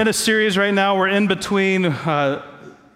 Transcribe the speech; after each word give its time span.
in 0.00 0.08
a 0.08 0.12
series 0.14 0.56
right 0.56 0.72
now. 0.72 0.96
We're 0.96 1.08
in 1.08 1.26
between, 1.26 1.84
uh, 1.84 2.42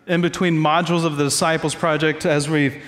in 0.06 0.22
between 0.22 0.56
modules 0.56 1.04
of 1.04 1.19
the 1.19 1.24
Disciples 1.24 1.74
Project 1.74 2.24
as 2.24 2.49
we've, 2.49 2.83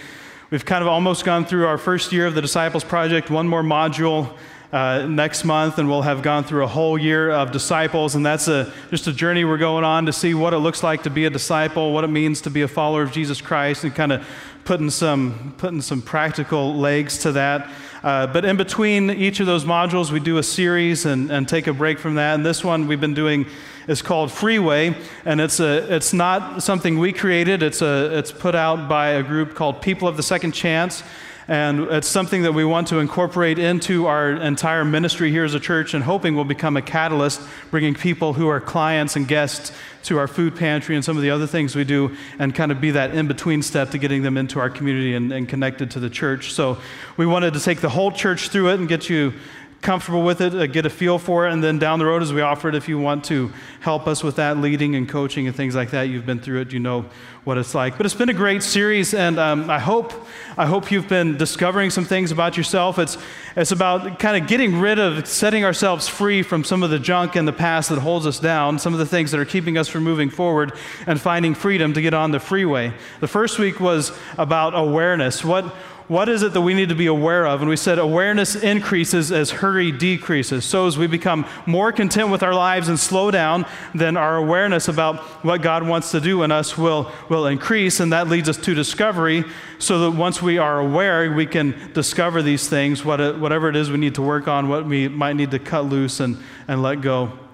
we've 0.50 0.64
kind 0.64 0.80
of 0.80 0.88
almost 0.88 1.26
gone 1.26 1.44
through 1.44 1.66
our 1.66 1.76
first 1.76 2.12
year 2.12 2.26
of 2.26 2.34
the 2.34 2.40
Disciples 2.40 2.82
Project, 2.82 3.30
one 3.30 3.46
more 3.46 3.62
module 3.62 4.34
uh, 4.72 5.04
next 5.04 5.44
month, 5.44 5.76
and 5.76 5.86
we'll 5.86 6.00
have 6.00 6.22
gone 6.22 6.44
through 6.44 6.64
a 6.64 6.66
whole 6.66 6.96
year 6.96 7.30
of 7.30 7.52
disciples. 7.52 8.14
And 8.14 8.24
that's 8.24 8.48
a, 8.48 8.72
just 8.88 9.06
a 9.06 9.12
journey 9.12 9.44
we're 9.44 9.58
going 9.58 9.84
on 9.84 10.06
to 10.06 10.14
see 10.14 10.32
what 10.32 10.54
it 10.54 10.58
looks 10.60 10.82
like 10.82 11.02
to 11.02 11.10
be 11.10 11.26
a 11.26 11.30
disciple, 11.30 11.92
what 11.92 12.02
it 12.02 12.08
means 12.08 12.40
to 12.40 12.50
be 12.50 12.62
a 12.62 12.68
follower 12.68 13.02
of 13.02 13.12
Jesus 13.12 13.42
Christ, 13.42 13.84
and 13.84 13.94
kind 13.94 14.12
of 14.12 14.26
putting 14.64 14.88
some, 14.88 15.54
putting 15.58 15.82
some 15.82 16.00
practical 16.00 16.74
legs 16.74 17.18
to 17.18 17.32
that. 17.32 17.70
Uh, 18.06 18.24
but 18.24 18.44
in 18.44 18.56
between 18.56 19.10
each 19.10 19.40
of 19.40 19.46
those 19.46 19.64
modules, 19.64 20.12
we 20.12 20.20
do 20.20 20.38
a 20.38 20.42
series 20.42 21.06
and, 21.06 21.28
and 21.28 21.48
take 21.48 21.66
a 21.66 21.72
break 21.72 21.98
from 21.98 22.14
that. 22.14 22.36
And 22.36 22.46
this 22.46 22.62
one 22.62 22.86
we've 22.86 23.00
been 23.00 23.14
doing 23.14 23.46
is 23.88 24.00
called 24.00 24.30
Freeway, 24.30 24.94
and 25.24 25.40
it's, 25.40 25.58
a, 25.58 25.92
it's 25.92 26.12
not 26.12 26.62
something 26.62 27.00
we 27.00 27.12
created, 27.12 27.64
it's, 27.64 27.82
a, 27.82 28.16
it's 28.16 28.30
put 28.30 28.54
out 28.54 28.88
by 28.88 29.08
a 29.08 29.24
group 29.24 29.56
called 29.56 29.82
People 29.82 30.06
of 30.06 30.16
the 30.16 30.22
Second 30.22 30.52
Chance. 30.52 31.02
And 31.48 31.82
it's 31.82 32.08
something 32.08 32.42
that 32.42 32.52
we 32.52 32.64
want 32.64 32.88
to 32.88 32.98
incorporate 32.98 33.58
into 33.58 34.06
our 34.06 34.32
entire 34.32 34.84
ministry 34.84 35.30
here 35.30 35.44
as 35.44 35.54
a 35.54 35.60
church 35.60 35.94
and 35.94 36.02
hoping 36.02 36.34
will 36.34 36.44
become 36.44 36.76
a 36.76 36.82
catalyst, 36.82 37.40
bringing 37.70 37.94
people 37.94 38.32
who 38.32 38.48
are 38.48 38.60
clients 38.60 39.14
and 39.14 39.28
guests 39.28 39.70
to 40.04 40.18
our 40.18 40.26
food 40.26 40.56
pantry 40.56 40.96
and 40.96 41.04
some 41.04 41.16
of 41.16 41.22
the 41.22 41.30
other 41.30 41.46
things 41.46 41.76
we 41.76 41.84
do 41.84 42.16
and 42.40 42.52
kind 42.52 42.72
of 42.72 42.80
be 42.80 42.90
that 42.92 43.14
in 43.14 43.28
between 43.28 43.62
step 43.62 43.90
to 43.90 43.98
getting 43.98 44.22
them 44.22 44.36
into 44.36 44.58
our 44.58 44.70
community 44.70 45.14
and, 45.14 45.32
and 45.32 45.48
connected 45.48 45.92
to 45.92 46.00
the 46.00 46.10
church. 46.10 46.52
So 46.52 46.78
we 47.16 47.26
wanted 47.26 47.54
to 47.54 47.60
take 47.60 47.80
the 47.80 47.90
whole 47.90 48.10
church 48.10 48.48
through 48.48 48.70
it 48.70 48.80
and 48.80 48.88
get 48.88 49.08
you 49.08 49.32
comfortable 49.82 50.24
with 50.24 50.40
it, 50.40 50.54
uh, 50.54 50.66
get 50.66 50.86
a 50.86 50.90
feel 50.90 51.18
for 51.18 51.46
it, 51.46 51.52
and 51.52 51.62
then 51.62 51.78
down 51.78 51.98
the 51.98 52.06
road 52.06 52.22
as 52.22 52.32
we 52.32 52.40
offer 52.40 52.68
it, 52.68 52.74
if 52.74 52.88
you 52.88 52.98
want 52.98 53.24
to 53.24 53.52
help 53.80 54.06
us 54.06 54.24
with 54.24 54.36
that 54.36 54.58
leading 54.58 54.94
and 54.96 55.08
coaching 55.08 55.46
and 55.46 55.54
things 55.54 55.74
like 55.74 55.90
that, 55.90 56.04
you've 56.04 56.26
been 56.26 56.40
through 56.40 56.60
it, 56.60 56.72
you 56.72 56.80
know 56.80 57.04
what 57.44 57.56
it's 57.56 57.74
like. 57.74 57.96
But 57.96 58.06
it's 58.06 58.14
been 58.14 58.28
a 58.28 58.34
great 58.34 58.62
series, 58.62 59.14
and 59.14 59.38
um, 59.38 59.70
I 59.70 59.78
hope 59.78 60.12
I 60.58 60.66
hope 60.66 60.90
you've 60.90 61.08
been 61.08 61.36
discovering 61.36 61.90
some 61.90 62.04
things 62.04 62.32
about 62.32 62.56
yourself. 62.56 62.98
It's 62.98 63.16
it's 63.54 63.70
about 63.70 64.18
kind 64.18 64.42
of 64.42 64.48
getting 64.48 64.80
rid 64.80 64.98
of 64.98 65.26
setting 65.28 65.64
ourselves 65.64 66.08
free 66.08 66.42
from 66.42 66.64
some 66.64 66.82
of 66.82 66.90
the 66.90 66.98
junk 66.98 67.36
in 67.36 67.44
the 67.44 67.52
past 67.52 67.88
that 67.90 68.00
holds 68.00 68.26
us 68.26 68.40
down, 68.40 68.78
some 68.80 68.92
of 68.92 68.98
the 68.98 69.06
things 69.06 69.30
that 69.30 69.38
are 69.38 69.44
keeping 69.44 69.78
us 69.78 69.86
from 69.86 70.02
moving 70.02 70.30
forward, 70.30 70.72
and 71.06 71.20
finding 71.20 71.54
freedom 71.54 71.92
to 71.92 72.02
get 72.02 72.14
on 72.14 72.32
the 72.32 72.40
freeway. 72.40 72.92
The 73.20 73.28
first 73.28 73.58
week 73.58 73.78
was 73.78 74.10
about 74.36 74.76
awareness. 74.76 75.44
What 75.44 75.72
what 76.08 76.28
is 76.28 76.42
it 76.42 76.52
that 76.52 76.60
we 76.60 76.72
need 76.72 76.88
to 76.90 76.94
be 76.94 77.06
aware 77.06 77.46
of? 77.46 77.60
And 77.60 77.68
we 77.68 77.76
said 77.76 77.98
awareness 77.98 78.54
increases 78.54 79.32
as 79.32 79.50
hurry 79.50 79.90
decreases. 79.90 80.64
So 80.64 80.86
as 80.86 80.96
we 80.96 81.06
become 81.06 81.46
more 81.66 81.90
content 81.90 82.30
with 82.30 82.42
our 82.42 82.54
lives 82.54 82.88
and 82.88 82.98
slow 82.98 83.30
down, 83.30 83.66
then 83.94 84.16
our 84.16 84.36
awareness 84.36 84.88
about 84.88 85.16
what 85.44 85.62
God 85.62 85.86
wants 85.86 86.12
to 86.12 86.20
do 86.20 86.42
in 86.42 86.52
us 86.52 86.78
will, 86.78 87.10
will 87.28 87.46
increase, 87.46 87.98
and 87.98 88.12
that 88.12 88.28
leads 88.28 88.48
us 88.48 88.56
to 88.58 88.74
discovery, 88.74 89.44
so 89.78 89.98
that 89.98 90.12
once 90.12 90.40
we 90.40 90.58
are 90.58 90.78
aware, 90.78 91.32
we 91.32 91.46
can 91.46 91.90
discover 91.92 92.40
these 92.40 92.68
things, 92.68 93.04
what 93.04 93.20
it, 93.20 93.38
whatever 93.38 93.68
it 93.68 93.76
is 93.76 93.90
we 93.90 93.98
need 93.98 94.14
to 94.14 94.22
work 94.22 94.46
on, 94.46 94.68
what 94.68 94.86
we 94.86 95.08
might 95.08 95.34
need 95.34 95.50
to 95.50 95.58
cut 95.58 95.86
loose 95.86 96.20
and, 96.20 96.38
and 96.68 96.82
let 96.82 97.00
go. 97.00 97.45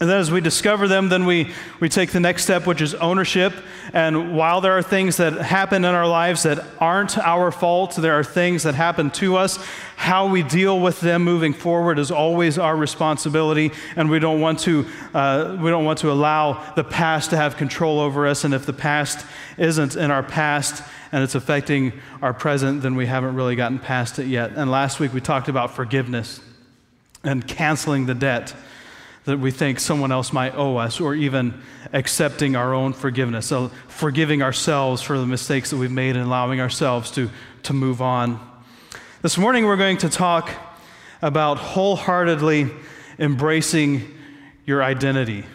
And 0.00 0.10
then 0.10 0.18
as 0.18 0.28
we 0.28 0.40
discover 0.40 0.88
them, 0.88 1.08
then 1.08 1.24
we, 1.24 1.52
we 1.78 1.88
take 1.88 2.10
the 2.10 2.18
next 2.18 2.42
step, 2.42 2.66
which 2.66 2.80
is 2.80 2.94
ownership. 2.94 3.52
And 3.92 4.36
while 4.36 4.60
there 4.60 4.72
are 4.72 4.82
things 4.82 5.18
that 5.18 5.34
happen 5.34 5.84
in 5.84 5.94
our 5.94 6.08
lives 6.08 6.42
that 6.42 6.66
aren't 6.80 7.16
our 7.16 7.52
fault, 7.52 7.94
there 7.94 8.18
are 8.18 8.24
things 8.24 8.64
that 8.64 8.74
happen 8.74 9.12
to 9.12 9.36
us. 9.36 9.56
How 9.94 10.26
we 10.26 10.42
deal 10.42 10.80
with 10.80 11.00
them 11.00 11.22
moving 11.22 11.52
forward 11.52 12.00
is 12.00 12.10
always 12.10 12.58
our 12.58 12.76
responsibility. 12.76 13.70
And 13.94 14.10
we 14.10 14.18
don't 14.18 14.40
want 14.40 14.58
to, 14.60 14.84
uh, 15.14 15.56
we 15.60 15.70
don't 15.70 15.84
want 15.84 16.00
to 16.00 16.10
allow 16.10 16.74
the 16.74 16.82
past 16.82 17.30
to 17.30 17.36
have 17.36 17.56
control 17.56 18.00
over 18.00 18.26
us. 18.26 18.42
And 18.42 18.52
if 18.52 18.66
the 18.66 18.72
past 18.72 19.24
isn't 19.58 19.94
in 19.94 20.10
our 20.10 20.24
past 20.24 20.82
and 21.12 21.22
it's 21.22 21.36
affecting 21.36 21.92
our 22.20 22.34
present, 22.34 22.82
then 22.82 22.96
we 22.96 23.06
haven't 23.06 23.36
really 23.36 23.54
gotten 23.54 23.78
past 23.78 24.18
it 24.18 24.26
yet. 24.26 24.50
And 24.56 24.72
last 24.72 24.98
week 24.98 25.12
we 25.12 25.20
talked 25.20 25.48
about 25.48 25.72
forgiveness 25.72 26.40
and 27.22 27.46
canceling 27.46 28.06
the 28.06 28.14
debt 28.14 28.54
that 29.24 29.38
we 29.38 29.50
think 29.50 29.80
someone 29.80 30.12
else 30.12 30.32
might 30.32 30.54
owe 30.54 30.76
us, 30.76 31.00
or 31.00 31.14
even 31.14 31.60
accepting 31.92 32.56
our 32.56 32.74
own 32.74 32.92
forgiveness. 32.92 33.46
So, 33.46 33.68
forgiving 33.88 34.42
ourselves 34.42 35.00
for 35.02 35.18
the 35.18 35.26
mistakes 35.26 35.70
that 35.70 35.76
we've 35.76 35.90
made 35.90 36.16
and 36.16 36.24
allowing 36.26 36.60
ourselves 36.60 37.10
to, 37.12 37.30
to 37.62 37.72
move 37.72 38.02
on. 38.02 38.38
This 39.22 39.38
morning, 39.38 39.64
we're 39.64 39.76
going 39.76 39.98
to 39.98 40.10
talk 40.10 40.50
about 41.22 41.56
wholeheartedly 41.56 42.70
embracing 43.18 44.14
your 44.66 44.82
identity. 44.82 45.46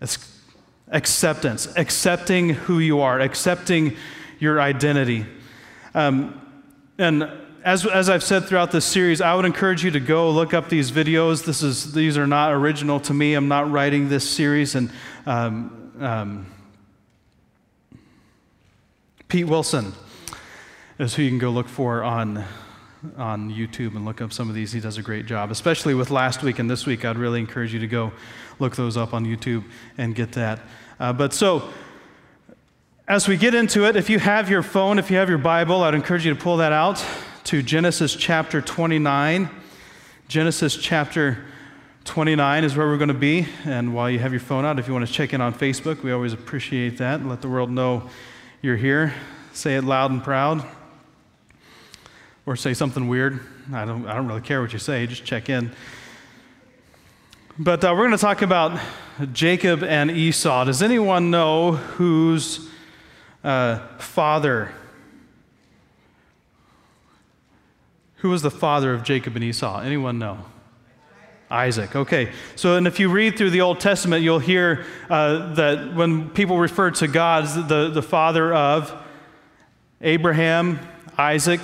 It's 0.00 0.40
acceptance, 0.88 1.68
accepting 1.76 2.50
who 2.50 2.78
you 2.78 3.00
are, 3.00 3.20
accepting 3.20 3.96
your 4.38 4.60
identity. 4.60 5.26
Um, 5.94 6.40
and 6.98 7.30
as, 7.64 7.86
as 7.86 8.08
I've 8.08 8.22
said 8.22 8.46
throughout 8.46 8.70
this 8.70 8.84
series, 8.84 9.20
I 9.20 9.34
would 9.34 9.44
encourage 9.44 9.84
you 9.84 9.90
to 9.90 10.00
go 10.00 10.30
look 10.30 10.54
up 10.54 10.68
these 10.68 10.90
videos. 10.90 11.44
This 11.44 11.62
is, 11.62 11.92
these 11.92 12.16
are 12.16 12.26
not 12.26 12.52
original 12.52 13.00
to 13.00 13.14
me. 13.14 13.34
I'm 13.34 13.48
not 13.48 13.70
writing 13.70 14.08
this 14.08 14.28
series. 14.28 14.74
And 14.74 14.90
um, 15.26 15.92
um, 16.00 16.46
Pete 19.28 19.46
Wilson 19.46 19.92
is 20.98 21.14
who 21.14 21.22
you 21.22 21.28
can 21.28 21.38
go 21.38 21.50
look 21.50 21.68
for 21.68 22.02
on, 22.02 22.44
on 23.18 23.50
YouTube 23.50 23.94
and 23.94 24.06
look 24.06 24.22
up 24.22 24.32
some 24.32 24.48
of 24.48 24.54
these. 24.54 24.72
He 24.72 24.80
does 24.80 24.96
a 24.96 25.02
great 25.02 25.26
job, 25.26 25.50
especially 25.50 25.94
with 25.94 26.10
last 26.10 26.42
week 26.42 26.58
and 26.58 26.70
this 26.70 26.86
week. 26.86 27.04
I'd 27.04 27.18
really 27.18 27.40
encourage 27.40 27.74
you 27.74 27.80
to 27.80 27.86
go 27.86 28.12
look 28.58 28.74
those 28.76 28.96
up 28.96 29.12
on 29.12 29.26
YouTube 29.26 29.64
and 29.98 30.14
get 30.14 30.32
that. 30.32 30.60
Uh, 30.98 31.12
but 31.12 31.34
so, 31.34 31.70
as 33.06 33.26
we 33.26 33.36
get 33.36 33.54
into 33.54 33.84
it, 33.84 33.96
if 33.96 34.08
you 34.08 34.18
have 34.18 34.48
your 34.48 34.62
phone, 34.62 34.98
if 34.98 35.10
you 35.10 35.16
have 35.16 35.28
your 35.28 35.38
Bible, 35.38 35.82
I'd 35.82 35.94
encourage 35.94 36.24
you 36.24 36.32
to 36.32 36.40
pull 36.40 36.58
that 36.58 36.72
out 36.72 37.04
to 37.44 37.62
Genesis 37.62 38.14
chapter 38.14 38.60
29. 38.60 39.48
Genesis 40.28 40.76
chapter 40.76 41.38
29 42.04 42.64
is 42.64 42.76
where 42.76 42.86
we're 42.86 42.98
going 42.98 43.08
to 43.08 43.14
be. 43.14 43.46
And 43.64 43.94
while 43.94 44.10
you 44.10 44.18
have 44.18 44.32
your 44.32 44.40
phone 44.40 44.64
out, 44.64 44.78
if 44.78 44.86
you 44.86 44.92
want 44.92 45.06
to 45.06 45.12
check 45.12 45.32
in 45.32 45.40
on 45.40 45.54
Facebook, 45.54 46.02
we 46.02 46.12
always 46.12 46.32
appreciate 46.32 46.98
that. 46.98 47.20
And 47.20 47.28
let 47.28 47.40
the 47.40 47.48
world 47.48 47.70
know 47.70 48.08
you're 48.62 48.76
here. 48.76 49.14
Say 49.52 49.76
it 49.76 49.84
loud 49.84 50.10
and 50.10 50.22
proud. 50.22 50.64
Or 52.46 52.56
say 52.56 52.74
something 52.74 53.08
weird. 53.08 53.40
I 53.72 53.84
don't, 53.84 54.06
I 54.06 54.14
don't 54.14 54.26
really 54.26 54.40
care 54.40 54.60
what 54.60 54.72
you 54.72 54.78
say, 54.78 55.06
just 55.06 55.24
check 55.24 55.48
in. 55.48 55.72
But 57.58 57.84
uh, 57.84 57.92
we're 57.92 58.06
going 58.06 58.12
to 58.12 58.18
talk 58.18 58.42
about 58.42 58.78
Jacob 59.32 59.82
and 59.82 60.10
Esau. 60.10 60.64
Does 60.64 60.82
anyone 60.82 61.30
know 61.30 61.72
whose 61.72 62.68
uh, 63.44 63.78
father 63.98 64.72
Who 68.20 68.30
was 68.30 68.42
the 68.42 68.50
father 68.50 68.92
of 68.92 69.02
Jacob 69.02 69.34
and 69.36 69.44
Esau? 69.44 69.80
Anyone 69.80 70.18
know? 70.18 70.44
Isaac. 71.50 71.96
Okay. 71.96 72.30
So, 72.54 72.76
and 72.76 72.86
if 72.86 73.00
you 73.00 73.10
read 73.10 73.36
through 73.36 73.50
the 73.50 73.62
Old 73.62 73.80
Testament, 73.80 74.22
you'll 74.22 74.38
hear 74.38 74.84
uh, 75.08 75.54
that 75.54 75.94
when 75.94 76.30
people 76.30 76.58
refer 76.58 76.92
to 76.92 77.08
God 77.08 77.44
as 77.44 77.54
the, 77.66 77.90
the 77.90 78.02
father 78.02 78.54
of 78.54 78.94
Abraham, 80.00 80.78
Isaac, 81.18 81.60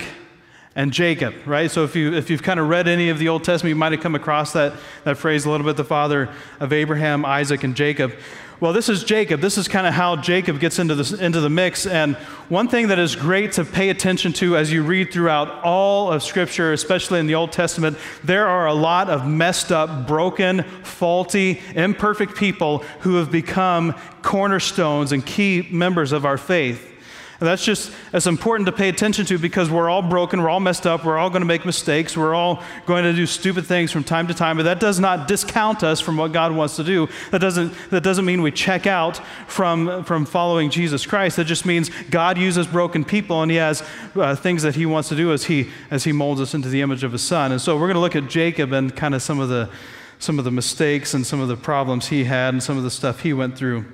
and 0.75 0.91
Jacob, 0.91 1.33
right? 1.45 1.71
So 1.71 1.83
if, 1.83 1.95
you, 1.95 2.13
if 2.13 2.29
you've 2.29 2.43
kind 2.43 2.59
of 2.59 2.69
read 2.69 2.87
any 2.87 3.09
of 3.09 3.17
the 3.17 3.29
Old 3.29 3.43
Testament, 3.43 3.69
you 3.69 3.75
might 3.75 3.93
have 3.93 4.01
come 4.01 4.13
across 4.13 4.53
that, 4.53 4.73
that 5.05 5.17
phrase 5.17 5.45
a 5.45 5.49
little 5.49 5.65
bit 5.65 5.77
the 5.77 5.83
father 5.83 6.29
of 6.59 6.73
Abraham, 6.73 7.25
Isaac, 7.25 7.63
and 7.63 7.75
Jacob. 7.75 8.13
Well, 8.59 8.73
this 8.73 8.89
is 8.89 9.03
Jacob. 9.03 9.39
This 9.39 9.55
is 9.59 9.67
kind 9.67 9.85
of 9.85 9.93
how 9.93 10.15
Jacob 10.15 10.59
gets 10.59 10.79
into, 10.79 10.95
this, 10.95 11.11
into 11.11 11.41
the 11.41 11.49
mix. 11.49 11.85
And 11.85 12.15
one 12.49 12.67
thing 12.67 12.87
that 12.87 12.97
is 12.97 13.15
great 13.15 13.51
to 13.51 13.63
pay 13.63 13.89
attention 13.89 14.33
to 14.33 14.57
as 14.57 14.73
you 14.73 14.81
read 14.81 15.13
throughout 15.13 15.63
all 15.63 16.11
of 16.11 16.23
Scripture, 16.23 16.73
especially 16.73 17.19
in 17.19 17.27
the 17.27 17.35
Old 17.35 17.51
Testament, 17.51 17.99
there 18.23 18.47
are 18.47 18.65
a 18.65 18.73
lot 18.73 19.11
of 19.11 19.27
messed 19.27 19.71
up, 19.71 20.07
broken, 20.07 20.63
faulty, 20.81 21.61
imperfect 21.75 22.35
people 22.35 22.79
who 23.01 23.17
have 23.17 23.29
become 23.29 23.93
cornerstones 24.23 25.11
and 25.11 25.23
key 25.23 25.67
members 25.69 26.11
of 26.11 26.25
our 26.25 26.39
faith. 26.39 26.96
And 27.39 27.47
that's 27.47 27.63
just 27.63 27.91
as 28.13 28.25
important 28.25 28.65
to 28.65 28.71
pay 28.71 28.89
attention 28.89 29.25
to 29.27 29.37
because 29.37 29.69
we're 29.69 29.89
all 29.89 30.01
broken, 30.01 30.41
we're 30.41 30.49
all 30.49 30.59
messed 30.59 30.87
up, 30.87 31.05
we're 31.05 31.17
all 31.17 31.29
going 31.29 31.41
to 31.41 31.47
make 31.47 31.65
mistakes, 31.65 32.17
we're 32.17 32.33
all 32.33 32.63
going 32.87 33.03
to 33.03 33.13
do 33.13 33.27
stupid 33.27 33.67
things 33.67 33.91
from 33.91 34.03
time 34.03 34.27
to 34.27 34.33
time, 34.33 34.57
but 34.57 34.63
that 34.63 34.79
does 34.79 34.99
not 34.99 35.27
discount 35.27 35.83
us 35.83 35.99
from 35.99 36.17
what 36.17 36.31
God 36.31 36.51
wants 36.51 36.77
to 36.77 36.83
do. 36.83 37.07
That 37.29 37.39
doesn't, 37.39 37.73
that 37.91 38.01
doesn't 38.01 38.25
mean 38.25 38.41
we 38.41 38.51
check 38.51 38.87
out 38.87 39.17
from, 39.47 40.03
from 40.03 40.25
following 40.25 40.71
Jesus 40.71 41.05
Christ. 41.05 41.35
That 41.35 41.45
just 41.45 41.63
means 41.63 41.91
God 42.09 42.39
uses 42.39 42.65
broken 42.65 43.05
people 43.05 43.43
and 43.43 43.51
He 43.51 43.57
has 43.57 43.87
uh, 44.15 44.35
things 44.35 44.63
that 44.63 44.73
He 44.73 44.87
wants 44.87 45.09
to 45.09 45.15
do 45.15 45.31
as 45.31 45.45
he, 45.45 45.69
as 45.91 46.05
he 46.05 46.11
molds 46.11 46.41
us 46.41 46.55
into 46.55 46.69
the 46.69 46.81
image 46.81 47.03
of 47.03 47.11
His 47.11 47.21
Son. 47.21 47.51
And 47.51 47.61
so 47.61 47.75
we're 47.75 47.87
going 47.87 47.95
to 47.95 47.99
look 47.99 48.15
at 48.15 48.27
Jacob 48.27 48.73
and 48.73 48.95
kind 48.95 49.13
of 49.13 49.21
some 49.21 49.39
of 49.39 49.49
the, 49.49 49.69
some 50.17 50.39
of 50.39 50.45
the 50.45 50.51
mistakes 50.51 51.13
and 51.13 51.25
some 51.25 51.39
of 51.39 51.47
the 51.47 51.57
problems 51.57 52.07
he 52.07 52.23
had 52.23 52.55
and 52.55 52.63
some 52.63 52.77
of 52.77 52.83
the 52.83 52.89
stuff 52.89 53.21
he 53.21 53.31
went 53.31 53.55
through. 53.55 53.85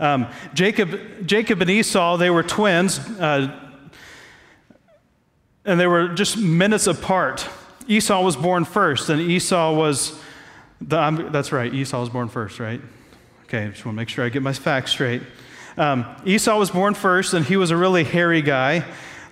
Um, 0.00 0.26
Jacob, 0.54 1.26
Jacob 1.26 1.60
and 1.60 1.70
Esau, 1.70 2.16
they 2.16 2.30
were 2.30 2.42
twins, 2.42 2.98
uh, 2.98 3.60
and 5.64 5.80
they 5.80 5.86
were 5.86 6.08
just 6.08 6.36
minutes 6.36 6.86
apart. 6.86 7.48
Esau 7.86 8.22
was 8.22 8.36
born 8.36 8.64
first, 8.64 9.08
and 9.08 9.20
Esau 9.20 9.74
was, 9.74 10.18
the, 10.80 11.28
that's 11.30 11.52
right, 11.52 11.72
Esau 11.72 12.00
was 12.00 12.08
born 12.08 12.28
first, 12.28 12.58
right? 12.58 12.80
Okay, 13.44 13.64
I 13.64 13.68
just 13.68 13.84
want 13.84 13.94
to 13.94 14.00
make 14.00 14.08
sure 14.08 14.24
I 14.24 14.30
get 14.30 14.42
my 14.42 14.52
facts 14.52 14.90
straight. 14.90 15.22
Um, 15.76 16.06
Esau 16.24 16.58
was 16.58 16.70
born 16.70 16.94
first, 16.94 17.34
and 17.34 17.44
he 17.44 17.56
was 17.56 17.70
a 17.70 17.76
really 17.76 18.04
hairy 18.04 18.42
guy, 18.42 18.84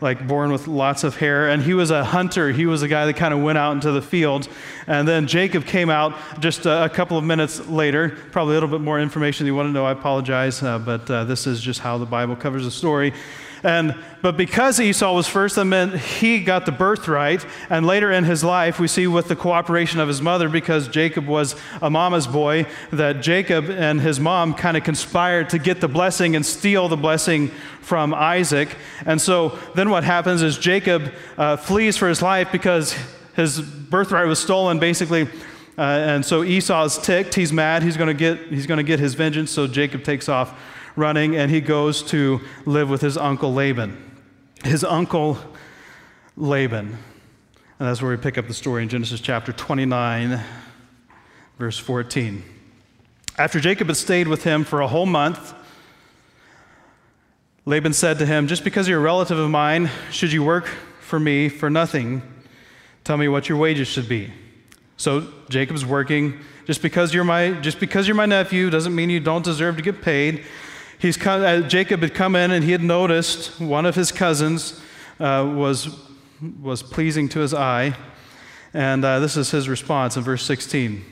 like 0.03 0.27
born 0.27 0.53
with 0.53 0.67
lots 0.67 1.05
of 1.05 1.17
hair. 1.17 1.49
And 1.49 1.63
he 1.63 1.75
was 1.75 1.91
a 1.91 2.05
hunter. 2.05 2.51
He 2.51 2.67
was 2.67 2.83
a 2.83 2.89
guy 2.89 3.07
that 3.07 3.15
kind 3.15 3.33
of 3.33 3.41
went 3.41 3.57
out 3.57 3.73
into 3.73 3.93
the 3.93 4.03
fields. 4.03 4.49
And 4.87 5.07
then 5.07 5.27
Jacob 5.27 5.65
came 5.65 5.89
out 5.89 6.19
just 6.41 6.67
a, 6.67 6.85
a 6.85 6.89
couple 6.89 7.17
of 7.17 7.25
minutes 7.25 7.67
later. 7.69 8.19
Probably 8.33 8.53
a 8.53 8.57
little 8.57 8.69
bit 8.69 8.81
more 8.81 9.01
information 9.01 9.47
you 9.47 9.55
want 9.55 9.69
to 9.69 9.73
know. 9.73 9.87
I 9.87 9.93
apologize, 9.93 10.63
uh, 10.63 10.79
but 10.79 11.11
uh, 11.11 11.25
this 11.25 11.47
is 11.47 11.61
just 11.61 11.81
how 11.81 11.99
the 11.99 12.07
Bible 12.07 12.37
covers 12.37 12.65
the 12.65 12.71
story. 12.71 13.15
And, 13.65 13.95
but 14.23 14.37
because 14.37 14.81
Esau 14.81 15.15
was 15.15 15.29
first, 15.29 15.57
that 15.57 15.65
meant 15.65 15.97
he 15.97 16.43
got 16.43 16.67
the 16.67 16.73
birthright. 16.73 17.47
And 17.71 17.87
later 17.87 18.11
in 18.11 18.25
his 18.25 18.43
life, 18.43 18.81
we 18.81 18.89
see 18.89 19.07
with 19.07 19.29
the 19.29 19.37
cooperation 19.37 20.01
of 20.01 20.09
his 20.09 20.21
mother, 20.21 20.49
because 20.49 20.89
Jacob 20.89 21.27
was 21.27 21.55
a 21.81 21.89
mama's 21.89 22.27
boy, 22.27 22.67
that 22.91 23.21
Jacob 23.21 23.71
and 23.71 24.01
his 24.01 24.19
mom 24.19 24.55
kind 24.55 24.77
of 24.77 24.83
conspired 24.83 25.51
to 25.51 25.59
get 25.59 25.81
the 25.81 25.89
blessing 25.89 26.35
and 26.35 26.45
steal 26.45 26.89
the 26.89 26.97
blessing 26.97 27.49
from 27.81 28.13
Isaac. 28.15 28.77
And 29.07 29.21
so 29.21 29.59
then 29.75 29.91
what 29.91 30.05
happens 30.05 30.43
is 30.43 30.59
Jacob 30.59 31.13
uh, 31.39 31.57
flees 31.57 31.97
for 31.97 32.09
his 32.09 32.21
life 32.21 32.51
because 32.51 32.97
his 33.35 33.61
birthright 33.61 34.27
was 34.27 34.39
stolen, 34.39 34.79
basically. 34.79 35.29
Uh, 35.79 35.83
and 35.83 36.25
so 36.25 36.43
Esau's 36.43 36.99
ticked. 36.99 37.35
He's 37.35 37.53
mad. 37.53 37.83
He's 37.83 37.97
going 37.97 38.09
to 38.09 38.15
get 38.15 38.39
he's 38.49 38.67
going 38.67 38.77
to 38.77 38.85
get 38.85 38.99
his 38.99 39.15
vengeance. 39.15 39.51
So 39.51 39.67
Jacob 39.67 40.05
takes 40.05 40.29
off 40.29 40.59
running 40.97 41.37
and 41.37 41.51
he 41.51 41.61
goes 41.61 42.03
to 42.05 42.41
live 42.67 42.89
with 42.91 43.01
his 43.01 43.17
uncle 43.17 43.53
Laban. 43.53 44.21
His 44.65 44.85
uncle 44.85 45.39
Laban. 46.37 46.99
And 47.79 47.89
that's 47.89 48.01
where 48.01 48.11
we 48.11 48.17
pick 48.17 48.39
up 48.39 48.47
the 48.47 48.55
story 48.55 48.83
in 48.83 48.89
Genesis 48.89 49.21
chapter 49.21 49.53
29, 49.53 50.41
verse 51.59 51.79
14. 51.79 52.43
After 53.39 53.61
Jacob 53.61 53.89
had 53.89 53.97
stayed 53.97 54.29
with 54.29 54.45
him 54.45 54.63
for 54.63 54.81
a 54.81 54.87
whole 54.87 55.07
month, 55.07 55.55
Laban 57.65 57.93
said 57.93 58.19
to 58.19 58.27
him, 58.27 58.47
Just 58.47 58.65
because 58.65 58.89
you're 58.89 58.99
a 58.99 59.03
relative 59.03 59.39
of 59.39 59.51
mine, 59.51 59.91
should 60.11 60.33
you 60.33 60.43
work 60.43 60.67
for 61.01 61.19
me 61.19 61.49
for 61.49 61.71
nothing? 61.71 62.23
Tell 63.05 63.17
me 63.17 63.29
what 63.29 63.49
your 63.49 63.59
wages 63.59 63.89
should 63.89 64.09
be. 64.09 64.33
So 64.97 65.27
Jacob's 65.49 65.85
working. 65.85 66.39
Just 66.67 66.83
because 66.83 67.13
you're 67.13 67.25
my, 67.25 67.53
just 67.55 67.81
because 67.81 68.07
you're 68.07 68.15
my 68.15 68.27
nephew 68.27 68.71
doesn't 68.71 68.95
mean 68.95 69.11
you 69.11 69.19
don't 69.19 69.45
deserve 69.45 69.77
to 69.77 69.83
get 69.83 70.01
paid 70.01 70.45
he's 71.03 71.17
come, 71.17 71.43
uh, 71.43 71.61
Jacob 71.69 72.01
had 72.01 72.15
come 72.15 72.37
in 72.37 72.53
and 72.53 72.65
he 72.65 72.71
had 72.71 72.83
noticed 72.83 73.61
one 73.61 73.85
of 73.85 73.97
his 73.97 74.13
cousins 74.13 74.81
uh, 75.19 75.53
was, 75.55 75.89
was 76.63 76.83
pleasing 76.83 77.29
to 77.31 77.41
his 77.41 77.53
eye. 77.53 77.95
And 78.73 79.05
uh, 79.05 79.19
this 79.19 79.37
is 79.37 79.51
his 79.51 79.69
response 79.69 80.17
in 80.17 80.23
verse 80.23 80.45
16. 80.45 81.05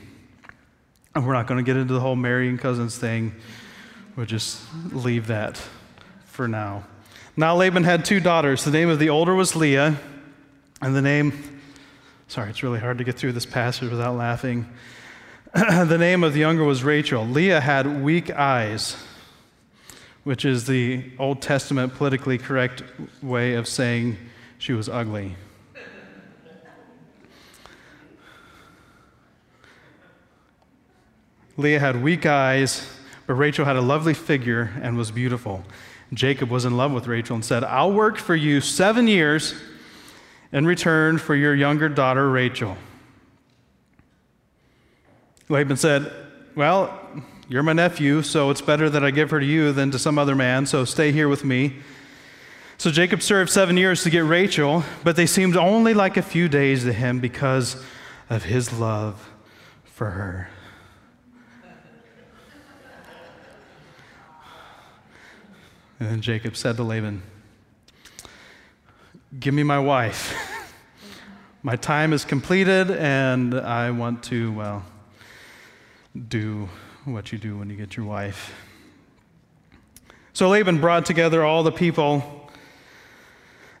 And 1.13 1.27
we're 1.27 1.33
not 1.33 1.45
going 1.45 1.63
to 1.63 1.63
get 1.63 1.75
into 1.75 1.93
the 1.93 1.99
whole 1.99 2.15
marrying 2.15 2.57
cousins 2.57 2.97
thing. 2.97 3.35
We'll 4.15 4.25
just 4.25 4.61
leave 4.91 5.27
that 5.27 5.61
for 6.25 6.47
now. 6.47 6.85
Now 7.35 7.55
Laban 7.55 7.83
had 7.83 8.05
two 8.05 8.21
daughters. 8.21 8.63
The 8.63 8.71
name 8.71 8.89
of 8.89 8.97
the 8.97 9.09
older 9.09 9.35
was 9.35 9.55
Leah, 9.55 9.97
and 10.81 10.95
the 10.95 11.01
name, 11.01 11.61
sorry, 12.27 12.49
it's 12.49 12.63
really 12.63 12.79
hard 12.79 12.97
to 12.97 13.03
get 13.03 13.17
through 13.17 13.33
this 13.33 13.45
passage 13.45 13.89
without 13.89 14.15
laughing. 14.15 14.69
the 15.53 15.97
name 15.97 16.23
of 16.23 16.33
the 16.33 16.39
younger 16.39 16.63
was 16.63 16.83
Rachel. 16.83 17.25
Leah 17.25 17.61
had 17.61 18.01
weak 18.01 18.29
eyes 18.31 18.95
which 20.23 20.45
is 20.45 20.67
the 20.67 21.03
Old 21.17 21.41
Testament 21.41 21.95
politically 21.95 22.37
correct 22.37 22.83
way 23.21 23.55
of 23.55 23.67
saying 23.67 24.17
she 24.57 24.73
was 24.73 24.87
ugly. 24.87 25.35
Leah 31.57 31.79
had 31.79 32.01
weak 32.01 32.25
eyes, 32.25 32.87
but 33.27 33.33
Rachel 33.33 33.65
had 33.65 33.75
a 33.75 33.81
lovely 33.81 34.13
figure 34.13 34.71
and 34.81 34.97
was 34.97 35.11
beautiful. 35.11 35.63
Jacob 36.13 36.49
was 36.49 36.65
in 36.65 36.75
love 36.75 36.91
with 36.91 37.07
Rachel 37.07 37.35
and 37.35 37.45
said, 37.45 37.63
I'll 37.63 37.91
work 37.91 38.17
for 38.17 38.35
you 38.35 38.61
seven 38.61 39.07
years 39.07 39.53
in 40.51 40.65
return 40.65 41.17
for 41.17 41.35
your 41.35 41.55
younger 41.55 41.87
daughter, 41.87 42.29
Rachel. 42.29 42.77
Laban 45.49 45.77
said, 45.77 46.11
Well, 46.55 46.99
you're 47.51 47.63
my 47.63 47.73
nephew, 47.73 48.21
so 48.21 48.49
it's 48.49 48.61
better 48.61 48.89
that 48.89 49.03
I 49.03 49.11
give 49.11 49.29
her 49.31 49.39
to 49.41 49.45
you 49.45 49.73
than 49.73 49.91
to 49.91 49.99
some 49.99 50.17
other 50.17 50.35
man, 50.35 50.65
so 50.65 50.85
stay 50.85 51.11
here 51.11 51.27
with 51.27 51.43
me. 51.43 51.79
So 52.77 52.91
Jacob 52.91 53.21
served 53.21 53.51
seven 53.51 53.75
years 53.75 54.03
to 54.03 54.09
get 54.09 54.23
Rachel, 54.23 54.85
but 55.03 55.17
they 55.17 55.25
seemed 55.25 55.57
only 55.57 55.93
like 55.93 56.15
a 56.15 56.21
few 56.21 56.47
days 56.47 56.85
to 56.85 56.93
him 56.93 57.19
because 57.19 57.83
of 58.29 58.45
his 58.45 58.71
love 58.71 59.29
for 59.83 60.11
her. 60.11 60.47
And 65.99 66.09
then 66.09 66.21
Jacob 66.21 66.55
said 66.55 66.77
to 66.77 66.83
Laban, 66.83 67.21
Give 69.37 69.53
me 69.53 69.63
my 69.63 69.79
wife. 69.79 70.33
my 71.63 71.75
time 71.75 72.13
is 72.13 72.23
completed, 72.23 72.91
and 72.91 73.53
I 73.53 73.91
want 73.91 74.23
to, 74.23 74.53
well, 74.53 74.85
do 76.29 76.69
what 77.05 77.31
you 77.31 77.37
do 77.37 77.57
when 77.57 77.69
you 77.69 77.75
get 77.75 77.97
your 77.97 78.05
wife. 78.05 78.53
So 80.33 80.49
Laban 80.49 80.79
brought 80.79 81.05
together 81.05 81.43
all 81.43 81.63
the 81.63 81.71
people 81.71 82.49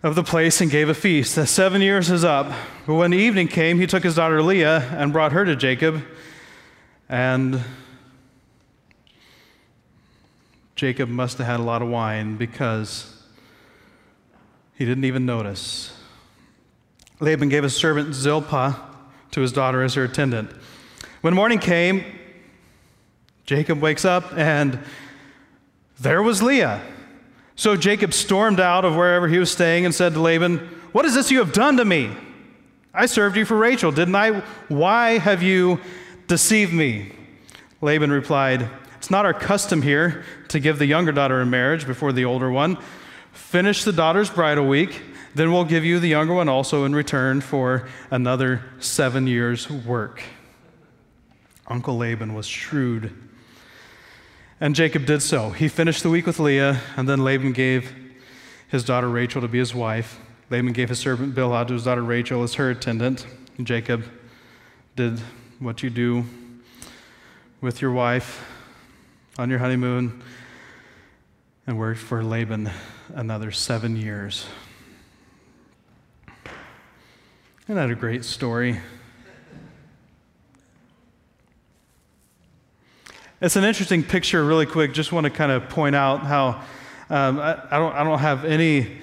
of 0.03 0.15
the 0.15 0.23
place 0.23 0.59
and 0.59 0.71
gave 0.71 0.89
a 0.89 0.93
feast. 0.93 1.35
The 1.35 1.45
seven 1.45 1.81
years 1.81 2.09
is 2.09 2.23
up. 2.23 2.51
But 2.87 2.95
when 2.95 3.11
the 3.11 3.17
evening 3.17 3.47
came, 3.47 3.79
he 3.79 3.85
took 3.85 4.03
his 4.03 4.15
daughter 4.15 4.41
Leah 4.41 4.79
and 4.97 5.13
brought 5.13 5.31
her 5.33 5.45
to 5.45 5.55
Jacob. 5.55 6.03
And 7.07 7.61
Jacob 10.75 11.07
must 11.07 11.37
have 11.37 11.45
had 11.45 11.59
a 11.59 11.63
lot 11.63 11.83
of 11.83 11.89
wine 11.89 12.37
because 12.37 13.23
he 14.73 14.83
didn't 14.83 15.05
even 15.05 15.27
notice. 15.27 15.95
Laban 17.19 17.49
gave 17.49 17.61
his 17.61 17.75
servant 17.75 18.15
Zilpah 18.15 18.79
to 19.29 19.41
his 19.41 19.53
daughter 19.53 19.83
as 19.83 19.93
her 19.93 20.03
attendant. 20.03 20.49
When 21.21 21.35
morning 21.35 21.59
came, 21.59 22.03
Jacob 23.51 23.81
wakes 23.81 24.05
up 24.05 24.31
and 24.37 24.79
there 25.99 26.23
was 26.23 26.41
Leah. 26.41 26.81
So 27.57 27.75
Jacob 27.75 28.13
stormed 28.13 28.61
out 28.61 28.85
of 28.85 28.95
wherever 28.95 29.27
he 29.27 29.39
was 29.39 29.51
staying 29.51 29.83
and 29.83 29.93
said 29.93 30.13
to 30.13 30.21
Laban, 30.21 30.59
What 30.93 31.03
is 31.03 31.15
this 31.15 31.31
you 31.31 31.39
have 31.39 31.51
done 31.51 31.75
to 31.75 31.83
me? 31.83 32.15
I 32.93 33.07
served 33.07 33.35
you 33.35 33.43
for 33.43 33.57
Rachel, 33.57 33.91
didn't 33.91 34.15
I? 34.15 34.39
Why 34.69 35.17
have 35.17 35.43
you 35.43 35.81
deceived 36.27 36.71
me? 36.71 37.11
Laban 37.81 38.09
replied, 38.09 38.69
It's 38.95 39.11
not 39.11 39.25
our 39.25 39.33
custom 39.33 39.81
here 39.81 40.23
to 40.47 40.61
give 40.61 40.79
the 40.79 40.85
younger 40.85 41.11
daughter 41.11 41.41
in 41.41 41.49
marriage 41.49 41.85
before 41.85 42.13
the 42.13 42.23
older 42.23 42.49
one. 42.49 42.77
Finish 43.33 43.83
the 43.83 43.91
daughter's 43.91 44.29
bridal 44.29 44.65
week, 44.65 45.01
then 45.35 45.51
we'll 45.51 45.65
give 45.65 45.83
you 45.83 45.99
the 45.99 46.07
younger 46.07 46.35
one 46.35 46.47
also 46.47 46.85
in 46.85 46.95
return 46.95 47.41
for 47.41 47.85
another 48.11 48.63
seven 48.79 49.27
years' 49.27 49.69
work. 49.69 50.23
Uncle 51.67 51.97
Laban 51.97 52.33
was 52.33 52.47
shrewd 52.47 53.11
and 54.61 54.75
Jacob 54.75 55.07
did 55.07 55.23
so. 55.23 55.49
He 55.49 55.67
finished 55.67 56.03
the 56.03 56.09
week 56.11 56.27
with 56.27 56.39
Leah, 56.39 56.79
and 56.95 57.09
then 57.09 57.23
Laban 57.23 57.51
gave 57.51 57.93
his 58.67 58.85
daughter 58.85 59.09
Rachel 59.09 59.41
to 59.41 59.47
be 59.47 59.57
his 59.57 59.73
wife. 59.73 60.19
Laban 60.51 60.71
gave 60.71 60.89
his 60.89 60.99
servant 60.99 61.33
Bilhah 61.33 61.65
to 61.67 61.73
his 61.73 61.83
daughter 61.83 62.03
Rachel 62.03 62.43
as 62.43 62.53
her 62.53 62.69
attendant. 62.69 63.25
And 63.57 63.65
Jacob 63.65 64.05
did 64.95 65.19
what 65.59 65.81
you 65.81 65.89
do 65.89 66.25
with 67.59 67.81
your 67.81 67.91
wife 67.91 68.47
on 69.39 69.49
your 69.49 69.59
honeymoon 69.59 70.21
and 71.65 71.79
worked 71.79 71.99
for 71.99 72.23
Laban 72.23 72.69
another 73.15 73.51
seven 73.51 73.95
years. 73.95 74.45
Isn't 77.63 77.75
that 77.75 77.89
a 77.89 77.95
great 77.95 78.23
story? 78.23 78.79
It's 83.41 83.55
an 83.55 83.63
interesting 83.63 84.03
picture, 84.03 84.45
really 84.45 84.67
quick. 84.67 84.93
Just 84.93 85.11
want 85.11 85.23
to 85.23 85.31
kind 85.31 85.51
of 85.51 85.67
point 85.67 85.95
out 85.95 86.21
how 86.21 86.61
um, 87.09 87.39
I, 87.39 87.59
I, 87.71 87.79
don't, 87.79 87.95
I 87.95 88.03
don't 88.03 88.19
have 88.19 88.45
any, 88.45 88.99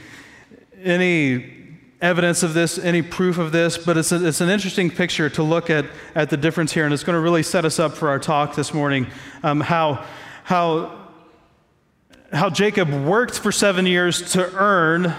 any 0.80 1.56
evidence 2.00 2.44
of 2.44 2.54
this, 2.54 2.78
any 2.78 3.02
proof 3.02 3.38
of 3.38 3.50
this, 3.50 3.76
but 3.76 3.96
it's, 3.96 4.12
a, 4.12 4.24
it's 4.24 4.40
an 4.40 4.48
interesting 4.48 4.92
picture 4.92 5.28
to 5.30 5.42
look 5.42 5.70
at, 5.70 5.86
at 6.14 6.30
the 6.30 6.36
difference 6.36 6.70
here, 6.70 6.84
and 6.84 6.94
it's 6.94 7.02
going 7.02 7.14
to 7.14 7.20
really 7.20 7.42
set 7.42 7.64
us 7.64 7.80
up 7.80 7.94
for 7.94 8.10
our 8.10 8.20
talk 8.20 8.54
this 8.54 8.72
morning. 8.72 9.08
Um, 9.42 9.60
how, 9.60 10.04
how, 10.44 11.08
how 12.32 12.48
Jacob 12.48 12.90
worked 12.90 13.40
for 13.40 13.50
seven 13.50 13.86
years 13.86 14.34
to 14.34 14.54
earn 14.54 15.12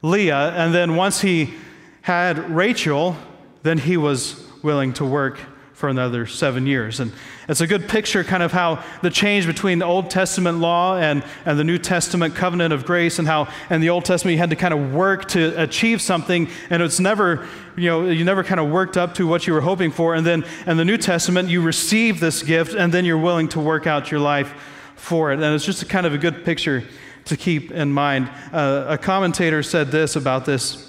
Leah, 0.00 0.50
and 0.50 0.72
then 0.72 0.94
once 0.94 1.22
he 1.22 1.54
had 2.02 2.48
Rachel, 2.50 3.16
then 3.64 3.78
he 3.78 3.96
was 3.96 4.46
willing 4.62 4.92
to 4.92 5.04
work 5.04 5.40
for 5.78 5.88
another 5.88 6.26
seven 6.26 6.66
years. 6.66 6.98
And 6.98 7.12
it's 7.48 7.60
a 7.60 7.66
good 7.68 7.88
picture, 7.88 8.24
kind 8.24 8.42
of 8.42 8.50
how 8.50 8.82
the 9.00 9.10
change 9.10 9.46
between 9.46 9.78
the 9.78 9.84
Old 9.84 10.10
Testament 10.10 10.58
law 10.58 10.96
and, 10.96 11.22
and 11.44 11.56
the 11.56 11.62
New 11.62 11.78
Testament 11.78 12.34
covenant 12.34 12.74
of 12.74 12.84
grace, 12.84 13.20
and 13.20 13.28
how 13.28 13.46
in 13.70 13.80
the 13.80 13.88
Old 13.88 14.04
Testament 14.04 14.32
you 14.32 14.38
had 14.38 14.50
to 14.50 14.56
kind 14.56 14.74
of 14.74 14.92
work 14.92 15.28
to 15.28 15.54
achieve 15.62 16.02
something, 16.02 16.48
and 16.68 16.82
it's 16.82 16.98
never, 16.98 17.46
you 17.76 17.88
know, 17.88 18.08
you 18.08 18.24
never 18.24 18.42
kind 18.42 18.58
of 18.58 18.68
worked 18.68 18.96
up 18.96 19.14
to 19.14 19.26
what 19.28 19.46
you 19.46 19.52
were 19.52 19.60
hoping 19.60 19.92
for. 19.92 20.16
And 20.16 20.26
then 20.26 20.44
in 20.66 20.78
the 20.78 20.84
New 20.84 20.98
Testament, 20.98 21.48
you 21.48 21.62
receive 21.62 22.18
this 22.18 22.42
gift, 22.42 22.74
and 22.74 22.92
then 22.92 23.04
you're 23.04 23.16
willing 23.16 23.48
to 23.50 23.60
work 23.60 23.86
out 23.86 24.10
your 24.10 24.18
life 24.18 24.52
for 24.96 25.30
it. 25.30 25.34
And 25.34 25.54
it's 25.54 25.64
just 25.64 25.80
a 25.80 25.86
kind 25.86 26.06
of 26.06 26.12
a 26.12 26.18
good 26.18 26.44
picture 26.44 26.82
to 27.26 27.36
keep 27.36 27.70
in 27.70 27.92
mind. 27.92 28.28
Uh, 28.52 28.86
a 28.88 28.98
commentator 28.98 29.62
said 29.62 29.92
this 29.92 30.16
about 30.16 30.44
this 30.44 30.86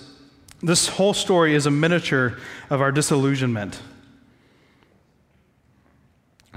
this 0.61 0.89
whole 0.89 1.13
story 1.13 1.55
is 1.55 1.67
a 1.67 1.71
miniature 1.71 2.37
of 2.69 2.81
our 2.81 2.91
disillusionment. 2.91 3.79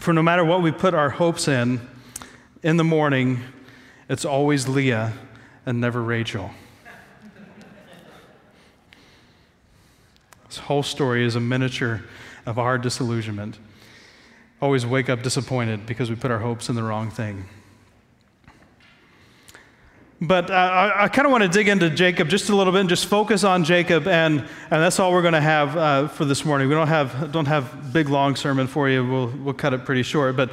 For 0.02 0.12
no 0.12 0.20
matter 0.20 0.44
what 0.44 0.62
we 0.62 0.72
put 0.72 0.94
our 0.94 1.10
hopes 1.10 1.46
in, 1.46 1.80
in 2.64 2.76
the 2.76 2.82
morning, 2.82 3.38
it's 4.08 4.24
always 4.24 4.66
Leah 4.66 5.12
and 5.64 5.80
never 5.80 6.02
Rachel. 6.02 6.50
this 10.48 10.58
whole 10.58 10.82
story 10.82 11.24
is 11.24 11.36
a 11.36 11.40
miniature 11.40 12.02
of 12.46 12.58
our 12.58 12.78
disillusionment. 12.78 13.60
Always 14.60 14.84
wake 14.84 15.08
up 15.08 15.22
disappointed 15.22 15.86
because 15.86 16.10
we 16.10 16.16
put 16.16 16.32
our 16.32 16.40
hopes 16.40 16.68
in 16.68 16.74
the 16.74 16.82
wrong 16.82 17.08
thing. 17.08 17.44
But 20.24 20.52
uh, 20.52 20.54
I, 20.54 21.04
I 21.04 21.08
kind 21.08 21.26
of 21.26 21.32
want 21.32 21.42
to 21.42 21.48
dig 21.48 21.66
into 21.66 21.90
Jacob 21.90 22.28
just 22.28 22.48
a 22.48 22.54
little 22.54 22.72
bit 22.72 22.78
and 22.82 22.88
just 22.88 23.06
focus 23.06 23.42
on 23.42 23.64
Jacob, 23.64 24.06
and, 24.06 24.38
and 24.38 24.48
that's 24.70 25.00
all 25.00 25.10
we're 25.10 25.20
going 25.20 25.34
to 25.34 25.40
have 25.40 25.76
uh, 25.76 26.06
for 26.06 26.24
this 26.24 26.44
morning. 26.44 26.68
We 26.68 26.76
don't 26.76 26.86
have, 26.86 27.32
don't 27.32 27.46
have 27.46 27.92
big, 27.92 28.08
long 28.08 28.36
sermon 28.36 28.68
for 28.68 28.88
you. 28.88 29.04
We'll, 29.04 29.26
we'll 29.26 29.54
cut 29.54 29.74
it 29.74 29.84
pretty 29.84 30.04
short. 30.04 30.36
But 30.36 30.52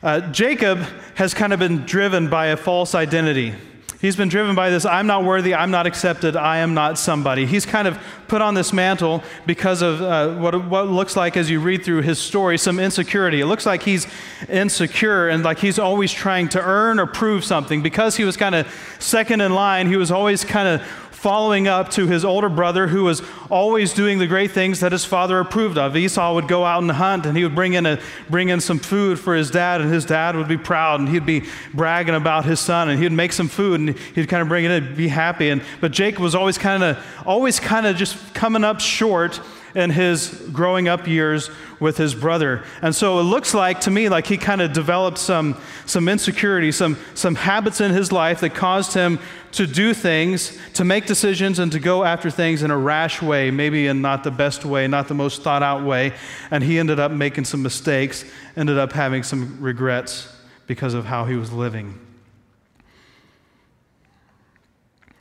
uh, 0.00 0.20
Jacob 0.30 0.78
has 1.16 1.34
kind 1.34 1.52
of 1.52 1.58
been 1.58 1.78
driven 1.86 2.30
by 2.30 2.46
a 2.46 2.56
false 2.56 2.94
identity. 2.94 3.52
He's 4.00 4.16
been 4.16 4.30
driven 4.30 4.54
by 4.54 4.70
this 4.70 4.86
I'm 4.86 5.06
not 5.06 5.24
worthy, 5.24 5.54
I'm 5.54 5.70
not 5.70 5.86
accepted, 5.86 6.34
I 6.34 6.58
am 6.58 6.72
not 6.72 6.98
somebody. 6.98 7.44
He's 7.44 7.66
kind 7.66 7.86
of 7.86 7.98
put 8.28 8.40
on 8.40 8.54
this 8.54 8.72
mantle 8.72 9.22
because 9.44 9.82
of 9.82 10.00
uh, 10.00 10.34
what, 10.36 10.64
what 10.64 10.88
looks 10.88 11.16
like, 11.16 11.36
as 11.36 11.50
you 11.50 11.60
read 11.60 11.84
through 11.84 12.02
his 12.02 12.18
story, 12.18 12.56
some 12.56 12.80
insecurity. 12.80 13.42
It 13.42 13.46
looks 13.46 13.66
like 13.66 13.82
he's 13.82 14.06
insecure 14.48 15.28
and 15.28 15.42
like 15.42 15.58
he's 15.58 15.78
always 15.78 16.12
trying 16.12 16.48
to 16.50 16.62
earn 16.62 16.98
or 16.98 17.06
prove 17.06 17.44
something. 17.44 17.82
Because 17.82 18.16
he 18.16 18.24
was 18.24 18.38
kind 18.38 18.54
of 18.54 18.66
second 18.98 19.42
in 19.42 19.52
line, 19.52 19.86
he 19.86 19.96
was 19.96 20.10
always 20.10 20.44
kind 20.44 20.66
of 20.66 20.82
following 21.20 21.68
up 21.68 21.90
to 21.90 22.06
his 22.06 22.24
older 22.24 22.48
brother 22.48 22.86
who 22.86 23.04
was 23.04 23.20
always 23.50 23.92
doing 23.92 24.18
the 24.18 24.26
great 24.26 24.52
things 24.52 24.80
that 24.80 24.90
his 24.90 25.04
father 25.04 25.38
approved 25.38 25.76
of. 25.76 25.94
Esau 25.94 26.32
would 26.34 26.48
go 26.48 26.64
out 26.64 26.80
and 26.80 26.90
hunt 26.92 27.26
and 27.26 27.36
he 27.36 27.42
would 27.42 27.54
bring 27.54 27.74
in, 27.74 27.84
a, 27.84 28.00
bring 28.30 28.48
in 28.48 28.58
some 28.58 28.78
food 28.78 29.20
for 29.20 29.34
his 29.34 29.50
dad, 29.50 29.82
and 29.82 29.92
his 29.92 30.06
dad 30.06 30.34
would 30.34 30.48
be 30.48 30.56
proud 30.56 30.98
and 30.98 31.10
he'd 31.10 31.26
be 31.26 31.44
bragging 31.74 32.14
about 32.14 32.46
his 32.46 32.58
son 32.58 32.88
and 32.88 32.98
he'd 33.02 33.12
make 33.12 33.34
some 33.34 33.48
food 33.48 33.80
and 33.80 33.98
he'd 34.14 34.30
kind 34.30 34.40
of 34.40 34.48
bring 34.48 34.64
it 34.64 34.70
in, 34.70 34.94
be 34.94 35.08
happy. 35.08 35.50
And, 35.50 35.60
but 35.82 35.92
Jacob 35.92 36.22
was 36.22 36.34
always 36.34 36.56
kind 36.56 36.82
of, 36.82 36.96
always 37.26 37.60
kind 37.60 37.86
of 37.86 37.96
just 37.96 38.32
coming 38.32 38.64
up 38.64 38.80
short 38.80 39.42
in 39.74 39.90
his 39.90 40.28
growing 40.52 40.88
up 40.88 41.06
years 41.06 41.50
with 41.78 41.96
his 41.96 42.14
brother. 42.14 42.62
And 42.82 42.94
so 42.94 43.18
it 43.18 43.22
looks 43.22 43.54
like 43.54 43.80
to 43.80 43.90
me 43.90 44.08
like 44.08 44.26
he 44.26 44.36
kind 44.36 44.60
of 44.60 44.72
developed 44.72 45.18
some, 45.18 45.56
some 45.86 46.08
insecurity, 46.08 46.72
some, 46.72 46.96
some 47.14 47.34
habits 47.34 47.80
in 47.80 47.92
his 47.92 48.12
life 48.12 48.40
that 48.40 48.54
caused 48.54 48.94
him 48.94 49.18
to 49.52 49.66
do 49.66 49.94
things, 49.94 50.58
to 50.74 50.84
make 50.84 51.06
decisions, 51.06 51.58
and 51.58 51.72
to 51.72 51.80
go 51.80 52.04
after 52.04 52.30
things 52.30 52.62
in 52.62 52.70
a 52.70 52.76
rash 52.76 53.20
way, 53.20 53.50
maybe 53.50 53.86
in 53.86 54.00
not 54.00 54.22
the 54.22 54.30
best 54.30 54.64
way, 54.64 54.86
not 54.86 55.08
the 55.08 55.14
most 55.14 55.42
thought 55.42 55.62
out 55.62 55.84
way. 55.84 56.14
And 56.50 56.62
he 56.62 56.78
ended 56.78 57.00
up 57.00 57.10
making 57.10 57.44
some 57.44 57.62
mistakes, 57.62 58.24
ended 58.56 58.78
up 58.78 58.92
having 58.92 59.22
some 59.22 59.58
regrets 59.60 60.32
because 60.66 60.94
of 60.94 61.04
how 61.04 61.24
he 61.24 61.34
was 61.34 61.52
living. 61.52 61.98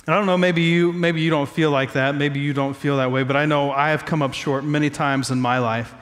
And 0.10 0.16
I 0.16 0.18
don't 0.18 0.26
know, 0.26 0.40
maybe 0.40 0.64
you, 0.64 0.92
maybe 0.92 1.22
you 1.22 1.30
don't 1.30 1.48
feel 1.48 1.70
like 1.70 1.94
that. 1.94 2.16
Maybe 2.16 2.40
you 2.40 2.52
don't 2.52 2.74
feel 2.74 2.98
that 2.98 3.12
way, 3.12 3.22
but 3.22 3.36
I 3.36 3.46
know 3.46 3.70
I 3.70 3.92
have 3.92 4.08
come 4.08 4.24
up 4.24 4.34
short 4.34 4.64
many 4.64 4.90
times 4.90 5.30
in 5.30 5.40
my 5.40 5.60
life. 5.60 5.94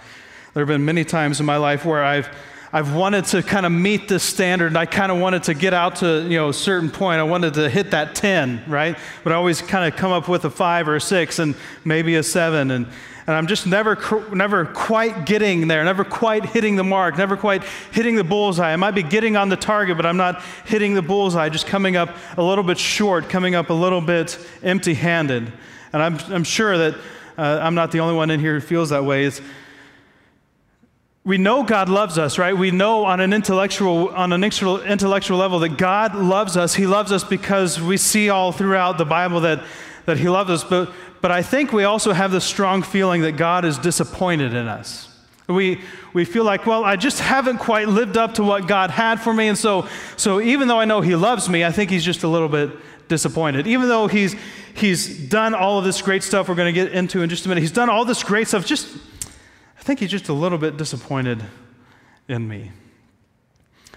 There 0.54 0.62
have 0.62 0.70
been 0.70 0.86
many 0.86 1.04
times 1.04 1.42
in 1.42 1.46
my 1.46 1.58
life 1.58 1.84
where 1.84 2.02
I've, 2.02 2.30
I've 2.78 2.94
wanted 2.94 3.26
to 3.26 3.42
kind 3.42 3.66
of 3.66 3.72
meet 3.72 4.08
this 4.08 4.22
standard 4.22 4.68
and 4.68 4.78
I 4.78 4.86
kind 4.86 5.12
of 5.12 5.18
wanted 5.18 5.42
to 5.46 5.56
get 5.56 5.74
out 5.74 5.96
to, 5.96 6.22
you 6.22 6.38
know, 6.38 6.50
a 6.50 6.54
certain 6.54 6.92
point. 6.92 7.20
I 7.20 7.24
wanted 7.24 7.56
to 7.56 7.72
hit 7.72 7.90
that 7.90 8.14
10, 8.14 8.66
right? 8.68 8.96
But 9.24 9.34
I 9.34 9.36
always 9.36 9.64
kind 9.64 9.92
of 9.92 10.00
come 10.00 10.12
up 10.12 10.28
with 10.28 10.46
a 10.46 10.52
five 10.52 10.88
or 10.88 10.98
a 10.98 11.02
six 11.02 11.40
and 11.40 11.56
maybe 11.84 12.14
a 12.18 12.22
seven. 12.22 12.70
And, 12.70 12.86
and 13.26 13.36
I'm 13.36 13.48
just 13.48 13.66
never, 13.66 13.98
never 14.32 14.64
quite 14.64 15.26
getting 15.26 15.68
there, 15.68 15.84
never 15.84 16.04
quite 16.04 16.46
hitting 16.46 16.76
the 16.76 16.84
mark, 16.84 17.18
never 17.18 17.36
quite 17.36 17.64
hitting 17.94 18.16
the 18.16 18.24
bullseye. 18.24 18.74
I 18.74 18.76
might 18.76 18.94
be 18.94 19.02
getting 19.02 19.36
on 19.36 19.50
the 19.50 19.58
target, 19.58 19.98
but 19.98 20.06
I'm 20.06 20.18
not 20.18 20.44
hitting 20.66 20.94
the 20.94 21.02
bullseye, 21.02 21.50
just 21.50 21.66
coming 21.66 21.96
up 21.96 22.16
a 22.38 22.44
little 22.44 22.64
bit 22.64 22.78
short, 22.78 23.28
coming 23.28 23.56
up 23.56 23.72
a 23.72 23.74
little 23.74 24.02
bit 24.02 24.38
empty 24.62 24.94
handed. 24.94 25.52
And 25.94 26.04
I'm, 26.04 26.20
I'm 26.32 26.44
sure 26.44 26.78
that 26.78 26.94
uh, 27.40 27.60
I'm 27.60 27.74
not 27.74 27.92
the 27.92 28.02
only 28.02 28.14
one 28.14 28.30
in 28.30 28.40
here 28.40 28.54
who 28.54 28.62
feels 28.62 28.92
that 28.92 29.04
way. 29.04 29.26
It's, 29.26 29.42
we 31.28 31.38
know 31.38 31.62
God 31.62 31.90
loves 31.90 32.18
us, 32.18 32.38
right? 32.38 32.56
We 32.56 32.72
know 32.72 33.04
on 33.04 33.20
an 33.20 33.34
intellectual 33.34 34.16
on 34.16 34.32
an 34.32 34.46
intellectual 34.46 35.38
level 35.38 35.60
that 35.60 35.78
God 35.78 36.16
loves 36.16 36.56
us. 36.56 36.74
He 36.74 36.88
loves 36.88 37.12
us 37.12 37.26
because 37.26 37.82
we 37.82 37.98
see 37.98 38.30
all 38.30 38.54
throughout 38.54 38.98
the 38.98 39.04
Bible 39.04 39.42
that, 39.42 39.62
that 40.06 40.18
He 40.18 40.30
loves 40.30 40.50
us. 40.50 40.64
But 40.64 40.90
but 41.22 41.32
I 41.32 41.42
think 41.42 41.74
we 41.74 41.84
also 41.84 42.14
have 42.14 42.32
this 42.32 42.46
strong 42.46 42.82
feeling 42.82 43.24
that 43.24 43.34
God 43.34 43.66
is 43.66 43.78
disappointed 43.78 44.54
in 44.54 44.70
us. 44.70 45.10
We, 45.50 45.82
we 46.14 46.24
feel 46.24 46.46
like, 46.46 46.66
well, 46.66 46.86
I 46.86 46.96
just 46.96 47.20
haven't 47.20 47.58
quite 47.58 47.90
lived 47.90 48.16
up 48.16 48.36
to 48.36 48.44
what 48.44 48.66
God 48.66 48.92
had 48.92 49.20
for 49.20 49.34
me. 49.34 49.50
And 49.50 49.58
so, 49.58 49.88
so 50.16 50.40
even 50.40 50.70
though 50.70 50.80
I 50.80 50.86
know 50.86 51.02
He 51.02 51.16
loves 51.16 51.50
me, 51.50 51.66
I 51.66 51.72
think 51.72 51.90
He's 51.90 52.06
just 52.06 52.24
a 52.24 52.28
little 52.30 52.50
bit 52.50 52.72
disappointed. 53.10 53.68
Even 53.68 53.90
though 53.90 54.08
He's, 54.08 54.36
he's 54.74 55.30
done 55.30 55.54
all 55.54 55.80
of 55.80 55.84
this 55.84 56.02
great 56.02 56.24
stuff 56.24 56.48
we're 56.48 56.56
going 56.56 56.74
to 56.74 56.82
get 56.82 56.94
into 56.94 57.22
in 57.22 57.30
just 57.30 57.46
a 57.46 57.50
minute, 57.50 57.62
He's 57.62 57.72
done 57.72 57.90
all 57.90 58.06
this 58.06 58.24
great 58.24 58.48
stuff, 58.48 58.66
just, 58.66 58.88
think 59.88 60.02
He's 60.02 60.12
just 60.12 60.28
a 60.28 60.34
little 60.34 60.58
bit 60.58 60.76
disappointed 60.76 61.42
in 62.28 62.46
me. 62.46 62.72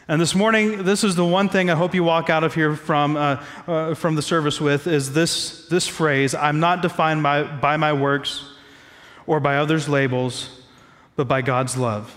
And 0.07 0.21
this 0.21 0.37
morning, 0.37 0.85
this 0.85 1.03
is 1.03 1.17
the 1.17 1.25
one 1.25 1.49
thing 1.49 1.69
I 1.69 1.75
hope 1.75 1.97
you 1.97 2.05
walk 2.05 2.31
out 2.31 2.45
of 2.45 2.55
here 2.55 2.77
from, 2.77 3.17
uh, 3.17 3.43
uh, 3.67 3.95
from 3.95 4.15
the 4.15 4.23
service 4.23 4.61
with 4.61 4.87
is 4.87 5.13
this, 5.15 5.67
this 5.67 5.89
phrase 5.89 6.33
I'm 6.33 6.61
not 6.61 6.81
defined 6.83 7.25
by, 7.25 7.43
by 7.43 7.77
my 7.77 7.93
works 7.93 8.45
or 9.27 9.41
by 9.41 9.57
others' 9.57 9.89
labels, 9.89 10.63
but 11.17 11.27
by 11.27 11.43
God's 11.43 11.77
love. 11.77 12.17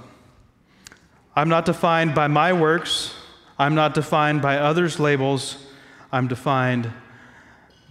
I'm 1.36 1.50
not 1.50 1.65
defined 1.65 2.13
by 2.13 2.27
my 2.27 2.53
works. 2.53 3.15
I'm 3.58 3.74
not 3.74 3.96
defined 3.96 4.44
by 4.44 4.60
others' 4.60 5.00
labels. 5.00 5.58
I'm 6.12 6.27
defined 6.27 6.92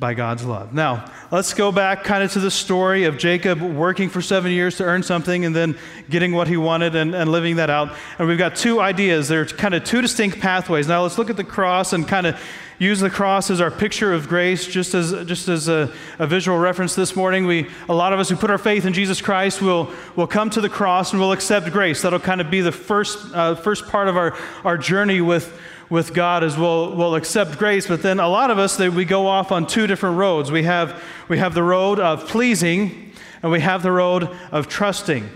by 0.02 0.14
God's 0.14 0.44
love. 0.44 0.74
Now, 0.74 1.08
let's 1.30 1.54
go 1.54 1.70
back 1.70 2.02
kind 2.02 2.24
of 2.24 2.32
to 2.32 2.40
the 2.40 2.50
story 2.50 3.04
of 3.04 3.18
Jacob 3.18 3.62
working 3.62 4.08
for 4.08 4.20
seven 4.20 4.50
years 4.50 4.76
to 4.78 4.84
earn 4.84 5.04
something 5.04 5.44
and 5.44 5.54
then 5.54 5.78
getting 6.10 6.32
what 6.32 6.48
he 6.48 6.56
wanted 6.56 6.96
and, 6.96 7.14
and 7.14 7.30
living 7.30 7.54
that 7.56 7.70
out. 7.70 7.94
And 8.18 8.26
we've 8.26 8.36
got 8.36 8.56
two 8.56 8.80
ideas. 8.80 9.28
There 9.28 9.42
are 9.42 9.46
kind 9.46 9.74
of 9.74 9.84
two 9.84 10.02
distinct 10.02 10.40
pathways. 10.40 10.88
Now, 10.88 11.04
let's 11.04 11.18
look 11.18 11.30
at 11.30 11.36
the 11.36 11.44
cross 11.44 11.92
and 11.92 12.08
kind 12.08 12.26
of 12.26 12.36
use 12.80 12.98
the 12.98 13.10
cross 13.10 13.48
as 13.48 13.60
our 13.60 13.70
picture 13.70 14.12
of 14.12 14.28
grace, 14.28 14.66
just 14.66 14.92
as, 14.92 15.12
just 15.24 15.46
as 15.46 15.68
a, 15.68 15.92
a, 16.18 16.26
visual 16.26 16.58
reference 16.58 16.96
this 16.96 17.14
morning. 17.14 17.46
We, 17.46 17.68
a 17.88 17.94
lot 17.94 18.12
of 18.12 18.18
us 18.18 18.28
who 18.28 18.34
put 18.34 18.50
our 18.50 18.58
faith 18.58 18.84
in 18.84 18.92
Jesus 18.92 19.20
Christ 19.20 19.62
will, 19.62 19.88
will 20.16 20.26
come 20.26 20.50
to 20.50 20.60
the 20.60 20.68
cross 20.68 21.12
and 21.12 21.20
will 21.20 21.30
accept 21.30 21.70
grace. 21.70 22.02
That'll 22.02 22.18
kind 22.18 22.40
of 22.40 22.50
be 22.50 22.60
the 22.60 22.72
first, 22.72 23.32
uh, 23.32 23.54
first 23.54 23.86
part 23.86 24.08
of 24.08 24.16
our, 24.16 24.36
our 24.64 24.76
journey 24.76 25.20
with, 25.20 25.56
with 25.92 26.14
God 26.14 26.42
is 26.42 26.56
we'll, 26.56 26.96
we'll 26.96 27.16
accept 27.16 27.58
grace, 27.58 27.86
but 27.86 28.00
then 28.00 28.18
a 28.18 28.26
lot 28.26 28.50
of 28.50 28.58
us, 28.58 28.78
they, 28.78 28.88
we 28.88 29.04
go 29.04 29.26
off 29.26 29.52
on 29.52 29.66
two 29.66 29.86
different 29.86 30.16
roads. 30.16 30.50
We 30.50 30.62
have, 30.62 31.04
we 31.28 31.36
have 31.36 31.52
the 31.52 31.62
road 31.62 32.00
of 32.00 32.26
pleasing, 32.26 33.12
and 33.42 33.52
we 33.52 33.60
have 33.60 33.82
the 33.82 33.92
road 33.92 34.34
of 34.50 34.68
trusting. 34.68 35.28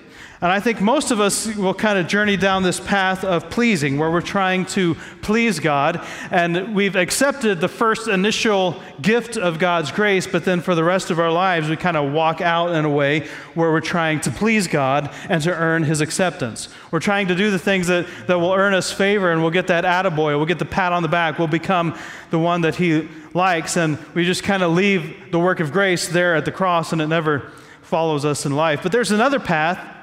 And 0.42 0.52
I 0.52 0.60
think 0.60 0.82
most 0.82 1.10
of 1.10 1.18
us 1.18 1.46
will 1.56 1.72
kind 1.72 1.98
of 1.98 2.08
journey 2.08 2.36
down 2.36 2.62
this 2.62 2.78
path 2.78 3.24
of 3.24 3.48
pleasing, 3.48 3.96
where 3.96 4.10
we're 4.10 4.20
trying 4.20 4.66
to 4.66 4.94
please 5.22 5.60
God. 5.60 6.04
And 6.30 6.74
we've 6.74 6.94
accepted 6.94 7.62
the 7.62 7.68
first 7.68 8.06
initial 8.06 8.82
gift 9.00 9.38
of 9.38 9.58
God's 9.58 9.90
grace, 9.90 10.26
but 10.26 10.44
then 10.44 10.60
for 10.60 10.74
the 10.74 10.84
rest 10.84 11.10
of 11.10 11.18
our 11.18 11.32
lives, 11.32 11.70
we 11.70 11.76
kind 11.76 11.96
of 11.96 12.12
walk 12.12 12.42
out 12.42 12.74
in 12.74 12.84
a 12.84 12.90
way 12.90 13.26
where 13.54 13.72
we're 13.72 13.80
trying 13.80 14.20
to 14.20 14.30
please 14.30 14.68
God 14.68 15.10
and 15.30 15.42
to 15.42 15.54
earn 15.54 15.84
His 15.84 16.02
acceptance. 16.02 16.68
We're 16.90 17.00
trying 17.00 17.28
to 17.28 17.34
do 17.34 17.50
the 17.50 17.58
things 17.58 17.86
that, 17.86 18.06
that 18.26 18.38
will 18.38 18.52
earn 18.52 18.74
us 18.74 18.92
favor, 18.92 19.32
and 19.32 19.40
we'll 19.40 19.50
get 19.50 19.68
that 19.68 19.84
attaboy, 19.84 20.36
we'll 20.36 20.44
get 20.44 20.58
the 20.58 20.66
pat 20.66 20.92
on 20.92 21.02
the 21.02 21.08
back, 21.08 21.38
we'll 21.38 21.48
become 21.48 21.98
the 22.28 22.38
one 22.38 22.60
that 22.60 22.74
He 22.74 23.08
likes. 23.32 23.78
And 23.78 23.98
we 24.12 24.26
just 24.26 24.42
kind 24.42 24.62
of 24.62 24.72
leave 24.72 25.32
the 25.32 25.38
work 25.38 25.60
of 25.60 25.72
grace 25.72 26.08
there 26.08 26.34
at 26.34 26.44
the 26.44 26.52
cross, 26.52 26.92
and 26.92 27.00
it 27.00 27.06
never 27.06 27.52
follows 27.80 28.26
us 28.26 28.44
in 28.44 28.54
life. 28.54 28.80
But 28.82 28.92
there's 28.92 29.12
another 29.12 29.40
path 29.40 29.95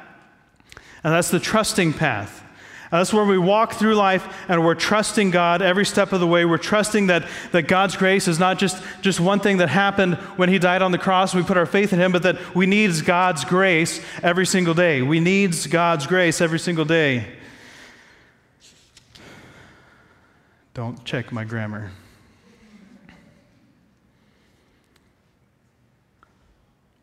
and 1.03 1.13
that's 1.13 1.29
the 1.29 1.39
trusting 1.39 1.93
path. 1.93 2.43
That's 2.93 3.11
where 3.11 3.25
we 3.25 3.39
walk 3.39 3.73
through 3.73 3.95
life 3.95 4.45
and 4.47 4.63
we're 4.63 4.75
trusting 4.75 5.31
God 5.31 5.63
every 5.63 5.83
step 5.83 6.13
of 6.13 6.19
the 6.19 6.27
way. 6.27 6.45
We're 6.45 6.59
trusting 6.59 7.07
that, 7.07 7.27
that 7.51 7.63
God's 7.63 7.97
grace 7.97 8.27
is 8.27 8.37
not 8.37 8.59
just, 8.59 8.83
just 9.01 9.19
one 9.19 9.39
thing 9.39 9.57
that 9.57 9.69
happened 9.69 10.13
when 10.37 10.47
He 10.47 10.59
died 10.59 10.83
on 10.83 10.91
the 10.91 10.99
cross 10.99 11.33
and 11.33 11.41
we 11.41 11.47
put 11.47 11.57
our 11.57 11.65
faith 11.65 11.91
in 11.91 11.99
Him, 11.99 12.11
but 12.11 12.21
that 12.21 12.55
we 12.55 12.67
need 12.67 13.03
God's 13.03 13.45
grace 13.45 13.99
every 14.21 14.45
single 14.45 14.75
day. 14.75 15.01
We 15.01 15.19
need 15.19 15.55
God's 15.71 16.05
grace 16.05 16.39
every 16.39 16.59
single 16.59 16.85
day. 16.85 17.25
Don't 20.75 21.03
check 21.03 21.31
my 21.31 21.45
grammar. 21.45 21.91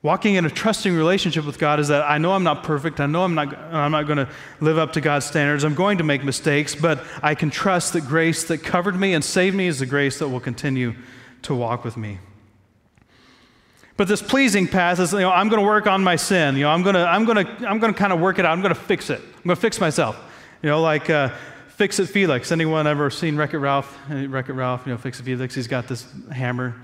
Walking 0.02 0.36
in 0.36 0.46
a 0.46 0.50
trusting 0.50 0.96
relationship 0.96 1.44
with 1.44 1.58
God 1.58 1.78
is 1.78 1.88
that 1.88 2.08
I 2.08 2.16
know 2.16 2.32
I'm 2.32 2.42
not 2.42 2.64
perfect. 2.64 3.00
I 3.00 3.06
know 3.06 3.22
I'm 3.22 3.34
not, 3.34 3.54
I'm 3.54 3.92
not 3.92 4.06
going 4.06 4.16
to 4.16 4.28
live 4.60 4.78
up 4.78 4.94
to 4.94 5.02
God's 5.02 5.26
standards. 5.26 5.62
I'm 5.62 5.74
going 5.74 5.98
to 5.98 6.04
make 6.04 6.24
mistakes, 6.24 6.74
but 6.74 7.04
I 7.22 7.34
can 7.34 7.50
trust 7.50 7.92
that 7.92 8.06
grace 8.06 8.44
that 8.44 8.64
covered 8.64 8.98
me 8.98 9.12
and 9.12 9.22
saved 9.22 9.54
me 9.54 9.66
is 9.66 9.80
the 9.80 9.86
grace 9.86 10.18
that 10.20 10.28
will 10.28 10.40
continue 10.40 10.94
to 11.42 11.54
walk 11.54 11.84
with 11.84 11.98
me. 11.98 12.18
But 13.98 14.08
this 14.08 14.22
pleasing 14.22 14.66
path 14.66 14.98
is, 15.00 15.12
you 15.12 15.18
know, 15.18 15.30
I'm 15.30 15.50
going 15.50 15.60
to 15.60 15.66
work 15.66 15.86
on 15.86 16.02
my 16.02 16.16
sin. 16.16 16.56
You 16.56 16.62
know, 16.62 16.70
I'm 16.70 16.82
going 16.82 16.94
to, 16.94 17.06
I'm 17.06 17.26
going 17.26 17.44
to, 17.44 17.68
I'm 17.68 17.78
going 17.78 17.92
to 17.92 17.98
kind 17.98 18.14
of 18.14 18.20
work 18.20 18.38
it 18.38 18.46
out. 18.46 18.52
I'm 18.52 18.62
going 18.62 18.74
to 18.74 18.80
fix 18.80 19.10
it. 19.10 19.20
I'm 19.20 19.42
going 19.44 19.56
to 19.56 19.60
fix 19.60 19.78
myself. 19.78 20.18
You 20.62 20.70
know, 20.70 20.80
like 20.80 21.10
uh, 21.10 21.28
Fix 21.68 21.98
It 21.98 22.06
Felix. 22.06 22.50
Anyone 22.50 22.86
ever 22.86 23.10
seen 23.10 23.36
Wreck 23.36 23.52
It 23.52 23.58
Ralph? 23.58 23.98
Wreck 24.08 24.48
It 24.48 24.54
Ralph, 24.54 24.86
you 24.86 24.92
know, 24.92 24.98
Fix 24.98 25.20
It 25.20 25.24
Felix. 25.24 25.54
He's 25.54 25.66
got 25.66 25.88
this 25.88 26.06
hammer 26.32 26.74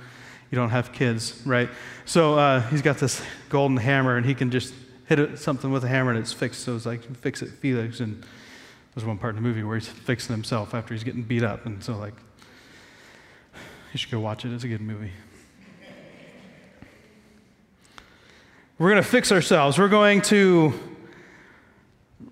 you 0.51 0.57
don't 0.57 0.71
have 0.71 0.93
kids, 0.93 1.43
right? 1.45 1.69
So 2.05 2.39
uh, 2.39 2.61
he's 2.69 2.83
got 2.83 2.99
this 2.99 3.23
golden 3.49 3.77
hammer, 3.77 4.17
and 4.17 4.25
he 4.25 4.35
can 4.35 4.51
just 4.51 4.73
hit 5.07 5.19
it, 5.19 5.39
something 5.39 5.71
with 5.71 5.85
a 5.85 5.89
hammer 5.89 6.11
and 6.11 6.19
it's 6.19 6.33
fixed. 6.33 6.63
So 6.63 6.77
it's 6.77 6.87
like, 6.87 7.03
fix 7.19 7.43
it, 7.43 7.51
Felix. 7.61 8.01
And 8.01 8.25
there's 8.95 9.05
one 9.05 9.19
part 9.19 9.37
in 9.37 9.43
the 9.43 9.49
movie 9.49 9.63
where 9.63 9.77
he's 9.77 9.89
fixing 9.89 10.35
himself 10.35 10.75
after 10.75 10.95
he's 10.95 11.05
getting 11.05 11.23
beat 11.23 11.43
up. 11.43 11.67
And 11.67 11.83
so, 11.83 11.97
like, 11.97 12.15
you 13.93 13.99
should 13.99 14.11
go 14.11 14.21
watch 14.21 14.45
it. 14.45 14.53
It's 14.53 14.65
a 14.65 14.69
good 14.69 14.81
movie. 14.81 15.13
We're 18.79 18.91
going 18.91 19.03
to 19.03 19.09
fix 19.09 19.33
ourselves. 19.33 19.79
We're 19.79 19.89
going 19.89 20.21
to 20.23 20.75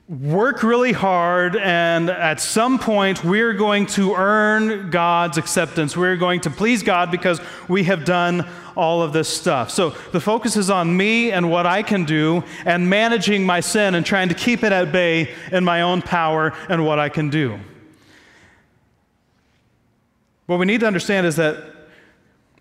work 0.08 0.62
really 0.62 0.92
hard, 0.92 1.56
and 1.56 2.10
at 2.10 2.38
some 2.38 2.78
point, 2.78 3.24
we're 3.24 3.54
going 3.54 3.86
to 3.86 4.14
earn 4.14 4.90
God's 4.90 5.38
acceptance. 5.38 5.96
We're 5.96 6.16
going 6.18 6.40
to 6.42 6.50
please 6.50 6.82
God 6.82 7.10
because 7.10 7.40
we 7.68 7.84
have 7.84 8.04
done 8.04 8.46
all 8.76 9.02
of 9.02 9.14
this 9.14 9.28
stuff. 9.28 9.70
So 9.70 9.90
the 10.12 10.20
focus 10.20 10.56
is 10.56 10.68
on 10.68 10.94
me 10.94 11.32
and 11.32 11.50
what 11.50 11.64
I 11.64 11.82
can 11.82 12.04
do, 12.04 12.44
and 12.66 12.90
managing 12.90 13.46
my 13.46 13.60
sin 13.60 13.94
and 13.94 14.04
trying 14.04 14.28
to 14.28 14.34
keep 14.34 14.62
it 14.62 14.72
at 14.72 14.92
bay 14.92 15.34
in 15.50 15.64
my 15.64 15.80
own 15.80 16.02
power 16.02 16.52
and 16.68 16.84
what 16.84 16.98
I 16.98 17.08
can 17.08 17.30
do. 17.30 17.58
What 20.46 20.58
we 20.58 20.66
need 20.66 20.80
to 20.80 20.86
understand 20.86 21.26
is 21.26 21.36
that 21.36 21.56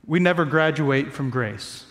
we 0.05 0.19
never 0.19 0.45
graduate 0.45 1.11
from 1.11 1.29
grace. 1.29 1.85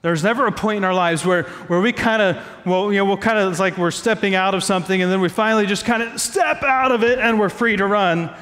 There's 0.00 0.22
never 0.22 0.46
a 0.46 0.52
point 0.52 0.78
in 0.78 0.84
our 0.84 0.94
lives 0.94 1.26
where, 1.26 1.42
where 1.42 1.80
we 1.80 1.92
kind 1.92 2.22
of, 2.22 2.36
well, 2.64 2.92
you 2.92 2.98
know, 2.98 3.04
we'll 3.04 3.16
kind 3.16 3.38
of, 3.38 3.50
it's 3.50 3.60
like 3.60 3.76
we're 3.76 3.90
stepping 3.90 4.34
out 4.34 4.54
of 4.54 4.62
something 4.62 5.02
and 5.02 5.10
then 5.10 5.20
we 5.20 5.28
finally 5.28 5.66
just 5.66 5.84
kind 5.84 6.02
of 6.02 6.20
step 6.20 6.62
out 6.62 6.92
of 6.92 7.02
it 7.02 7.18
and 7.18 7.40
we're 7.40 7.48
free 7.48 7.76
to 7.76 7.84
run. 7.84 8.32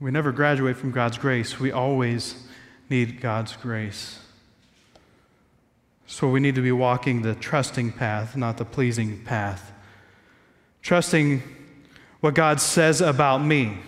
We 0.00 0.10
never 0.10 0.32
graduate 0.32 0.76
from 0.76 0.90
God's 0.90 1.16
grace. 1.16 1.58
We 1.58 1.72
always 1.72 2.46
need 2.90 3.20
God's 3.20 3.56
grace. 3.56 4.20
So 6.06 6.28
we 6.28 6.38
need 6.38 6.54
to 6.54 6.62
be 6.62 6.72
walking 6.72 7.22
the 7.22 7.34
trusting 7.34 7.92
path, 7.92 8.36
not 8.36 8.58
the 8.58 8.64
pleasing 8.66 9.24
path. 9.24 9.72
Trusting 10.82 11.42
what 12.20 12.34
God 12.34 12.60
says 12.60 13.00
about 13.00 13.38
me. 13.38 13.78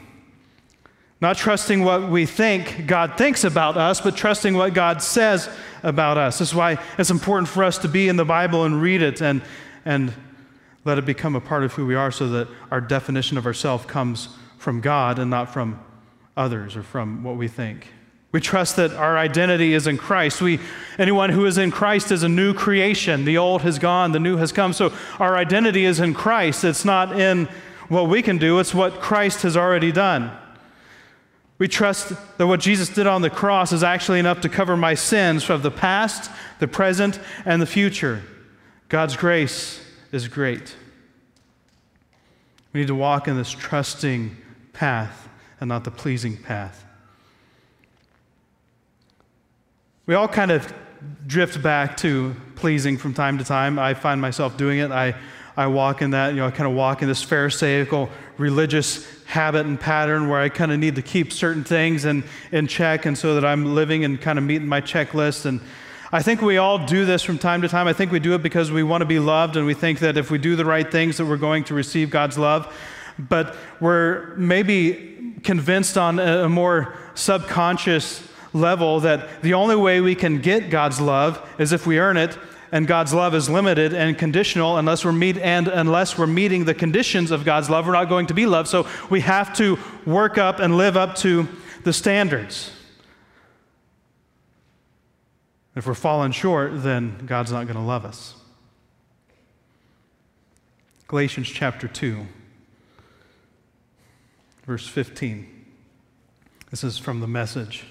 Not 1.20 1.36
trusting 1.36 1.82
what 1.82 2.08
we 2.08 2.26
think 2.26 2.86
God 2.86 3.18
thinks 3.18 3.42
about 3.42 3.76
us, 3.76 4.00
but 4.00 4.16
trusting 4.16 4.54
what 4.54 4.72
God 4.72 5.02
says 5.02 5.50
about 5.82 6.16
us. 6.16 6.38
That's 6.38 6.54
why 6.54 6.78
it's 6.96 7.10
important 7.10 7.48
for 7.48 7.64
us 7.64 7.78
to 7.78 7.88
be 7.88 8.08
in 8.08 8.16
the 8.16 8.24
Bible 8.24 8.64
and 8.64 8.80
read 8.80 9.02
it 9.02 9.20
and, 9.20 9.42
and 9.84 10.12
let 10.84 10.96
it 10.96 11.04
become 11.04 11.34
a 11.34 11.40
part 11.40 11.64
of 11.64 11.72
who 11.72 11.86
we 11.86 11.96
are 11.96 12.12
so 12.12 12.28
that 12.28 12.48
our 12.70 12.80
definition 12.80 13.36
of 13.36 13.46
ourselves 13.46 13.84
comes 13.86 14.28
from 14.58 14.80
God 14.80 15.18
and 15.18 15.28
not 15.28 15.52
from 15.52 15.80
others 16.36 16.76
or 16.76 16.84
from 16.84 17.24
what 17.24 17.36
we 17.36 17.48
think. 17.48 17.88
We 18.30 18.40
trust 18.40 18.76
that 18.76 18.92
our 18.92 19.18
identity 19.18 19.72
is 19.74 19.86
in 19.86 19.96
Christ. 19.96 20.40
We, 20.40 20.60
anyone 20.98 21.30
who 21.30 21.46
is 21.46 21.58
in 21.58 21.70
Christ 21.70 22.12
is 22.12 22.22
a 22.22 22.28
new 22.28 22.54
creation. 22.54 23.24
The 23.24 23.38
old 23.38 23.62
has 23.62 23.78
gone, 23.78 24.12
the 24.12 24.20
new 24.20 24.36
has 24.36 24.52
come. 24.52 24.72
So 24.72 24.92
our 25.18 25.36
identity 25.36 25.84
is 25.84 25.98
in 25.98 26.14
Christ. 26.14 26.62
It's 26.62 26.84
not 26.84 27.18
in 27.18 27.48
what 27.88 28.08
we 28.08 28.22
can 28.22 28.36
do, 28.36 28.58
it's 28.58 28.74
what 28.74 29.00
Christ 29.00 29.42
has 29.42 29.56
already 29.56 29.90
done. 29.90 30.30
We 31.58 31.66
trust 31.66 32.12
that 32.38 32.46
what 32.46 32.60
Jesus 32.60 32.88
did 32.88 33.06
on 33.06 33.20
the 33.20 33.30
cross 33.30 33.72
is 33.72 33.82
actually 33.82 34.20
enough 34.20 34.40
to 34.42 34.48
cover 34.48 34.76
my 34.76 34.94
sins 34.94 35.50
of 35.50 35.62
the 35.62 35.72
past, 35.72 36.30
the 36.60 36.68
present, 36.68 37.18
and 37.44 37.60
the 37.60 37.66
future. 37.66 38.22
God's 38.88 39.16
grace 39.16 39.84
is 40.12 40.28
great. 40.28 40.76
We 42.72 42.80
need 42.80 42.86
to 42.86 42.94
walk 42.94 43.26
in 43.26 43.36
this 43.36 43.50
trusting 43.50 44.36
path 44.72 45.28
and 45.60 45.68
not 45.68 45.82
the 45.82 45.90
pleasing 45.90 46.36
path. 46.36 46.84
We 50.06 50.14
all 50.14 50.28
kind 50.28 50.52
of 50.52 50.72
drift 51.26 51.60
back 51.62 51.96
to 51.98 52.34
pleasing 52.54 52.96
from 52.96 53.14
time 53.14 53.36
to 53.38 53.44
time. 53.44 53.78
I 53.78 53.94
find 53.94 54.20
myself 54.20 54.56
doing 54.56 54.78
it. 54.78 54.90
I, 54.90 55.14
I 55.58 55.66
walk 55.66 56.02
in 56.02 56.12
that, 56.12 56.28
you 56.28 56.36
know, 56.36 56.46
I 56.46 56.52
kind 56.52 56.70
of 56.70 56.76
walk 56.76 57.02
in 57.02 57.08
this 57.08 57.20
Pharisaical 57.24 58.10
religious 58.36 59.04
habit 59.24 59.66
and 59.66 59.78
pattern 59.78 60.28
where 60.28 60.40
I 60.40 60.50
kind 60.50 60.70
of 60.70 60.78
need 60.78 60.94
to 60.94 61.02
keep 61.02 61.32
certain 61.32 61.64
things 61.64 62.04
in, 62.04 62.22
in 62.52 62.68
check 62.68 63.06
and 63.06 63.18
so 63.18 63.34
that 63.34 63.44
I'm 63.44 63.74
living 63.74 64.04
and 64.04 64.20
kind 64.20 64.38
of 64.38 64.44
meeting 64.44 64.68
my 64.68 64.80
checklist. 64.80 65.46
And 65.46 65.60
I 66.12 66.22
think 66.22 66.42
we 66.42 66.58
all 66.58 66.86
do 66.86 67.04
this 67.04 67.24
from 67.24 67.38
time 67.38 67.62
to 67.62 67.68
time. 67.68 67.88
I 67.88 67.92
think 67.92 68.12
we 68.12 68.20
do 68.20 68.34
it 68.34 68.42
because 68.42 68.70
we 68.70 68.84
want 68.84 69.00
to 69.00 69.04
be 69.04 69.18
loved 69.18 69.56
and 69.56 69.66
we 69.66 69.74
think 69.74 69.98
that 69.98 70.16
if 70.16 70.30
we 70.30 70.38
do 70.38 70.54
the 70.54 70.64
right 70.64 70.88
things 70.88 71.16
that 71.16 71.26
we're 71.26 71.36
going 71.36 71.64
to 71.64 71.74
receive 71.74 72.08
God's 72.08 72.38
love. 72.38 72.72
But 73.18 73.56
we're 73.80 74.36
maybe 74.36 75.34
convinced 75.42 75.98
on 75.98 76.20
a 76.20 76.48
more 76.48 76.96
subconscious 77.16 78.22
level 78.52 79.00
that 79.00 79.42
the 79.42 79.54
only 79.54 79.74
way 79.74 80.00
we 80.00 80.14
can 80.14 80.40
get 80.40 80.70
God's 80.70 81.00
love 81.00 81.44
is 81.58 81.72
if 81.72 81.84
we 81.84 81.98
earn 81.98 82.16
it 82.16 82.38
and 82.72 82.86
God's 82.86 83.14
love 83.14 83.34
is 83.34 83.48
limited 83.48 83.94
and 83.94 84.16
conditional 84.16 84.76
unless 84.76 85.04
we're 85.04 85.12
meet 85.12 85.38
and 85.38 85.68
unless 85.68 86.18
we're 86.18 86.26
meeting 86.26 86.64
the 86.64 86.74
conditions 86.74 87.30
of 87.30 87.44
God's 87.44 87.70
love, 87.70 87.86
we're 87.86 87.92
not 87.92 88.08
going 88.08 88.26
to 88.26 88.34
be 88.34 88.46
loved. 88.46 88.68
So 88.68 88.86
we 89.10 89.20
have 89.20 89.54
to 89.56 89.78
work 90.06 90.38
up 90.38 90.58
and 90.58 90.76
live 90.76 90.96
up 90.96 91.16
to 91.16 91.48
the 91.84 91.92
standards. 91.92 92.70
If 95.74 95.86
we're 95.86 95.94
falling 95.94 96.32
short, 96.32 96.82
then 96.82 97.18
God's 97.26 97.52
not 97.52 97.66
going 97.66 97.76
to 97.76 97.82
love 97.82 98.04
us. 98.04 98.34
Galatians 101.06 101.48
chapter 101.48 101.88
2, 101.88 102.26
verse 104.66 104.86
15. 104.86 105.64
This 106.70 106.84
is 106.84 106.98
from 106.98 107.20
the 107.20 107.26
message. 107.26 107.86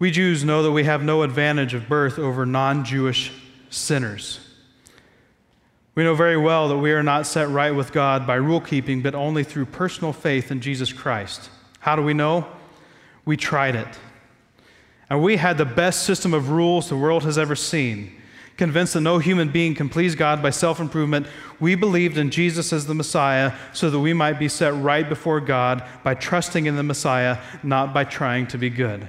We 0.00 0.10
Jews 0.10 0.44
know 0.44 0.62
that 0.62 0.72
we 0.72 0.84
have 0.84 1.02
no 1.02 1.22
advantage 1.22 1.74
of 1.74 1.86
birth 1.86 2.18
over 2.18 2.46
non 2.46 2.86
Jewish 2.86 3.30
sinners. 3.68 4.40
We 5.94 6.04
know 6.04 6.14
very 6.14 6.38
well 6.38 6.68
that 6.70 6.78
we 6.78 6.92
are 6.92 7.02
not 7.02 7.26
set 7.26 7.50
right 7.50 7.72
with 7.72 7.92
God 7.92 8.26
by 8.26 8.36
rule 8.36 8.62
keeping, 8.62 9.02
but 9.02 9.14
only 9.14 9.44
through 9.44 9.66
personal 9.66 10.14
faith 10.14 10.50
in 10.50 10.62
Jesus 10.62 10.90
Christ. 10.90 11.50
How 11.80 11.96
do 11.96 12.02
we 12.02 12.14
know? 12.14 12.46
We 13.26 13.36
tried 13.36 13.76
it. 13.76 13.88
And 15.10 15.22
we 15.22 15.36
had 15.36 15.58
the 15.58 15.66
best 15.66 16.04
system 16.04 16.32
of 16.32 16.48
rules 16.48 16.88
the 16.88 16.96
world 16.96 17.24
has 17.24 17.36
ever 17.36 17.54
seen. 17.54 18.16
Convinced 18.56 18.94
that 18.94 19.02
no 19.02 19.18
human 19.18 19.50
being 19.50 19.74
can 19.74 19.90
please 19.90 20.14
God 20.14 20.42
by 20.42 20.48
self 20.48 20.80
improvement, 20.80 21.26
we 21.58 21.74
believed 21.74 22.16
in 22.16 22.30
Jesus 22.30 22.72
as 22.72 22.86
the 22.86 22.94
Messiah 22.94 23.52
so 23.74 23.90
that 23.90 24.00
we 24.00 24.14
might 24.14 24.38
be 24.38 24.48
set 24.48 24.72
right 24.72 25.06
before 25.06 25.40
God 25.40 25.84
by 26.02 26.14
trusting 26.14 26.64
in 26.64 26.76
the 26.76 26.82
Messiah, 26.82 27.36
not 27.62 27.92
by 27.92 28.04
trying 28.04 28.46
to 28.46 28.56
be 28.56 28.70
good. 28.70 29.06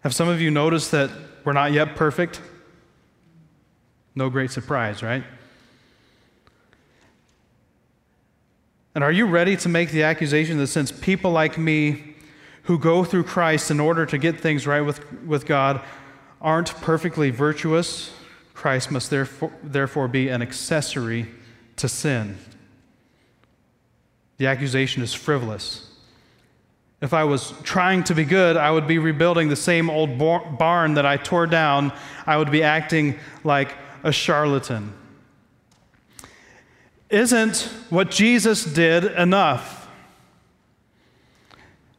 Have 0.00 0.14
some 0.14 0.28
of 0.28 0.40
you 0.40 0.50
noticed 0.50 0.90
that 0.92 1.10
we're 1.44 1.52
not 1.52 1.72
yet 1.72 1.94
perfect? 1.94 2.40
No 4.14 4.30
great 4.30 4.50
surprise, 4.50 5.02
right? 5.02 5.22
And 8.94 9.04
are 9.04 9.12
you 9.12 9.26
ready 9.26 9.56
to 9.58 9.68
make 9.68 9.90
the 9.90 10.02
accusation 10.02 10.58
that 10.58 10.66
since 10.66 10.90
people 10.90 11.30
like 11.30 11.56
me 11.56 12.14
who 12.64 12.78
go 12.78 13.04
through 13.04 13.24
Christ 13.24 13.70
in 13.70 13.78
order 13.78 14.04
to 14.06 14.18
get 14.18 14.40
things 14.40 14.66
right 14.66 14.80
with, 14.80 15.22
with 15.22 15.46
God 15.46 15.80
aren't 16.40 16.74
perfectly 16.80 17.30
virtuous, 17.30 18.12
Christ 18.54 18.90
must 18.90 19.10
therefore, 19.10 19.52
therefore 19.62 20.08
be 20.08 20.28
an 20.28 20.42
accessory 20.42 21.28
to 21.76 21.88
sin? 21.88 22.38
The 24.38 24.46
accusation 24.46 25.02
is 25.02 25.14
frivolous. 25.14 25.89
If 27.02 27.14
I 27.14 27.24
was 27.24 27.54
trying 27.62 28.04
to 28.04 28.14
be 28.14 28.24
good, 28.24 28.56
I 28.58 28.70
would 28.70 28.86
be 28.86 28.98
rebuilding 28.98 29.48
the 29.48 29.56
same 29.56 29.88
old 29.88 30.18
barn 30.18 30.94
that 30.94 31.06
I 31.06 31.16
tore 31.16 31.46
down. 31.46 31.92
I 32.26 32.36
would 32.36 32.50
be 32.50 32.62
acting 32.62 33.18
like 33.42 33.74
a 34.04 34.12
charlatan. 34.12 34.92
Isn't 37.08 37.70
what 37.88 38.10
Jesus 38.10 38.64
did 38.64 39.04
enough? 39.04 39.79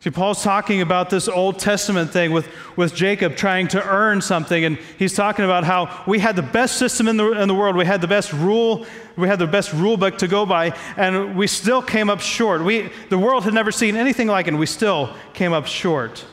See, 0.01 0.09
Paul's 0.09 0.41
talking 0.41 0.81
about 0.81 1.11
this 1.11 1.27
Old 1.27 1.59
Testament 1.59 2.09
thing 2.09 2.31
with, 2.31 2.49
with 2.75 2.95
Jacob 2.95 3.35
trying 3.35 3.67
to 3.67 3.87
earn 3.87 4.19
something, 4.19 4.65
and 4.65 4.79
he's 4.97 5.13
talking 5.13 5.45
about 5.45 5.63
how 5.63 6.03
we 6.07 6.17
had 6.17 6.35
the 6.35 6.41
best 6.41 6.77
system 6.77 7.07
in 7.07 7.17
the, 7.17 7.39
in 7.39 7.47
the 7.47 7.53
world. 7.53 7.75
We 7.75 7.85
had 7.85 8.01
the 8.01 8.07
best 8.07 8.33
rule, 8.33 8.87
we 9.15 9.27
had 9.27 9.37
the 9.37 9.45
best 9.45 9.71
rule 9.73 9.97
book 9.97 10.17
to 10.17 10.27
go 10.27 10.43
by, 10.43 10.75
and 10.97 11.35
we 11.35 11.45
still 11.45 11.83
came 11.83 12.09
up 12.09 12.19
short. 12.19 12.63
We, 12.63 12.89
the 13.09 13.19
world 13.19 13.43
had 13.43 13.53
never 13.53 13.71
seen 13.71 13.95
anything 13.95 14.27
like 14.27 14.47
it, 14.47 14.49
and 14.49 14.59
we 14.59 14.65
still 14.65 15.15
came 15.35 15.53
up 15.53 15.67
short. 15.67 16.25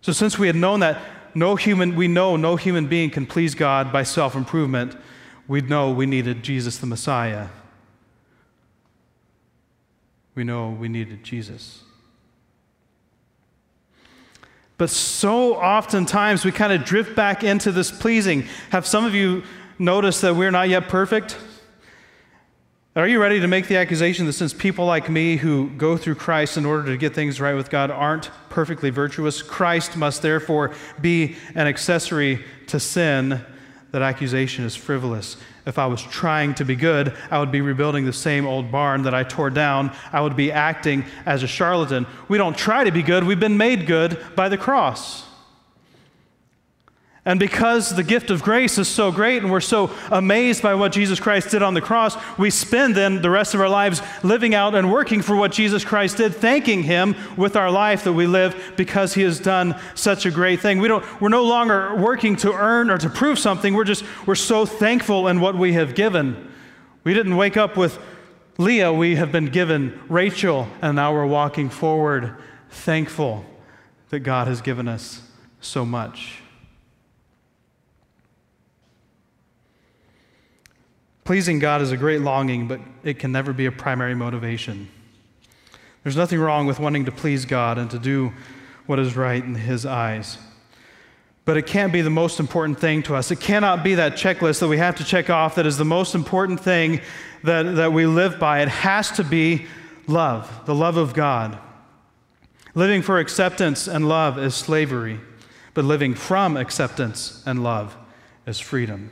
So, 0.00 0.12
since 0.12 0.38
we 0.38 0.46
had 0.46 0.56
known 0.56 0.80
that 0.80 1.02
no 1.34 1.56
human, 1.56 1.96
we 1.96 2.08
know 2.08 2.36
no 2.36 2.56
human 2.56 2.86
being 2.86 3.10
can 3.10 3.26
please 3.26 3.54
God 3.54 3.92
by 3.92 4.04
self 4.04 4.34
improvement, 4.34 4.96
we 5.46 5.60
know 5.60 5.90
we 5.90 6.06
needed 6.06 6.42
Jesus 6.42 6.78
the 6.78 6.86
Messiah 6.86 7.48
we 10.38 10.44
know 10.44 10.70
we 10.70 10.88
needed 10.88 11.24
Jesus. 11.24 11.82
But 14.76 14.88
so 14.88 15.56
oftentimes 15.56 16.44
we 16.44 16.52
kind 16.52 16.72
of 16.72 16.84
drift 16.84 17.16
back 17.16 17.42
into 17.42 17.72
this 17.72 17.90
pleasing. 17.90 18.46
Have 18.70 18.86
some 18.86 19.04
of 19.04 19.16
you 19.16 19.42
noticed 19.80 20.22
that 20.22 20.36
we're 20.36 20.52
not 20.52 20.68
yet 20.68 20.88
perfect? 20.88 21.36
Are 22.94 23.08
you 23.08 23.20
ready 23.20 23.40
to 23.40 23.48
make 23.48 23.66
the 23.66 23.78
accusation 23.78 24.26
that 24.26 24.34
since 24.34 24.54
people 24.54 24.86
like 24.86 25.10
me 25.10 25.38
who 25.38 25.70
go 25.70 25.96
through 25.96 26.14
Christ 26.14 26.56
in 26.56 26.64
order 26.64 26.84
to 26.84 26.96
get 26.96 27.16
things 27.16 27.40
right 27.40 27.54
with 27.54 27.68
God 27.68 27.90
aren't 27.90 28.30
perfectly 28.48 28.90
virtuous, 28.90 29.42
Christ 29.42 29.96
must 29.96 30.22
therefore 30.22 30.72
be 31.00 31.34
an 31.56 31.66
accessory 31.66 32.44
to 32.68 32.78
sin? 32.78 33.44
That 33.90 34.02
accusation 34.02 34.64
is 34.64 34.76
frivolous. 34.76 35.36
If 35.68 35.78
I 35.78 35.84
was 35.84 36.00
trying 36.00 36.54
to 36.54 36.64
be 36.64 36.74
good, 36.74 37.14
I 37.30 37.38
would 37.38 37.52
be 37.52 37.60
rebuilding 37.60 38.06
the 38.06 38.12
same 38.12 38.46
old 38.46 38.72
barn 38.72 39.02
that 39.02 39.12
I 39.12 39.22
tore 39.22 39.50
down. 39.50 39.94
I 40.14 40.22
would 40.22 40.34
be 40.34 40.50
acting 40.50 41.04
as 41.26 41.42
a 41.42 41.46
charlatan. 41.46 42.06
We 42.26 42.38
don't 42.38 42.56
try 42.56 42.84
to 42.84 42.90
be 42.90 43.02
good, 43.02 43.22
we've 43.22 43.38
been 43.38 43.58
made 43.58 43.86
good 43.86 44.18
by 44.34 44.48
the 44.48 44.56
cross. 44.56 45.27
And 47.28 47.38
because 47.38 47.94
the 47.94 48.02
gift 48.02 48.30
of 48.30 48.42
grace 48.42 48.78
is 48.78 48.88
so 48.88 49.12
great 49.12 49.42
and 49.42 49.52
we're 49.52 49.60
so 49.60 49.94
amazed 50.10 50.62
by 50.62 50.74
what 50.74 50.92
Jesus 50.92 51.20
Christ 51.20 51.50
did 51.50 51.62
on 51.62 51.74
the 51.74 51.82
cross, 51.82 52.16
we 52.38 52.48
spend 52.48 52.94
then 52.94 53.20
the 53.20 53.28
rest 53.28 53.52
of 53.52 53.60
our 53.60 53.68
lives 53.68 54.00
living 54.22 54.54
out 54.54 54.74
and 54.74 54.90
working 54.90 55.20
for 55.20 55.36
what 55.36 55.52
Jesus 55.52 55.84
Christ 55.84 56.16
did, 56.16 56.34
thanking 56.34 56.84
Him 56.84 57.14
with 57.36 57.54
our 57.54 57.70
life 57.70 58.04
that 58.04 58.14
we 58.14 58.26
live 58.26 58.72
because 58.78 59.12
He 59.12 59.20
has 59.24 59.38
done 59.38 59.78
such 59.94 60.24
a 60.24 60.30
great 60.30 60.60
thing. 60.60 60.78
We 60.78 60.88
don't, 60.88 61.04
we're 61.20 61.28
no 61.28 61.44
longer 61.44 61.94
working 61.96 62.34
to 62.36 62.50
earn 62.54 62.88
or 62.88 62.96
to 62.96 63.10
prove 63.10 63.38
something. 63.38 63.74
We're 63.74 63.84
just, 63.84 64.04
we're 64.24 64.34
so 64.34 64.64
thankful 64.64 65.28
in 65.28 65.42
what 65.42 65.54
we 65.54 65.74
have 65.74 65.94
given. 65.94 66.50
We 67.04 67.12
didn't 67.12 67.36
wake 67.36 67.58
up 67.58 67.76
with 67.76 67.98
Leah, 68.56 68.90
we 68.90 69.16
have 69.16 69.30
been 69.30 69.50
given 69.50 70.00
Rachel, 70.08 70.66
and 70.80 70.96
now 70.96 71.12
we're 71.12 71.26
walking 71.26 71.68
forward 71.68 72.36
thankful 72.70 73.44
that 74.08 74.20
God 74.20 74.48
has 74.48 74.62
given 74.62 74.88
us 74.88 75.20
so 75.60 75.84
much. 75.84 76.40
Pleasing 81.28 81.58
God 81.58 81.82
is 81.82 81.92
a 81.92 81.96
great 81.98 82.22
longing, 82.22 82.68
but 82.68 82.80
it 83.04 83.18
can 83.18 83.32
never 83.32 83.52
be 83.52 83.66
a 83.66 83.70
primary 83.70 84.14
motivation. 84.14 84.88
There's 86.02 86.16
nothing 86.16 86.40
wrong 86.40 86.66
with 86.66 86.80
wanting 86.80 87.04
to 87.04 87.12
please 87.12 87.44
God 87.44 87.76
and 87.76 87.90
to 87.90 87.98
do 87.98 88.32
what 88.86 88.98
is 88.98 89.14
right 89.14 89.44
in 89.44 89.54
His 89.54 89.84
eyes. 89.84 90.38
But 91.44 91.58
it 91.58 91.66
can't 91.66 91.92
be 91.92 92.00
the 92.00 92.08
most 92.08 92.40
important 92.40 92.80
thing 92.80 93.02
to 93.02 93.14
us. 93.14 93.30
It 93.30 93.40
cannot 93.40 93.84
be 93.84 93.96
that 93.96 94.14
checklist 94.14 94.60
that 94.60 94.68
we 94.68 94.78
have 94.78 94.96
to 94.96 95.04
check 95.04 95.28
off 95.28 95.56
that 95.56 95.66
is 95.66 95.76
the 95.76 95.84
most 95.84 96.14
important 96.14 96.60
thing 96.60 97.02
that, 97.44 97.76
that 97.76 97.92
we 97.92 98.06
live 98.06 98.38
by. 98.38 98.62
It 98.62 98.68
has 98.68 99.10
to 99.10 99.22
be 99.22 99.66
love, 100.06 100.62
the 100.64 100.74
love 100.74 100.96
of 100.96 101.12
God. 101.12 101.58
Living 102.74 103.02
for 103.02 103.18
acceptance 103.18 103.86
and 103.86 104.08
love 104.08 104.38
is 104.38 104.54
slavery, 104.54 105.20
but 105.74 105.84
living 105.84 106.14
from 106.14 106.56
acceptance 106.56 107.42
and 107.44 107.62
love 107.62 107.98
is 108.46 108.58
freedom. 108.58 109.10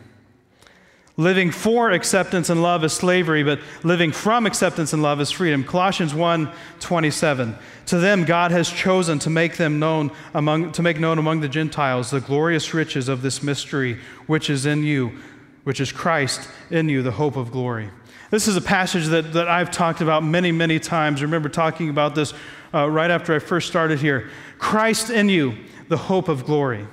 Living 1.18 1.50
for 1.50 1.92
acceptance 1.92 2.50
and 2.50 2.62
love 2.62 2.84
is 2.84 2.92
slavery, 2.92 3.42
but 3.42 3.58
living 3.82 4.12
from 4.12 4.44
acceptance 4.44 4.92
and 4.92 5.02
love 5.02 5.18
is 5.18 5.30
freedom. 5.30 5.64
Colossians 5.64 6.14
1 6.14 6.50
27. 6.78 7.56
To 7.86 7.98
them 7.98 8.24
God 8.24 8.50
has 8.50 8.70
chosen 8.70 9.18
to 9.20 9.30
make 9.30 9.56
them 9.56 9.78
known 9.78 10.10
among 10.34 10.72
to 10.72 10.82
make 10.82 11.00
known 11.00 11.18
among 11.18 11.40
the 11.40 11.48
Gentiles 11.48 12.10
the 12.10 12.20
glorious 12.20 12.74
riches 12.74 13.08
of 13.08 13.22
this 13.22 13.42
mystery 13.42 13.98
which 14.26 14.50
is 14.50 14.66
in 14.66 14.82
you, 14.82 15.18
which 15.64 15.80
is 15.80 15.90
Christ 15.90 16.50
in 16.70 16.90
you, 16.90 17.02
the 17.02 17.12
hope 17.12 17.36
of 17.36 17.50
glory. 17.50 17.90
This 18.30 18.46
is 18.46 18.56
a 18.56 18.60
passage 18.60 19.06
that, 19.06 19.32
that 19.32 19.48
I've 19.48 19.70
talked 19.70 20.02
about 20.02 20.22
many, 20.22 20.52
many 20.52 20.78
times. 20.78 21.20
I 21.20 21.24
remember 21.24 21.48
talking 21.48 21.88
about 21.88 22.14
this 22.14 22.34
uh, 22.74 22.90
right 22.90 23.10
after 23.10 23.34
I 23.34 23.38
first 23.38 23.68
started 23.68 24.00
here. 24.00 24.28
Christ 24.58 25.08
in 25.08 25.30
you, 25.30 25.56
the 25.88 25.96
hope 25.96 26.28
of 26.28 26.44
glory. 26.44 26.86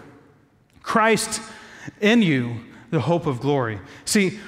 Christ 0.82 1.42
in 2.00 2.22
you, 2.22 2.60
the 2.94 3.02
hope 3.02 3.26
of 3.26 3.42
glory. 3.42 3.80
See, 4.06 4.40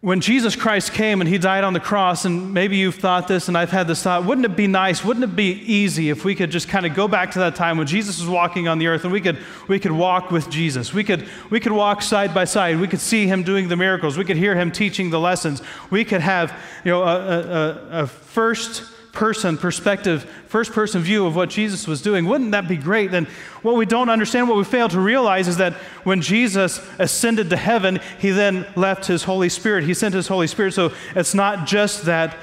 when 0.00 0.20
Jesus 0.20 0.54
Christ 0.54 0.92
came 0.92 1.20
and 1.20 1.28
he 1.28 1.38
died 1.38 1.64
on 1.64 1.72
the 1.72 1.80
cross, 1.80 2.24
and 2.24 2.54
maybe 2.54 2.76
you've 2.76 2.94
thought 2.94 3.26
this, 3.28 3.48
and 3.48 3.58
I've 3.58 3.70
had 3.70 3.88
this 3.88 4.02
thought, 4.02 4.24
wouldn't 4.24 4.44
it 4.44 4.56
be 4.56 4.68
nice, 4.68 5.04
wouldn't 5.04 5.24
it 5.24 5.34
be 5.36 5.50
easy 5.50 6.08
if 6.08 6.24
we 6.24 6.34
could 6.34 6.50
just 6.50 6.68
kind 6.68 6.86
of 6.86 6.94
go 6.94 7.08
back 7.08 7.32
to 7.32 7.40
that 7.40 7.56
time 7.56 7.78
when 7.78 7.86
Jesus 7.86 8.20
was 8.20 8.28
walking 8.28 8.68
on 8.68 8.78
the 8.78 8.86
earth 8.86 9.02
and 9.02 9.12
we 9.12 9.20
could, 9.20 9.38
we 9.66 9.78
could 9.78 9.92
walk 9.92 10.30
with 10.30 10.48
Jesus? 10.48 10.94
We 10.94 11.02
could, 11.02 11.28
we 11.50 11.60
could 11.60 11.72
walk 11.72 12.00
side 12.00 12.32
by 12.32 12.44
side. 12.44 12.78
We 12.78 12.86
could 12.88 13.00
see 13.00 13.26
him 13.26 13.42
doing 13.42 13.68
the 13.68 13.76
miracles. 13.76 14.16
We 14.16 14.24
could 14.24 14.36
hear 14.36 14.54
him 14.54 14.70
teaching 14.70 15.10
the 15.10 15.20
lessons. 15.20 15.62
We 15.90 16.04
could 16.04 16.20
have 16.20 16.58
you 16.84 16.92
know, 16.92 17.02
a, 17.02 17.16
a, 17.16 17.88
a 18.02 18.06
first 18.06 18.84
person 19.18 19.58
perspective, 19.58 20.22
first 20.46 20.70
person 20.70 21.02
view 21.02 21.26
of 21.26 21.34
what 21.34 21.50
Jesus 21.50 21.88
was 21.88 22.00
doing. 22.00 22.24
Wouldn't 22.26 22.52
that 22.52 22.68
be 22.68 22.76
great? 22.76 23.10
Then 23.10 23.26
what 23.62 23.74
we 23.74 23.84
don't 23.84 24.08
understand, 24.08 24.48
what 24.48 24.56
we 24.56 24.62
fail 24.62 24.88
to 24.88 25.00
realize 25.00 25.48
is 25.48 25.56
that 25.56 25.72
when 26.04 26.22
Jesus 26.22 26.80
ascended 27.00 27.50
to 27.50 27.56
heaven, 27.56 27.98
he 28.20 28.30
then 28.30 28.64
left 28.76 29.06
his 29.06 29.24
Holy 29.24 29.48
Spirit. 29.48 29.82
He 29.82 29.92
sent 29.92 30.14
his 30.14 30.28
Holy 30.28 30.46
Spirit. 30.46 30.72
So 30.72 30.92
it's 31.16 31.34
not 31.34 31.66
just 31.66 32.04
that 32.04 32.36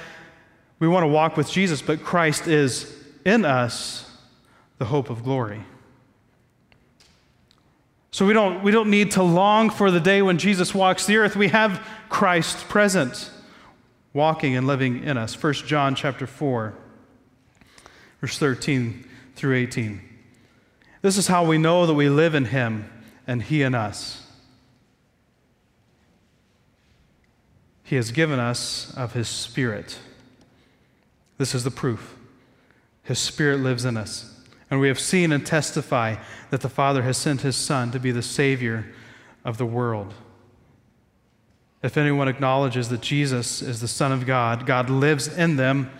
we 0.79 0.89
want 0.89 1.03
to 1.03 1.07
walk 1.07 1.37
with 1.37 1.49
Jesus, 1.49 1.81
but 1.81 2.03
Christ 2.03 2.45
is 2.45 2.93
in 3.23 3.45
us 3.45 4.11
the 4.77 4.85
hope 4.85 5.09
of 5.09 5.23
glory. 5.23 5.63
So 8.11 8.25
we 8.25 8.33
don't, 8.33 8.63
we 8.63 8.73
don't 8.73 8.89
need 8.89 9.11
to 9.11 9.23
long 9.23 9.69
for 9.69 9.91
the 9.91 10.01
day 10.01 10.21
when 10.21 10.37
Jesus 10.37 10.75
walks 10.75 11.05
the 11.05 11.15
earth. 11.15 11.37
We 11.37 11.47
have 11.47 11.81
Christ 12.09 12.67
present 12.67 13.31
walking 14.15 14.55
and 14.55 14.65
living 14.65 15.03
in 15.03 15.17
us. 15.17 15.41
1 15.43 15.53
John 15.53 15.93
chapter 15.93 16.25
4, 16.25 16.73
verse 18.21 18.39
13 18.39 19.07
through 19.35 19.55
18. 19.57 20.01
This 21.01 21.17
is 21.17 21.27
how 21.27 21.45
we 21.45 21.57
know 21.57 21.85
that 21.85 21.93
we 21.93 22.07
live 22.07 22.33
in 22.33 22.45
him 22.45 22.89
and 23.27 23.43
he 23.43 23.61
in 23.61 23.75
us. 23.75 24.25
He 27.83 27.97
has 27.97 28.11
given 28.11 28.39
us 28.39 28.91
of 28.95 29.13
his 29.13 29.27
spirit. 29.27 29.99
This 31.37 31.53
is 31.53 31.65
the 31.65 31.69
proof. 31.69 32.15
His 33.03 33.19
spirit 33.19 33.59
lives 33.59 33.83
in 33.83 33.97
us. 33.97 34.39
And 34.71 34.79
we 34.79 34.87
have 34.87 34.99
seen 34.99 35.33
and 35.33 35.45
testify 35.45 36.15
that 36.51 36.61
the 36.61 36.69
Father 36.69 37.03
has 37.03 37.17
sent 37.17 37.41
his 37.41 37.57
Son 37.57 37.91
to 37.91 37.99
be 37.99 38.11
the 38.11 38.23
Savior 38.23 38.93
of 39.43 39.57
the 39.57 39.65
world. 39.65 40.13
If 41.85 41.97
anyone 41.97 42.27
acknowledges 42.27 42.89
that 42.89 43.01
Jesus 43.01 43.61
is 43.61 43.79
the 43.79 43.87
Son 43.87 44.11
of 44.11 44.25
God, 44.25 44.65
God 44.65 44.89
lives 44.89 45.27
in 45.27 45.55
them 45.55 45.91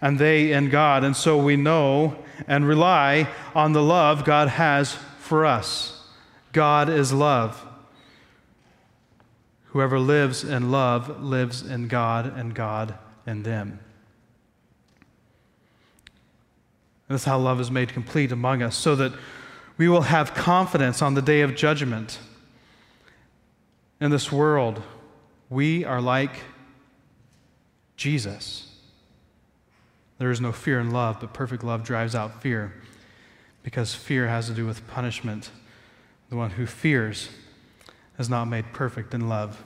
and 0.00 0.18
they 0.18 0.52
in 0.52 0.70
God. 0.70 1.04
And 1.04 1.14
so 1.14 1.36
we 1.36 1.54
know 1.54 2.16
and 2.48 2.66
rely 2.66 3.28
on 3.54 3.74
the 3.74 3.82
love 3.82 4.24
God 4.24 4.48
has 4.48 4.94
for 5.18 5.44
us. 5.44 6.02
God 6.52 6.88
is 6.88 7.12
love. 7.12 7.62
Whoever 9.66 9.98
lives 9.98 10.44
in 10.44 10.70
love 10.70 11.22
lives 11.22 11.60
in 11.60 11.88
God 11.88 12.24
and 12.24 12.54
God 12.54 12.94
in 13.26 13.42
them. 13.42 13.80
And 17.06 17.18
that's 17.18 17.24
how 17.24 17.38
love 17.38 17.60
is 17.60 17.70
made 17.70 17.90
complete 17.90 18.32
among 18.32 18.62
us, 18.62 18.76
so 18.76 18.96
that 18.96 19.12
we 19.76 19.90
will 19.90 20.02
have 20.02 20.32
confidence 20.32 21.02
on 21.02 21.12
the 21.12 21.20
day 21.20 21.42
of 21.42 21.54
judgment 21.54 22.18
in 24.00 24.10
this 24.10 24.32
world 24.32 24.82
we 25.50 25.84
are 25.84 26.00
like 26.00 26.42
Jesus. 27.96 28.70
There 30.18 30.30
is 30.30 30.40
no 30.40 30.52
fear 30.52 30.80
in 30.80 30.90
love, 30.90 31.18
but 31.20 31.32
perfect 31.32 31.64
love 31.64 31.84
drives 31.84 32.14
out 32.14 32.42
fear 32.42 32.72
because 33.62 33.94
fear 33.94 34.28
has 34.28 34.46
to 34.46 34.52
do 34.52 34.66
with 34.66 34.86
punishment. 34.86 35.50
The 36.30 36.36
one 36.36 36.50
who 36.50 36.66
fears 36.66 37.28
is 38.18 38.28
not 38.28 38.46
made 38.46 38.72
perfect 38.72 39.14
in 39.14 39.28
love. 39.28 39.62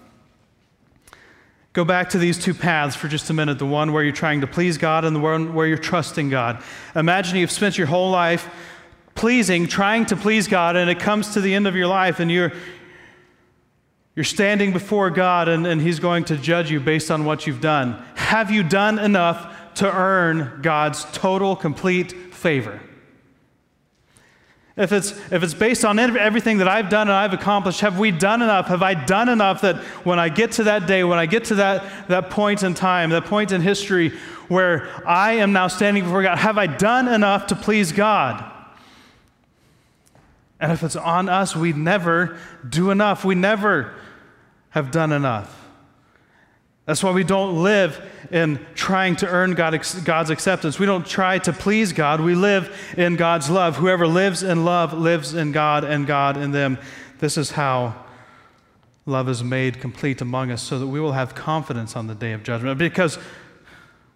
Go 1.72 1.84
back 1.84 2.10
to 2.10 2.18
these 2.18 2.42
two 2.42 2.54
paths 2.54 2.96
for 2.96 3.08
just 3.08 3.28
a 3.30 3.32
minute 3.34 3.58
the 3.58 3.66
one 3.66 3.92
where 3.92 4.02
you're 4.02 4.12
trying 4.12 4.40
to 4.40 4.46
please 4.46 4.78
God 4.78 5.04
and 5.04 5.14
the 5.14 5.20
one 5.20 5.54
where 5.54 5.66
you're 5.66 5.78
trusting 5.78 6.30
God. 6.30 6.62
Imagine 6.96 7.36
you've 7.36 7.50
spent 7.50 7.76
your 7.76 7.86
whole 7.86 8.10
life 8.10 8.48
pleasing, 9.14 9.66
trying 9.66 10.06
to 10.06 10.16
please 10.16 10.48
God, 10.48 10.76
and 10.76 10.88
it 10.88 10.98
comes 10.98 11.34
to 11.34 11.40
the 11.40 11.54
end 11.54 11.66
of 11.66 11.76
your 11.76 11.86
life 11.86 12.20
and 12.20 12.30
you're, 12.30 12.52
you're 14.18 14.24
standing 14.24 14.72
before 14.72 15.10
God 15.10 15.46
and, 15.46 15.64
and 15.64 15.80
He's 15.80 16.00
going 16.00 16.24
to 16.24 16.36
judge 16.36 16.72
you 16.72 16.80
based 16.80 17.08
on 17.08 17.24
what 17.24 17.46
you've 17.46 17.60
done. 17.60 18.04
Have 18.16 18.50
you 18.50 18.64
done 18.64 18.98
enough 18.98 19.54
to 19.76 19.88
earn 19.88 20.58
God's 20.60 21.04
total, 21.12 21.54
complete 21.54 22.34
favor? 22.34 22.80
If 24.76 24.90
it's, 24.90 25.12
if 25.30 25.44
it's 25.44 25.54
based 25.54 25.84
on 25.84 26.00
everything 26.00 26.58
that 26.58 26.66
I've 26.66 26.88
done 26.88 27.06
and 27.06 27.14
I've 27.14 27.32
accomplished, 27.32 27.78
have 27.78 28.00
we 28.00 28.10
done 28.10 28.42
enough? 28.42 28.66
Have 28.66 28.82
I 28.82 28.94
done 28.94 29.28
enough 29.28 29.60
that 29.60 29.76
when 30.02 30.18
I 30.18 30.30
get 30.30 30.50
to 30.52 30.64
that 30.64 30.88
day, 30.88 31.04
when 31.04 31.20
I 31.20 31.26
get 31.26 31.44
to 31.44 31.54
that, 31.54 32.08
that 32.08 32.28
point 32.28 32.64
in 32.64 32.74
time, 32.74 33.10
that 33.10 33.26
point 33.26 33.52
in 33.52 33.60
history 33.60 34.08
where 34.48 34.88
I 35.06 35.34
am 35.34 35.52
now 35.52 35.68
standing 35.68 36.02
before 36.02 36.24
God, 36.24 36.38
have 36.38 36.58
I 36.58 36.66
done 36.66 37.06
enough 37.06 37.46
to 37.46 37.54
please 37.54 37.92
God? 37.92 38.44
And 40.58 40.72
if 40.72 40.82
it's 40.82 40.96
on 40.96 41.28
us, 41.28 41.54
we 41.54 41.72
never 41.72 42.36
do 42.68 42.90
enough. 42.90 43.24
We 43.24 43.36
never 43.36 43.94
have 44.78 44.90
done 44.92 45.12
enough. 45.12 45.54
That's 46.86 47.02
why 47.02 47.10
we 47.10 47.24
don't 47.24 47.62
live 47.62 48.00
in 48.30 48.64
trying 48.74 49.16
to 49.16 49.28
earn 49.28 49.54
God, 49.54 49.78
God's 50.04 50.30
acceptance. 50.30 50.78
We 50.78 50.86
don't 50.86 51.04
try 51.04 51.38
to 51.40 51.52
please 51.52 51.92
God. 51.92 52.20
We 52.20 52.34
live 52.34 52.94
in 52.96 53.16
God's 53.16 53.50
love. 53.50 53.76
Whoever 53.76 54.06
lives 54.06 54.42
in 54.42 54.64
love 54.64 54.94
lives 54.94 55.34
in 55.34 55.52
God 55.52 55.84
and 55.84 56.06
God 56.06 56.36
in 56.36 56.52
them. 56.52 56.78
This 57.18 57.36
is 57.36 57.50
how 57.50 58.06
love 59.04 59.28
is 59.28 59.42
made 59.42 59.80
complete 59.80 60.20
among 60.20 60.50
us 60.50 60.62
so 60.62 60.78
that 60.78 60.86
we 60.86 61.00
will 61.00 61.12
have 61.12 61.34
confidence 61.34 61.96
on 61.96 62.06
the 62.06 62.14
day 62.14 62.32
of 62.32 62.42
judgment. 62.42 62.78
Because 62.78 63.18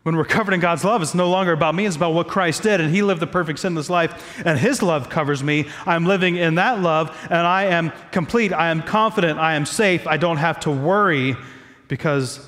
when 0.02 0.16
we're 0.16 0.24
covered 0.24 0.52
in 0.52 0.60
God's 0.60 0.84
love, 0.84 1.00
it's 1.00 1.14
no 1.14 1.30
longer 1.30 1.52
about 1.52 1.74
me, 1.74 1.86
it's 1.86 1.96
about 1.96 2.12
what 2.12 2.26
Christ 2.26 2.62
did. 2.62 2.80
And 2.80 2.92
He 2.92 3.02
lived 3.02 3.20
the 3.20 3.26
perfect 3.26 3.60
sinless 3.60 3.88
life, 3.88 4.42
and 4.44 4.58
His 4.58 4.82
love 4.82 5.08
covers 5.08 5.42
me. 5.42 5.68
I'm 5.86 6.04
living 6.04 6.36
in 6.36 6.56
that 6.56 6.80
love, 6.80 7.16
and 7.24 7.46
I 7.46 7.64
am 7.66 7.92
complete. 8.10 8.52
I 8.52 8.70
am 8.70 8.82
confident. 8.82 9.38
I 9.38 9.54
am 9.54 9.64
safe. 9.64 10.06
I 10.06 10.16
don't 10.16 10.38
have 10.38 10.60
to 10.60 10.70
worry 10.70 11.36
because 11.86 12.40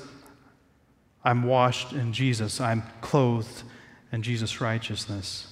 I'm 1.23 1.43
washed 1.43 1.93
in 1.93 2.13
Jesus. 2.13 2.59
I'm 2.59 2.83
clothed 3.01 3.63
in 4.11 4.21
Jesus' 4.21 4.59
righteousness. 4.59 5.51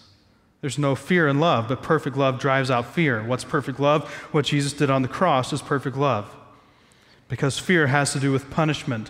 There's 0.61 0.77
no 0.77 0.95
fear 0.95 1.27
in 1.27 1.39
love, 1.39 1.67
but 1.67 1.83
perfect 1.83 2.15
love 2.15 2.39
drives 2.39 2.71
out 2.71 2.93
fear. 2.93 3.21
What's 3.23 3.43
perfect 3.43 3.79
love? 3.79 4.09
What 4.31 4.45
Jesus 4.45 4.71
did 4.71 4.89
on 4.89 5.01
the 5.01 5.07
cross 5.07 5.51
is 5.51 5.61
perfect 5.61 5.97
love. 5.97 6.33
Because 7.27 7.59
fear 7.59 7.87
has 7.87 8.13
to 8.13 8.19
do 8.19 8.31
with 8.31 8.49
punishment. 8.49 9.09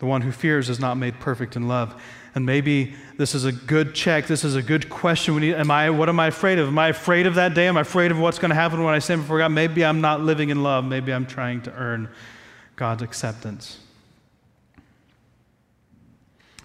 The 0.00 0.06
one 0.06 0.22
who 0.22 0.32
fears 0.32 0.68
is 0.68 0.80
not 0.80 0.96
made 0.96 1.20
perfect 1.20 1.56
in 1.56 1.68
love. 1.68 2.02
And 2.34 2.46
maybe 2.46 2.94
this 3.16 3.34
is 3.34 3.44
a 3.44 3.52
good 3.52 3.94
check. 3.94 4.26
This 4.26 4.44
is 4.44 4.56
a 4.56 4.62
good 4.62 4.88
question. 4.88 5.34
We 5.34 5.42
need, 5.42 5.54
am 5.54 5.70
I, 5.70 5.90
what 5.90 6.08
am 6.08 6.18
I 6.18 6.28
afraid 6.28 6.58
of? 6.58 6.68
Am 6.68 6.78
I 6.78 6.88
afraid 6.88 7.26
of 7.26 7.34
that 7.34 7.54
day? 7.54 7.68
Am 7.68 7.76
I 7.76 7.82
afraid 7.82 8.10
of 8.10 8.18
what's 8.18 8.38
going 8.38 8.48
to 8.48 8.54
happen 8.54 8.82
when 8.82 8.94
I 8.94 8.98
stand 8.98 9.22
before 9.22 9.38
God? 9.38 9.50
Maybe 9.50 9.84
I'm 9.84 10.00
not 10.00 10.22
living 10.22 10.48
in 10.48 10.62
love. 10.62 10.84
Maybe 10.84 11.12
I'm 11.12 11.26
trying 11.26 11.62
to 11.62 11.72
earn 11.74 12.08
God's 12.76 13.02
acceptance. 13.02 13.78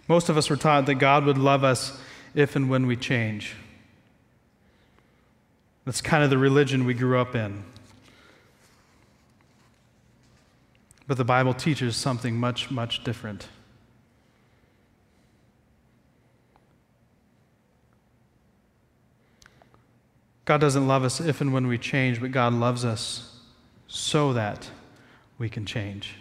Most 0.07 0.29
of 0.29 0.37
us 0.37 0.49
were 0.49 0.55
taught 0.55 0.85
that 0.85 0.95
God 0.95 1.25
would 1.25 1.37
love 1.37 1.63
us 1.63 1.99
if 2.35 2.55
and 2.55 2.69
when 2.69 2.87
we 2.87 2.95
change. 2.95 3.55
That's 5.83 6.01
kind 6.01 6.23
of 6.23 6.29
the 6.29 6.37
religion 6.37 6.85
we 6.85 6.93
grew 6.93 7.19
up 7.19 7.35
in. 7.35 7.63
But 11.07 11.17
the 11.17 11.25
Bible 11.25 11.53
teaches 11.53 11.95
something 11.95 12.35
much, 12.35 12.71
much 12.71 13.03
different. 13.03 13.47
God 20.45 20.61
doesn't 20.61 20.87
love 20.87 21.03
us 21.03 21.19
if 21.19 21.41
and 21.41 21.51
when 21.51 21.67
we 21.67 21.77
change, 21.77 22.21
but 22.21 22.31
God 22.31 22.53
loves 22.53 22.85
us 22.85 23.39
so 23.87 24.33
that 24.33 24.69
we 25.37 25.49
can 25.49 25.65
change. 25.65 26.15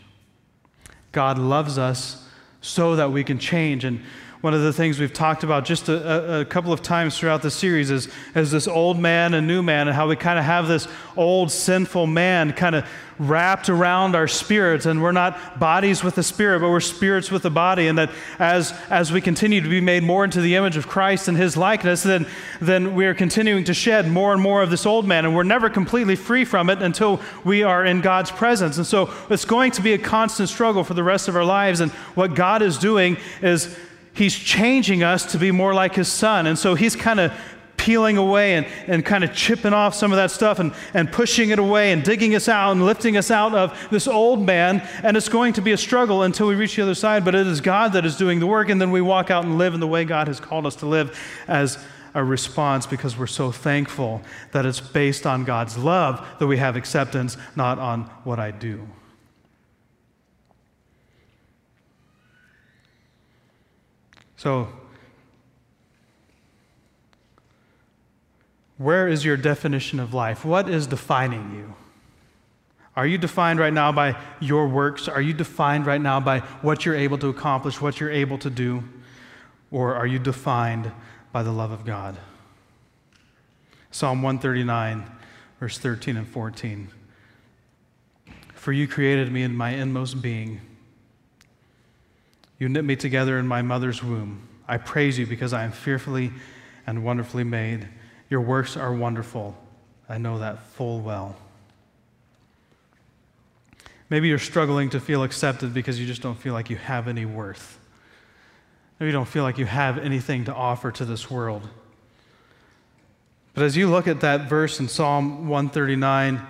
God 1.12 1.38
loves 1.38 1.78
us 1.78 2.26
so 2.60 2.96
that 2.96 3.12
we 3.12 3.22
can 3.22 3.38
change. 3.38 3.84
And 3.84 4.02
one 4.44 4.52
of 4.52 4.60
the 4.60 4.74
things 4.74 5.00
we've 5.00 5.14
talked 5.14 5.42
about 5.42 5.64
just 5.64 5.88
a, 5.88 6.40
a, 6.40 6.44
couple 6.44 6.70
of 6.70 6.82
times 6.82 7.18
throughout 7.18 7.40
the 7.40 7.50
series 7.50 7.90
is, 7.90 8.10
is 8.34 8.50
this 8.50 8.68
old 8.68 8.98
man 8.98 9.32
and 9.32 9.46
new 9.46 9.62
man, 9.62 9.88
and 9.88 9.96
how 9.96 10.06
we 10.06 10.16
kind 10.16 10.38
of 10.38 10.44
have 10.44 10.68
this 10.68 10.86
old 11.16 11.50
sinful 11.50 12.06
man 12.06 12.52
kind 12.52 12.74
of 12.74 12.86
wrapped 13.18 13.70
around 13.70 14.14
our 14.14 14.28
spirits, 14.28 14.84
and 14.84 15.02
we're 15.02 15.12
not 15.12 15.58
bodies 15.58 16.04
with 16.04 16.14
the 16.14 16.22
spirit, 16.22 16.60
but 16.60 16.68
we're 16.68 16.80
spirits 16.80 17.30
with 17.30 17.42
the 17.42 17.50
body. 17.50 17.86
And 17.86 17.96
that 17.96 18.10
as, 18.38 18.74
as 18.90 19.10
we 19.10 19.22
continue 19.22 19.62
to 19.62 19.68
be 19.70 19.80
made 19.80 20.02
more 20.02 20.24
into 20.24 20.42
the 20.42 20.56
image 20.56 20.76
of 20.76 20.88
Christ 20.88 21.26
and 21.26 21.38
his 21.38 21.56
likeness, 21.56 22.02
then, 22.02 22.26
then 22.60 22.94
we 22.94 23.06
are 23.06 23.14
continuing 23.14 23.64
to 23.64 23.72
shed 23.72 24.06
more 24.08 24.34
and 24.34 24.42
more 24.42 24.62
of 24.62 24.68
this 24.68 24.84
old 24.84 25.06
man, 25.06 25.24
and 25.24 25.34
we're 25.34 25.42
never 25.42 25.70
completely 25.70 26.16
free 26.16 26.44
from 26.44 26.68
it 26.68 26.82
until 26.82 27.18
we 27.44 27.62
are 27.62 27.82
in 27.82 28.02
God's 28.02 28.30
presence. 28.30 28.76
And 28.76 28.86
so 28.86 29.10
it's 29.30 29.46
going 29.46 29.70
to 29.70 29.80
be 29.80 29.94
a 29.94 29.98
constant 29.98 30.50
struggle 30.50 30.84
for 30.84 30.92
the 30.92 31.02
rest 31.02 31.28
of 31.28 31.34
our 31.34 31.46
lives. 31.46 31.80
And 31.80 31.90
what 32.14 32.34
God 32.34 32.60
is 32.60 32.76
doing 32.76 33.16
is 33.40 33.74
he's 34.14 34.34
changing 34.34 35.02
us 35.02 35.32
to 35.32 35.38
be 35.38 35.50
more 35.50 35.74
like 35.74 35.94
his 35.94 36.08
son. 36.08 36.46
And 36.46 36.58
so 36.58 36.74
he's 36.74 36.96
kind 36.96 37.20
of 37.20 37.32
peeling 37.76 38.16
away 38.16 38.54
and, 38.54 38.66
and 38.86 39.04
kind 39.04 39.24
of 39.24 39.34
chipping 39.34 39.74
off 39.74 39.94
some 39.94 40.10
of 40.10 40.16
that 40.16 40.30
stuff 40.30 40.58
and, 40.58 40.72
and 40.94 41.12
pushing 41.12 41.50
it 41.50 41.58
away 41.58 41.92
and 41.92 42.02
digging 42.02 42.34
us 42.34 42.48
out 42.48 42.72
and 42.72 42.86
lifting 42.86 43.16
us 43.16 43.30
out 43.30 43.54
of 43.54 43.88
this 43.90 44.08
old 44.08 44.40
man. 44.40 44.80
And 45.02 45.16
it's 45.16 45.28
going 45.28 45.52
to 45.54 45.60
be 45.60 45.72
a 45.72 45.76
struggle 45.76 46.22
until 46.22 46.46
we 46.46 46.54
reach 46.54 46.76
the 46.76 46.82
other 46.82 46.94
side, 46.94 47.24
but 47.24 47.34
it 47.34 47.46
is 47.46 47.60
God 47.60 47.92
that 47.92 48.06
is 48.06 48.16
doing 48.16 48.40
the 48.40 48.46
work. 48.46 48.70
And 48.70 48.80
then 48.80 48.90
we 48.90 49.02
walk 49.02 49.30
out 49.30 49.44
and 49.44 49.58
live 49.58 49.74
in 49.74 49.80
the 49.80 49.86
way 49.86 50.04
God 50.04 50.28
has 50.28 50.40
called 50.40 50.66
us 50.66 50.76
to 50.76 50.86
live 50.86 51.18
as 51.46 51.78
a 52.14 52.24
response 52.24 52.86
because 52.86 53.18
we're 53.18 53.26
so 53.26 53.50
thankful 53.50 54.22
that 54.52 54.64
it's 54.64 54.80
based 54.80 55.26
on 55.26 55.44
God's 55.44 55.76
love 55.76 56.24
that 56.38 56.46
we 56.46 56.56
have 56.58 56.76
acceptance, 56.76 57.36
not 57.56 57.78
on 57.78 58.04
what 58.22 58.38
I 58.38 58.52
do. 58.52 58.88
So, 64.44 64.68
where 68.76 69.08
is 69.08 69.24
your 69.24 69.38
definition 69.38 69.98
of 69.98 70.12
life? 70.12 70.44
What 70.44 70.68
is 70.68 70.86
defining 70.86 71.54
you? 71.54 71.74
Are 72.94 73.06
you 73.06 73.16
defined 73.16 73.58
right 73.58 73.72
now 73.72 73.90
by 73.90 74.20
your 74.40 74.68
works? 74.68 75.08
Are 75.08 75.22
you 75.22 75.32
defined 75.32 75.86
right 75.86 76.00
now 76.00 76.20
by 76.20 76.40
what 76.60 76.84
you're 76.84 76.94
able 76.94 77.16
to 77.18 77.28
accomplish, 77.28 77.80
what 77.80 78.00
you're 78.00 78.10
able 78.10 78.36
to 78.36 78.50
do? 78.50 78.84
Or 79.70 79.94
are 79.94 80.06
you 80.06 80.18
defined 80.18 80.92
by 81.32 81.42
the 81.42 81.50
love 81.50 81.70
of 81.70 81.86
God? 81.86 82.18
Psalm 83.92 84.20
139, 84.20 85.10
verse 85.58 85.78
13 85.78 86.18
and 86.18 86.28
14. 86.28 86.88
For 88.52 88.74
you 88.74 88.86
created 88.86 89.32
me 89.32 89.42
in 89.42 89.56
my 89.56 89.70
inmost 89.70 90.20
being. 90.20 90.60
You 92.58 92.68
knit 92.68 92.84
me 92.84 92.96
together 92.96 93.38
in 93.38 93.46
my 93.46 93.62
mother's 93.62 94.02
womb. 94.02 94.48
I 94.66 94.78
praise 94.78 95.18
you 95.18 95.26
because 95.26 95.52
I 95.52 95.64
am 95.64 95.72
fearfully 95.72 96.32
and 96.86 97.04
wonderfully 97.04 97.44
made. 97.44 97.88
Your 98.30 98.40
works 98.40 98.76
are 98.76 98.92
wonderful. 98.92 99.56
I 100.08 100.18
know 100.18 100.38
that 100.38 100.62
full 100.68 101.00
well. 101.00 101.36
Maybe 104.10 104.28
you're 104.28 104.38
struggling 104.38 104.90
to 104.90 105.00
feel 105.00 105.22
accepted 105.22 105.74
because 105.74 105.98
you 105.98 106.06
just 106.06 106.22
don't 106.22 106.38
feel 106.38 106.52
like 106.52 106.70
you 106.70 106.76
have 106.76 107.08
any 107.08 107.24
worth. 107.24 107.78
Maybe 108.98 109.08
you 109.08 109.12
don't 109.12 109.28
feel 109.28 109.42
like 109.42 109.58
you 109.58 109.66
have 109.66 109.98
anything 109.98 110.44
to 110.44 110.54
offer 110.54 110.92
to 110.92 111.04
this 111.04 111.30
world. 111.30 111.68
But 113.54 113.64
as 113.64 113.76
you 113.76 113.88
look 113.88 114.06
at 114.06 114.20
that 114.20 114.48
verse 114.48 114.80
in 114.80 114.88
Psalm 114.88 115.48
139, 115.48 116.40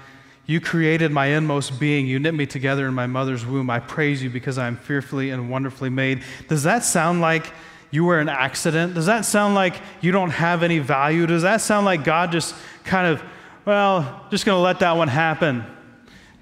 you 0.46 0.60
created 0.60 1.10
my 1.10 1.26
inmost 1.26 1.80
being. 1.80 2.06
You 2.06 2.18
knit 2.18 2.34
me 2.34 2.46
together 2.46 2.86
in 2.86 2.94
my 2.94 3.06
mother's 3.06 3.46
womb. 3.46 3.70
I 3.70 3.80
praise 3.80 4.22
you 4.22 4.30
because 4.30 4.58
I 4.58 4.66
am 4.66 4.76
fearfully 4.76 5.30
and 5.30 5.50
wonderfully 5.50 5.90
made. 5.90 6.22
Does 6.48 6.62
that 6.64 6.84
sound 6.84 7.20
like 7.20 7.46
you 7.90 8.04
were 8.04 8.18
an 8.18 8.28
accident? 8.28 8.94
Does 8.94 9.06
that 9.06 9.24
sound 9.24 9.54
like 9.54 9.80
you 10.00 10.12
don't 10.12 10.30
have 10.30 10.62
any 10.62 10.80
value? 10.80 11.26
Does 11.26 11.42
that 11.42 11.60
sound 11.60 11.86
like 11.86 12.04
God 12.04 12.32
just 12.32 12.54
kind 12.84 13.06
of, 13.06 13.22
well, 13.64 14.26
just 14.30 14.44
going 14.44 14.56
to 14.56 14.62
let 14.62 14.80
that 14.80 14.96
one 14.96 15.08
happen? 15.08 15.64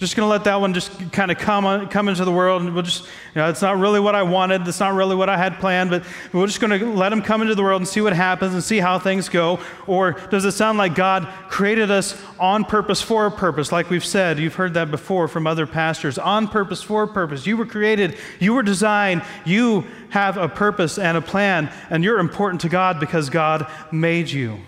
Just 0.02 0.16
going 0.16 0.26
to 0.26 0.30
let 0.30 0.42
that 0.44 0.60
one 0.60 0.74
just 0.74 1.12
kind 1.12 1.30
of 1.30 1.38
come, 1.38 1.64
on, 1.64 1.88
come 1.88 2.08
into 2.08 2.24
the 2.24 2.32
world 2.32 2.60
and 2.60 2.74
we'll 2.74 2.82
just, 2.82 3.04
you 3.04 3.36
know, 3.36 3.48
it's 3.48 3.62
not 3.62 3.78
really 3.78 4.00
what 4.00 4.16
I 4.16 4.24
wanted. 4.24 4.66
It's 4.66 4.80
not 4.80 4.94
really 4.94 5.14
what 5.14 5.28
I 5.28 5.36
had 5.36 5.60
planned, 5.60 5.90
but 5.90 6.04
we're 6.32 6.48
just 6.48 6.60
going 6.60 6.76
to 6.76 6.86
let 6.92 7.10
them 7.10 7.22
come 7.22 7.40
into 7.40 7.54
the 7.54 7.62
world 7.62 7.80
and 7.80 7.86
see 7.86 8.00
what 8.00 8.12
happens 8.12 8.52
and 8.52 8.64
see 8.64 8.78
how 8.78 8.98
things 8.98 9.28
go. 9.28 9.60
Or 9.86 10.12
does 10.12 10.44
it 10.44 10.52
sound 10.52 10.76
like 10.76 10.96
God 10.96 11.28
created 11.48 11.92
us 11.92 12.20
on 12.40 12.64
purpose 12.64 13.00
for 13.00 13.26
a 13.26 13.30
purpose? 13.30 13.70
Like 13.70 13.90
we've 13.90 14.04
said, 14.04 14.40
you've 14.40 14.56
heard 14.56 14.74
that 14.74 14.90
before 14.90 15.28
from 15.28 15.46
other 15.46 15.68
pastors 15.68 16.18
on 16.18 16.48
purpose 16.48 16.82
for 16.82 17.04
a 17.04 17.08
purpose. 17.08 17.46
You 17.46 17.56
were 17.56 17.66
created, 17.66 18.18
you 18.40 18.54
were 18.54 18.64
designed, 18.64 19.22
you 19.44 19.84
have 20.10 20.36
a 20.36 20.48
purpose 20.48 20.98
and 20.98 21.16
a 21.16 21.22
plan, 21.22 21.72
and 21.90 22.02
you're 22.02 22.18
important 22.18 22.62
to 22.62 22.68
God 22.68 22.98
because 22.98 23.30
God 23.30 23.70
made 23.92 24.28
you. 24.30 24.58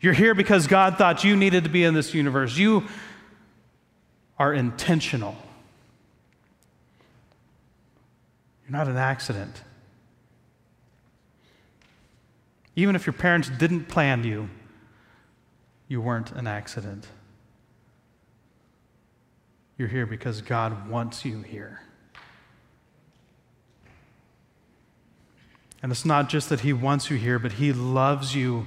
You're 0.00 0.12
here 0.12 0.34
because 0.34 0.66
God 0.66 0.98
thought 0.98 1.24
you 1.24 1.34
needed 1.34 1.64
to 1.64 1.70
be 1.70 1.82
in 1.82 1.94
this 1.94 2.12
universe. 2.12 2.56
You 2.58 2.84
are 4.38 4.52
intentional. 4.52 5.36
You're 8.64 8.76
not 8.76 8.88
an 8.88 8.96
accident. 8.96 9.62
Even 12.74 12.94
if 12.94 13.06
your 13.06 13.14
parents 13.14 13.48
didn't 13.48 13.84
plan 13.84 14.24
you, 14.24 14.50
you 15.88 16.00
weren't 16.00 16.32
an 16.32 16.46
accident. 16.46 17.06
You're 19.78 19.88
here 19.88 20.06
because 20.06 20.42
God 20.42 20.88
wants 20.88 21.24
you 21.24 21.42
here. 21.42 21.80
And 25.82 25.92
it's 25.92 26.04
not 26.04 26.28
just 26.28 26.48
that 26.48 26.60
He 26.60 26.72
wants 26.72 27.10
you 27.10 27.16
here, 27.16 27.38
but 27.38 27.52
He 27.52 27.72
loves 27.72 28.34
you. 28.34 28.66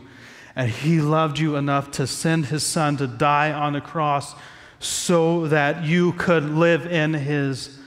And 0.55 0.71
He 0.71 1.01
loved 1.01 1.38
you 1.38 1.55
enough 1.55 1.91
to 1.91 2.08
send 2.08 2.45
His 2.45 2.63
Son 2.63 2.97
to 2.97 3.08
die 3.08 3.51
on 3.51 3.73
the 3.73 3.82
cross 3.82 4.34
so 4.80 5.48
that 5.48 5.84
you 5.84 6.13
could 6.13 6.44
live 6.44 6.86
in 6.86 7.13
His 7.13 7.78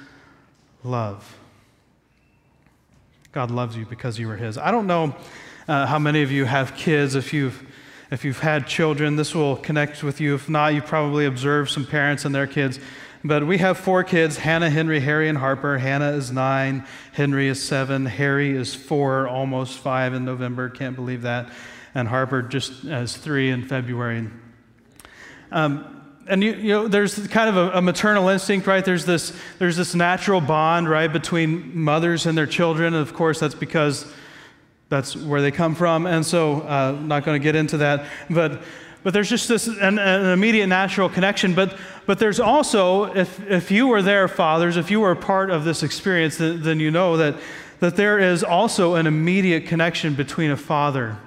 love. 0.84 1.38
God 3.32 3.50
loves 3.50 3.76
you 3.76 3.86
because 3.86 4.18
you 4.18 4.28
were 4.28 4.36
His. 4.36 4.58
I 4.58 4.70
don't 4.70 4.86
know 4.86 5.14
uh, 5.66 5.86
how 5.86 5.98
many 5.98 6.22
of 6.22 6.30
you 6.30 6.44
have 6.44 6.76
kids. 6.76 7.14
If 7.14 7.32
you've, 7.32 7.66
if 8.10 8.24
you've 8.24 8.40
had 8.40 8.66
children, 8.66 9.16
this 9.16 9.34
will 9.34 9.56
connect 9.56 10.02
with 10.02 10.20
you. 10.20 10.34
If 10.34 10.48
not, 10.48 10.74
you 10.74 10.82
probably 10.82 11.24
observed 11.24 11.70
some 11.70 11.86
parents 11.86 12.24
and 12.24 12.34
their 12.34 12.46
kids. 12.46 12.78
But 13.24 13.46
we 13.46 13.58
have 13.58 13.78
four 13.78 14.02
kids 14.02 14.36
Hannah, 14.36 14.68
Henry, 14.68 15.00
Harry, 15.00 15.28
and 15.28 15.38
Harper. 15.38 15.78
Hannah 15.78 16.12
is 16.12 16.32
nine, 16.32 16.84
Henry 17.12 17.48
is 17.48 17.62
seven, 17.62 18.04
Harry 18.04 18.50
is 18.50 18.74
four, 18.74 19.28
almost 19.28 19.78
five 19.78 20.12
in 20.12 20.24
November. 20.24 20.68
Can't 20.68 20.96
believe 20.96 21.22
that. 21.22 21.50
And 21.94 22.08
Harper 22.08 22.42
just 22.42 22.84
as 22.84 23.16
three 23.16 23.50
in 23.50 23.64
February. 23.64 24.28
Um, 25.52 26.01
and 26.28 26.42
you, 26.42 26.52
you, 26.54 26.68
know, 26.68 26.88
there's 26.88 27.26
kind 27.28 27.48
of 27.48 27.56
a, 27.56 27.78
a, 27.78 27.82
maternal 27.82 28.28
instinct, 28.28 28.66
right? 28.66 28.84
There's 28.84 29.04
this, 29.04 29.32
there's 29.58 29.76
this 29.76 29.94
natural 29.94 30.40
bond, 30.40 30.88
right, 30.88 31.12
between 31.12 31.76
mothers 31.76 32.26
and 32.26 32.38
their 32.38 32.46
children. 32.46 32.94
And 32.94 33.02
of 33.02 33.14
course, 33.14 33.40
that's 33.40 33.54
because 33.54 34.12
that's 34.88 35.16
where 35.16 35.40
they 35.40 35.50
come 35.50 35.74
from. 35.74 36.06
And 36.06 36.24
so, 36.24 36.60
uh, 36.62 36.96
not 37.00 37.24
going 37.24 37.40
to 37.40 37.42
get 37.42 37.56
into 37.56 37.78
that. 37.78 38.06
But, 38.30 38.62
but 39.02 39.12
there's 39.12 39.28
just 39.28 39.48
this 39.48 39.66
an, 39.66 39.98
an, 39.98 40.26
immediate 40.26 40.68
natural 40.68 41.08
connection. 41.08 41.54
But, 41.54 41.76
but 42.06 42.18
there's 42.18 42.38
also, 42.38 43.04
if, 43.14 43.40
if 43.50 43.70
you 43.70 43.88
were 43.88 44.02
there, 44.02 44.28
fathers, 44.28 44.76
if 44.76 44.90
you 44.90 45.00
were 45.00 45.12
a 45.12 45.16
part 45.16 45.50
of 45.50 45.64
this 45.64 45.82
experience, 45.82 46.36
then, 46.36 46.62
then 46.62 46.78
you 46.78 46.90
know 46.90 47.16
that, 47.16 47.36
that 47.80 47.96
there 47.96 48.18
is 48.18 48.44
also 48.44 48.94
an 48.94 49.06
immediate 49.08 49.66
connection 49.66 50.14
between 50.14 50.50
a 50.50 50.56
father 50.56 51.18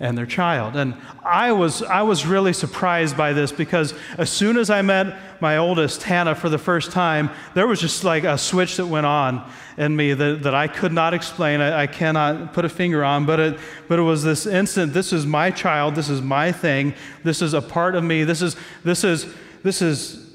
and 0.00 0.16
their 0.16 0.26
child. 0.26 0.76
And 0.76 0.94
I 1.24 1.52
was, 1.52 1.82
I 1.82 2.02
was 2.02 2.24
really 2.24 2.52
surprised 2.52 3.16
by 3.16 3.32
this 3.32 3.50
because 3.50 3.94
as 4.16 4.30
soon 4.30 4.56
as 4.56 4.70
I 4.70 4.80
met 4.82 5.18
my 5.40 5.56
oldest, 5.56 6.04
Hannah, 6.04 6.34
for 6.34 6.48
the 6.48 6.58
first 6.58 6.92
time, 6.92 7.30
there 7.54 7.66
was 7.66 7.80
just 7.80 8.04
like 8.04 8.24
a 8.24 8.38
switch 8.38 8.76
that 8.76 8.86
went 8.86 9.06
on 9.06 9.50
in 9.76 9.96
me 9.96 10.14
that, 10.14 10.42
that 10.42 10.54
I 10.54 10.68
could 10.68 10.92
not 10.92 11.14
explain. 11.14 11.60
I, 11.60 11.82
I 11.82 11.86
cannot 11.88 12.52
put 12.52 12.64
a 12.64 12.68
finger 12.68 13.04
on, 13.04 13.26
but 13.26 13.40
it, 13.40 13.58
but 13.88 13.98
it 13.98 14.02
was 14.02 14.22
this 14.22 14.46
instant 14.46 14.92
this 14.92 15.12
is 15.12 15.26
my 15.26 15.50
child, 15.50 15.96
this 15.96 16.08
is 16.08 16.22
my 16.22 16.52
thing, 16.52 16.94
this 17.24 17.42
is 17.42 17.52
a 17.52 17.62
part 17.62 17.96
of 17.96 18.04
me, 18.04 18.22
this 18.24 18.40
is, 18.40 18.56
this 18.84 19.02
is, 19.02 19.26
this 19.62 19.82
is 19.82 20.30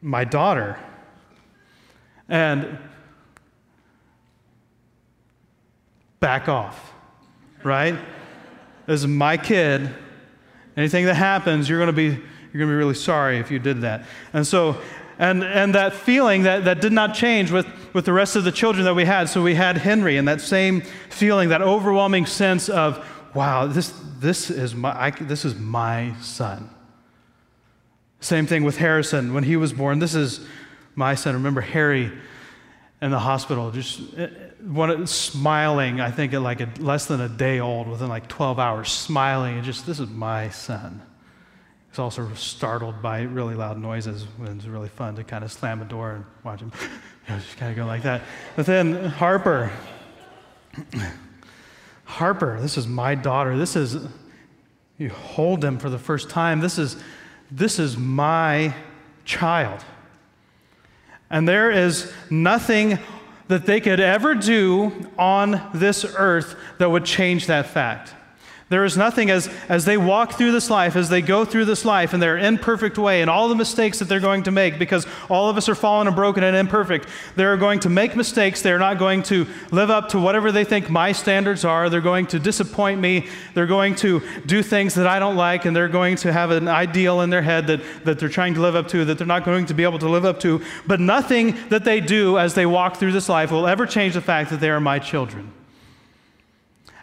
my 0.00 0.24
daughter. 0.24 0.78
And 2.28 2.78
back 6.20 6.48
off, 6.48 6.94
right? 7.62 7.98
This 8.86 9.00
is 9.00 9.06
my 9.06 9.36
kid. 9.36 9.88
Anything 10.76 11.06
that 11.06 11.14
happens, 11.14 11.68
you're 11.68 11.78
going 11.78 11.86
to 11.86 11.92
be, 11.92 12.04
you're 12.04 12.12
going 12.12 12.68
to 12.68 12.72
be 12.72 12.76
really 12.76 12.94
sorry 12.94 13.38
if 13.38 13.50
you 13.50 13.58
did 13.58 13.82
that. 13.82 14.04
And 14.32 14.46
so, 14.46 14.80
and, 15.18 15.44
and 15.44 15.74
that 15.74 15.94
feeling 15.94 16.42
that, 16.42 16.64
that 16.64 16.80
did 16.80 16.92
not 16.92 17.14
change 17.14 17.50
with, 17.50 17.66
with 17.92 18.04
the 18.04 18.12
rest 18.12 18.36
of 18.36 18.44
the 18.44 18.52
children 18.52 18.84
that 18.84 18.94
we 18.94 19.04
had. 19.04 19.28
So 19.28 19.42
we 19.42 19.54
had 19.54 19.78
Henry, 19.78 20.16
and 20.16 20.26
that 20.26 20.40
same 20.40 20.80
feeling, 21.08 21.50
that 21.50 21.62
overwhelming 21.62 22.26
sense 22.26 22.68
of, 22.68 23.06
wow, 23.34 23.66
this, 23.66 23.94
this, 24.18 24.50
is, 24.50 24.74
my, 24.74 24.90
I, 24.90 25.10
this 25.10 25.44
is 25.44 25.54
my 25.54 26.14
son. 26.20 26.70
Same 28.20 28.46
thing 28.46 28.64
with 28.64 28.78
Harrison 28.78 29.34
when 29.34 29.44
he 29.44 29.56
was 29.56 29.72
born. 29.72 29.98
This 29.98 30.14
is 30.14 30.40
my 30.94 31.14
son. 31.14 31.34
Remember 31.34 31.60
Harry 31.60 32.10
in 33.02 33.10
the 33.10 33.18
hospital, 33.18 33.70
just 33.70 34.00
uh, 34.18 34.28
one, 34.62 35.06
smiling, 35.06 36.00
I 36.00 36.10
think, 36.10 36.32
at 36.32 36.40
like 36.40 36.60
a, 36.60 36.68
less 36.78 37.06
than 37.06 37.20
a 37.20 37.28
day 37.28 37.60
old, 37.60 37.88
within 37.88 38.08
like 38.08 38.28
12 38.28 38.58
hours, 38.58 38.90
smiling, 38.90 39.56
and 39.56 39.64
just, 39.64 39.86
this 39.86 40.00
is 40.00 40.08
my 40.08 40.48
son. 40.50 41.02
He's 41.90 41.98
also 41.98 42.32
startled 42.34 43.02
by 43.02 43.22
really 43.22 43.54
loud 43.54 43.78
noises 43.78 44.24
when 44.36 44.56
it's 44.56 44.66
really 44.66 44.88
fun 44.88 45.16
to 45.16 45.24
kind 45.24 45.44
of 45.44 45.52
slam 45.52 45.80
a 45.82 45.84
door 45.84 46.12
and 46.12 46.24
watch 46.42 46.60
him 46.60 46.72
you 46.80 47.34
know, 47.34 47.40
just 47.40 47.56
kind 47.56 47.70
of 47.70 47.76
go 47.76 47.86
like 47.86 48.02
that. 48.02 48.22
But 48.56 48.66
then 48.66 49.04
Harper, 49.04 49.70
Harper, 52.04 52.60
this 52.60 52.76
is 52.76 52.86
my 52.86 53.14
daughter. 53.14 53.56
This 53.56 53.76
is, 53.76 54.08
you 54.98 55.10
hold 55.10 55.64
him 55.64 55.78
for 55.78 55.90
the 55.90 55.98
first 55.98 56.30
time. 56.30 56.60
This 56.60 56.78
is, 56.78 56.96
this 57.50 57.78
is 57.78 57.96
my 57.96 58.74
child. 59.24 59.84
And 61.30 61.48
there 61.48 61.70
is 61.70 62.12
nothing 62.30 62.98
that 63.48 63.66
they 63.66 63.80
could 63.80 64.00
ever 64.00 64.34
do 64.34 65.08
on 65.18 65.60
this 65.74 66.04
earth 66.16 66.56
that 66.78 66.90
would 66.90 67.04
change 67.04 67.46
that 67.46 67.66
fact. 67.66 68.14
There 68.74 68.84
is 68.84 68.96
nothing 68.96 69.30
as, 69.30 69.48
as 69.68 69.84
they 69.84 69.96
walk 69.96 70.32
through 70.32 70.50
this 70.50 70.68
life, 70.68 70.96
as 70.96 71.08
they 71.08 71.22
go 71.22 71.44
through 71.44 71.66
this 71.66 71.84
life 71.84 72.12
in 72.12 72.18
their 72.18 72.36
imperfect 72.36 72.98
way, 72.98 73.20
and 73.20 73.30
all 73.30 73.48
the 73.48 73.54
mistakes 73.54 74.00
that 74.00 74.08
they're 74.08 74.18
going 74.18 74.42
to 74.42 74.50
make, 74.50 74.80
because 74.80 75.06
all 75.30 75.48
of 75.48 75.56
us 75.56 75.68
are 75.68 75.76
fallen 75.76 76.08
and 76.08 76.16
broken 76.16 76.42
and 76.42 76.56
imperfect. 76.56 77.06
They're 77.36 77.56
going 77.56 77.78
to 77.78 77.88
make 77.88 78.16
mistakes. 78.16 78.62
They're 78.62 78.80
not 78.80 78.98
going 78.98 79.22
to 79.30 79.46
live 79.70 79.90
up 79.90 80.08
to 80.08 80.18
whatever 80.18 80.50
they 80.50 80.64
think 80.64 80.90
my 80.90 81.12
standards 81.12 81.64
are. 81.64 81.88
They're 81.88 82.00
going 82.00 82.26
to 82.26 82.40
disappoint 82.40 83.00
me. 83.00 83.28
They're 83.54 83.68
going 83.68 83.94
to 83.94 84.20
do 84.44 84.60
things 84.60 84.94
that 84.94 85.06
I 85.06 85.20
don't 85.20 85.36
like, 85.36 85.66
and 85.66 85.76
they're 85.76 85.86
going 85.86 86.16
to 86.16 86.32
have 86.32 86.50
an 86.50 86.66
ideal 86.66 87.20
in 87.20 87.30
their 87.30 87.42
head 87.42 87.68
that, 87.68 87.80
that 88.02 88.18
they're 88.18 88.28
trying 88.28 88.54
to 88.54 88.60
live 88.60 88.74
up 88.74 88.88
to 88.88 89.04
that 89.04 89.18
they're 89.18 89.24
not 89.24 89.44
going 89.44 89.66
to 89.66 89.74
be 89.74 89.84
able 89.84 90.00
to 90.00 90.08
live 90.08 90.24
up 90.24 90.40
to. 90.40 90.60
But 90.84 90.98
nothing 90.98 91.56
that 91.68 91.84
they 91.84 92.00
do 92.00 92.38
as 92.38 92.54
they 92.54 92.66
walk 92.66 92.96
through 92.96 93.12
this 93.12 93.28
life 93.28 93.52
will 93.52 93.68
ever 93.68 93.86
change 93.86 94.14
the 94.14 94.20
fact 94.20 94.50
that 94.50 94.58
they 94.58 94.68
are 94.68 94.80
my 94.80 94.98
children. 94.98 95.52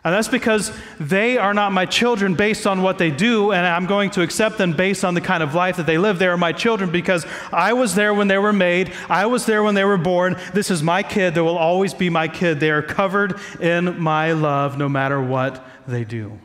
And 0.04 0.16
that's 0.16 0.28
because 0.28 0.72
they 1.00 1.38
are 1.38 1.54
not 1.54 1.72
my 1.72 1.86
children 1.86 2.34
based 2.34 2.66
on 2.66 2.82
what 2.82 2.98
they 2.98 3.12
do, 3.12 3.52
and 3.52 3.68
I'm 3.68 3.86
going 3.86 4.10
to 4.12 4.24
accept 4.24 4.58
them 4.58 4.74
based 4.74 5.06
on 5.06 5.14
the 5.14 5.22
kind 5.22 5.44
of 5.44 5.54
life 5.54 5.78
that 5.78 5.86
they 5.86 6.00
live. 6.00 6.18
They 6.18 6.26
are 6.26 6.38
my 6.38 6.54
children 6.54 6.90
because 6.90 7.24
I 7.54 7.74
was 7.74 7.94
there 7.94 8.12
when 8.12 8.28
they 8.28 8.40
were 8.40 8.54
made, 8.54 8.94
I 9.10 9.28
was 9.28 9.46
there 9.46 9.62
when 9.62 9.76
they 9.76 9.84
were 9.84 10.00
born. 10.00 10.38
This 10.54 10.72
is 10.72 10.82
my 10.82 11.04
kid 11.04 11.36
that 11.36 11.44
will 11.44 11.58
always 11.58 11.94
be 11.94 12.10
my 12.10 12.28
kid. 12.28 12.60
They 12.60 12.72
are 12.72 12.82
covered 12.82 13.40
in 13.60 14.02
my 14.02 14.32
love 14.32 14.76
no 14.76 14.90
matter 14.90 15.22
what 15.22 15.64
they 15.88 16.04
do. 16.04 16.40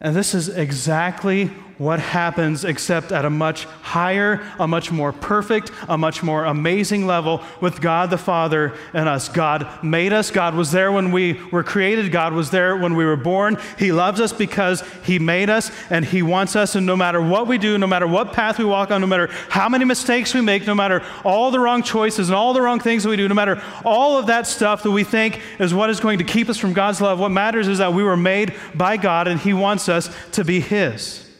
And 0.00 0.16
this 0.16 0.34
is 0.34 0.48
exactly 0.48 1.52
what 1.78 2.00
happens 2.00 2.64
except 2.64 3.12
at 3.12 3.24
a 3.24 3.30
much 3.30 3.64
higher, 3.64 4.40
a 4.58 4.68
much 4.68 4.90
more 4.90 5.12
perfect, 5.12 5.70
a 5.88 5.98
much 5.98 6.22
more 6.22 6.44
amazing 6.44 7.06
level 7.06 7.42
with 7.60 7.80
God 7.80 8.10
the 8.10 8.18
Father 8.18 8.74
and 8.92 9.08
us. 9.08 9.28
God 9.28 9.82
made 9.82 10.12
us. 10.12 10.30
God 10.30 10.54
was 10.54 10.70
there 10.70 10.92
when 10.92 11.12
we 11.12 11.40
were 11.50 11.64
created. 11.64 12.12
God 12.12 12.32
was 12.32 12.50
there 12.50 12.76
when 12.76 12.94
we 12.94 13.04
were 13.04 13.16
born. 13.16 13.58
He 13.78 13.92
loves 13.92 14.20
us 14.20 14.32
because 14.32 14.82
He 15.04 15.18
made 15.18 15.50
us 15.50 15.70
and 15.90 16.04
He 16.04 16.22
wants 16.22 16.56
us. 16.56 16.74
And 16.74 16.86
no 16.86 16.96
matter 16.96 17.20
what 17.20 17.46
we 17.46 17.58
do, 17.58 17.78
no 17.78 17.86
matter 17.86 18.06
what 18.06 18.32
path 18.32 18.58
we 18.58 18.64
walk 18.64 18.90
on, 18.90 19.00
no 19.00 19.06
matter 19.06 19.28
how 19.48 19.68
many 19.68 19.84
mistakes 19.84 20.34
we 20.34 20.40
make, 20.40 20.66
no 20.66 20.74
matter 20.74 21.02
all 21.24 21.50
the 21.50 21.60
wrong 21.60 21.82
choices 21.82 22.28
and 22.28 22.36
all 22.36 22.52
the 22.52 22.62
wrong 22.62 22.80
things 22.80 23.02
that 23.02 23.08
we 23.08 23.16
do, 23.16 23.28
no 23.28 23.34
matter 23.34 23.62
all 23.84 24.18
of 24.18 24.26
that 24.26 24.46
stuff 24.46 24.82
that 24.82 24.90
we 24.90 25.04
think 25.04 25.40
is 25.58 25.74
what 25.74 25.90
is 25.90 26.00
going 26.00 26.18
to 26.18 26.24
keep 26.24 26.48
us 26.48 26.58
from 26.58 26.72
God's 26.72 27.00
love, 27.00 27.18
what 27.18 27.30
matters 27.30 27.68
is 27.68 27.78
that 27.78 27.92
we 27.92 28.02
were 28.02 28.16
made 28.16 28.54
by 28.74 28.96
God 28.96 29.26
and 29.28 29.40
He 29.40 29.52
wants 29.52 29.88
us 29.88 30.14
to 30.32 30.44
be 30.44 30.60
His. 30.60 31.31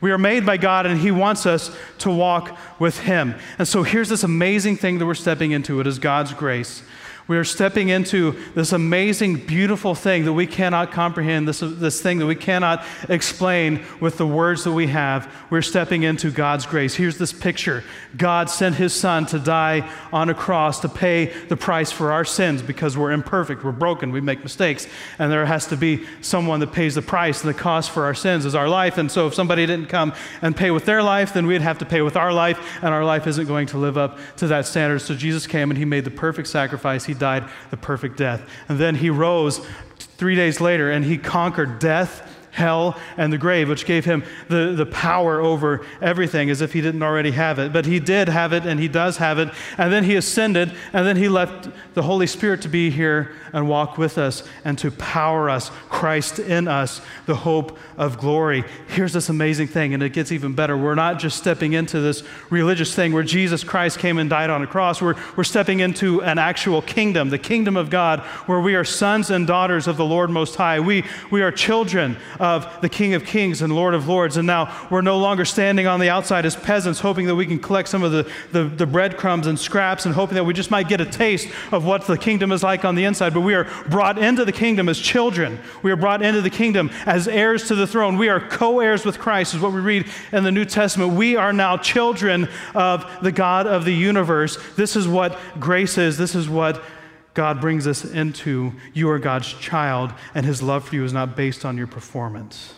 We 0.00 0.12
are 0.12 0.18
made 0.18 0.46
by 0.46 0.56
God, 0.56 0.86
and 0.86 0.98
He 0.98 1.10
wants 1.10 1.44
us 1.46 1.74
to 1.98 2.10
walk 2.10 2.58
with 2.78 3.00
Him. 3.00 3.34
And 3.58 3.68
so 3.68 3.82
here's 3.82 4.08
this 4.08 4.22
amazing 4.22 4.76
thing 4.76 4.98
that 4.98 5.06
we're 5.06 5.14
stepping 5.14 5.50
into 5.50 5.80
it 5.80 5.86
is 5.86 5.98
God's 5.98 6.32
grace. 6.32 6.82
We 7.30 7.36
are 7.36 7.44
stepping 7.44 7.90
into 7.90 8.32
this 8.56 8.72
amazing, 8.72 9.46
beautiful 9.46 9.94
thing 9.94 10.24
that 10.24 10.32
we 10.32 10.48
cannot 10.48 10.90
comprehend, 10.90 11.46
this, 11.46 11.60
this 11.60 12.02
thing 12.02 12.18
that 12.18 12.26
we 12.26 12.34
cannot 12.34 12.84
explain 13.08 13.84
with 14.00 14.18
the 14.18 14.26
words 14.26 14.64
that 14.64 14.72
we 14.72 14.88
have. 14.88 15.32
We're 15.48 15.62
stepping 15.62 16.02
into 16.02 16.32
God's 16.32 16.66
grace. 16.66 16.96
Here's 16.96 17.18
this 17.18 17.32
picture 17.32 17.84
God 18.16 18.50
sent 18.50 18.74
his 18.74 18.92
son 18.92 19.26
to 19.26 19.38
die 19.38 19.88
on 20.12 20.28
a 20.28 20.34
cross 20.34 20.80
to 20.80 20.88
pay 20.88 21.26
the 21.46 21.56
price 21.56 21.92
for 21.92 22.10
our 22.10 22.24
sins 22.24 22.62
because 22.62 22.98
we're 22.98 23.12
imperfect, 23.12 23.62
we're 23.62 23.70
broken, 23.70 24.10
we 24.10 24.20
make 24.20 24.42
mistakes, 24.42 24.88
and 25.20 25.30
there 25.30 25.46
has 25.46 25.66
to 25.66 25.76
be 25.76 26.04
someone 26.22 26.58
that 26.58 26.72
pays 26.72 26.96
the 26.96 27.02
price, 27.02 27.44
and 27.44 27.48
the 27.48 27.56
cost 27.56 27.92
for 27.92 28.06
our 28.06 28.14
sins 28.14 28.44
is 28.44 28.56
our 28.56 28.68
life. 28.68 28.98
And 28.98 29.08
so 29.08 29.28
if 29.28 29.34
somebody 29.34 29.66
didn't 29.66 29.86
come 29.86 30.14
and 30.42 30.56
pay 30.56 30.72
with 30.72 30.84
their 30.84 31.00
life, 31.00 31.32
then 31.32 31.46
we'd 31.46 31.62
have 31.62 31.78
to 31.78 31.86
pay 31.86 32.02
with 32.02 32.16
our 32.16 32.32
life, 32.32 32.58
and 32.82 32.92
our 32.92 33.04
life 33.04 33.28
isn't 33.28 33.46
going 33.46 33.68
to 33.68 33.78
live 33.78 33.96
up 33.96 34.18
to 34.38 34.48
that 34.48 34.66
standard. 34.66 34.98
So 34.98 35.14
Jesus 35.14 35.46
came 35.46 35.70
and 35.70 35.78
he 35.78 35.84
made 35.84 36.04
the 36.04 36.10
perfect 36.10 36.48
sacrifice. 36.48 37.04
He 37.04 37.19
died 37.20 37.48
the 37.70 37.76
perfect 37.76 38.16
death. 38.16 38.42
And 38.68 38.80
then 38.80 38.96
he 38.96 39.10
rose 39.10 39.64
three 39.98 40.34
days 40.34 40.60
later 40.60 40.90
and 40.90 41.04
he 41.04 41.16
conquered 41.16 41.78
death 41.78 42.26
hell 42.50 42.98
and 43.16 43.32
the 43.32 43.38
grave, 43.38 43.68
which 43.68 43.86
gave 43.86 44.04
him 44.04 44.24
the, 44.48 44.72
the 44.76 44.86
power 44.86 45.40
over 45.40 45.84
everything 46.00 46.50
as 46.50 46.60
if 46.60 46.72
he 46.72 46.80
didn't 46.80 47.02
already 47.02 47.30
have 47.30 47.58
it. 47.58 47.72
But 47.72 47.86
he 47.86 48.00
did 48.00 48.28
have 48.28 48.52
it, 48.52 48.66
and 48.66 48.80
he 48.80 48.88
does 48.88 49.18
have 49.18 49.38
it. 49.38 49.50
And 49.78 49.92
then 49.92 50.04
he 50.04 50.16
ascended, 50.16 50.72
and 50.92 51.06
then 51.06 51.16
he 51.16 51.28
left 51.28 51.68
the 51.94 52.02
Holy 52.02 52.26
Spirit 52.26 52.62
to 52.62 52.68
be 52.68 52.90
here 52.90 53.32
and 53.52 53.68
walk 53.68 53.98
with 53.98 54.18
us 54.18 54.42
and 54.64 54.78
to 54.78 54.90
power 54.90 55.50
us, 55.50 55.70
Christ 55.88 56.38
in 56.38 56.68
us, 56.68 57.00
the 57.26 57.34
hope 57.34 57.78
of 57.96 58.18
glory. 58.18 58.64
Here's 58.88 59.12
this 59.12 59.28
amazing 59.28 59.68
thing, 59.68 59.94
and 59.94 60.02
it 60.02 60.12
gets 60.12 60.32
even 60.32 60.54
better. 60.54 60.76
We're 60.76 60.94
not 60.94 61.18
just 61.18 61.36
stepping 61.38 61.72
into 61.72 62.00
this 62.00 62.22
religious 62.48 62.94
thing 62.94 63.12
where 63.12 63.22
Jesus 63.22 63.64
Christ 63.64 63.98
came 63.98 64.18
and 64.18 64.30
died 64.30 64.50
on 64.50 64.62
a 64.62 64.66
cross, 64.66 65.02
we're, 65.02 65.16
we're 65.36 65.44
stepping 65.44 65.80
into 65.80 66.22
an 66.22 66.38
actual 66.38 66.82
kingdom, 66.82 67.30
the 67.30 67.38
kingdom 67.38 67.76
of 67.76 67.90
God, 67.90 68.20
where 68.46 68.60
we 68.60 68.74
are 68.74 68.84
sons 68.84 69.30
and 69.30 69.46
daughters 69.46 69.86
of 69.86 69.96
the 69.96 70.04
Lord 70.04 70.30
Most 70.30 70.56
High. 70.56 70.80
We, 70.80 71.04
we 71.30 71.42
are 71.42 71.52
children 71.52 72.16
of 72.40 72.80
the 72.80 72.88
King 72.88 73.14
of 73.14 73.24
Kings 73.24 73.62
and 73.62 73.74
Lord 73.74 73.94
of 73.94 74.08
Lords, 74.08 74.36
and 74.36 74.46
now 74.46 74.86
we're 74.90 75.02
no 75.02 75.18
longer 75.18 75.44
standing 75.44 75.86
on 75.86 76.00
the 76.00 76.08
outside 76.08 76.46
as 76.46 76.56
peasants, 76.56 76.98
hoping 76.98 77.26
that 77.26 77.36
we 77.36 77.46
can 77.46 77.58
collect 77.58 77.88
some 77.88 78.02
of 78.02 78.12
the, 78.12 78.28
the, 78.50 78.64
the 78.64 78.86
breadcrumbs 78.86 79.46
and 79.46 79.58
scraps 79.58 80.06
and 80.06 80.14
hoping 80.14 80.34
that 80.36 80.44
we 80.44 80.54
just 80.54 80.70
might 80.70 80.88
get 80.88 81.00
a 81.00 81.06
taste 81.06 81.48
of 81.70 81.84
what 81.84 82.06
the 82.06 82.16
kingdom 82.16 82.50
is 82.50 82.62
like 82.62 82.84
on 82.84 82.94
the 82.94 83.04
inside. 83.04 83.34
But 83.34 83.42
we 83.42 83.54
are 83.54 83.68
brought 83.88 84.18
into 84.18 84.44
the 84.44 84.52
kingdom 84.52 84.88
as 84.88 84.98
children. 84.98 85.60
We 85.82 85.92
are 85.92 85.96
brought 85.96 86.22
into 86.22 86.40
the 86.40 86.50
kingdom 86.50 86.90
as 87.04 87.28
heirs 87.28 87.68
to 87.68 87.74
the 87.74 87.86
throne. 87.86 88.16
We 88.16 88.30
are 88.30 88.40
co 88.40 88.80
heirs 88.80 89.04
with 89.04 89.18
Christ, 89.18 89.54
is 89.54 89.60
what 89.60 89.72
we 89.72 89.80
read 89.80 90.06
in 90.32 90.42
the 90.42 90.52
New 90.52 90.64
Testament. 90.64 91.12
We 91.12 91.36
are 91.36 91.52
now 91.52 91.76
children 91.76 92.48
of 92.74 93.06
the 93.22 93.32
God 93.32 93.66
of 93.66 93.84
the 93.84 93.94
universe. 93.94 94.58
This 94.76 94.96
is 94.96 95.06
what 95.06 95.38
grace 95.58 95.98
is. 95.98 96.16
This 96.16 96.34
is 96.34 96.48
what 96.48 96.82
God 97.34 97.60
brings 97.60 97.86
us 97.86 98.04
into. 98.04 98.72
You 98.92 99.10
are 99.10 99.18
God's 99.18 99.52
child, 99.52 100.12
and 100.34 100.44
his 100.44 100.62
love 100.62 100.88
for 100.88 100.94
you 100.94 101.04
is 101.04 101.12
not 101.12 101.36
based 101.36 101.64
on 101.64 101.76
your 101.76 101.86
performance. 101.86 102.74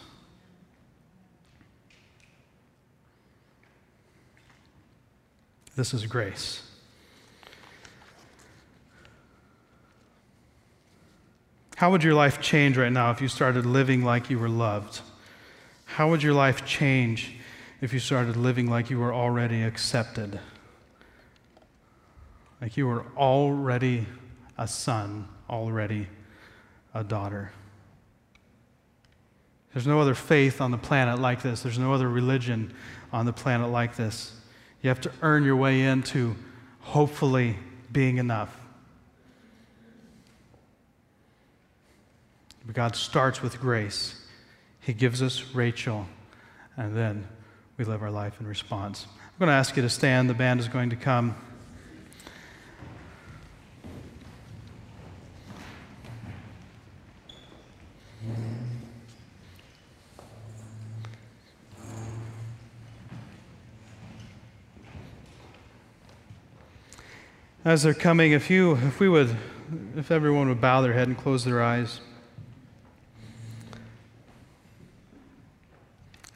This 5.74 5.94
is 5.94 6.06
grace. 6.06 6.68
How 11.76 11.90
would 11.90 12.04
your 12.04 12.14
life 12.14 12.40
change 12.40 12.76
right 12.76 12.92
now 12.92 13.10
if 13.10 13.20
you 13.20 13.28
started 13.28 13.66
living 13.66 14.04
like 14.04 14.30
you 14.30 14.38
were 14.38 14.48
loved? 14.48 15.00
How 15.86 16.10
would 16.10 16.22
your 16.22 16.34
life 16.34 16.64
change 16.64 17.34
if 17.80 17.92
you 17.92 17.98
started 17.98 18.36
living 18.36 18.70
like 18.70 18.90
you 18.90 18.98
were 18.98 19.12
already 19.12 19.62
accepted? 19.62 20.38
Like 22.60 22.76
you 22.76 22.86
were 22.86 23.04
already 23.16 24.06
a 24.58 24.68
son, 24.68 25.28
already 25.48 26.08
a 26.94 27.02
daughter. 27.02 27.52
There's 29.72 29.86
no 29.86 30.00
other 30.00 30.14
faith 30.14 30.60
on 30.60 30.70
the 30.70 30.78
planet 30.78 31.18
like 31.18 31.42
this. 31.42 31.62
There's 31.62 31.78
no 31.78 31.94
other 31.94 32.08
religion 32.08 32.74
on 33.12 33.24
the 33.26 33.32
planet 33.32 33.70
like 33.70 33.96
this. 33.96 34.34
You 34.82 34.88
have 34.88 35.00
to 35.02 35.12
earn 35.22 35.44
your 35.44 35.56
way 35.56 35.80
into 35.82 36.36
hopefully 36.80 37.56
being 37.90 38.18
enough. 38.18 38.54
But 42.66 42.74
God 42.74 42.96
starts 42.96 43.42
with 43.42 43.60
grace. 43.60 44.14
He 44.80 44.92
gives 44.92 45.22
us 45.22 45.54
Rachel, 45.54 46.06
and 46.76 46.96
then 46.96 47.26
we 47.76 47.84
live 47.84 48.02
our 48.02 48.10
life 48.10 48.40
in 48.40 48.46
response. 48.46 49.06
I'm 49.18 49.38
going 49.38 49.48
to 49.48 49.54
ask 49.54 49.76
you 49.76 49.82
to 49.82 49.88
stand. 49.88 50.28
The 50.28 50.34
band 50.34 50.60
is 50.60 50.68
going 50.68 50.90
to 50.90 50.96
come. 50.96 51.36
As 67.64 67.84
they're 67.84 67.94
coming, 67.94 68.32
if 68.32 68.50
you, 68.50 68.72
if 68.72 68.98
we 68.98 69.08
would, 69.08 69.36
if 69.96 70.10
everyone 70.10 70.48
would 70.48 70.60
bow 70.60 70.82
their 70.82 70.92
head 70.92 71.06
and 71.06 71.16
close 71.16 71.44
their 71.44 71.62
eyes. 71.62 72.00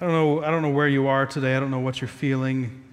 I 0.01 0.05
don't 0.05 0.13
know, 0.13 0.45
I 0.45 0.51
don't 0.51 0.63
know 0.63 0.71
where 0.71 0.87
you 0.87 1.09
are 1.09 1.27
today. 1.27 1.57
I 1.57 1.61
don't 1.61 1.73
know 1.73 1.81
what 1.81 2.01
you're 2.01 2.07
feeling. 2.07 2.85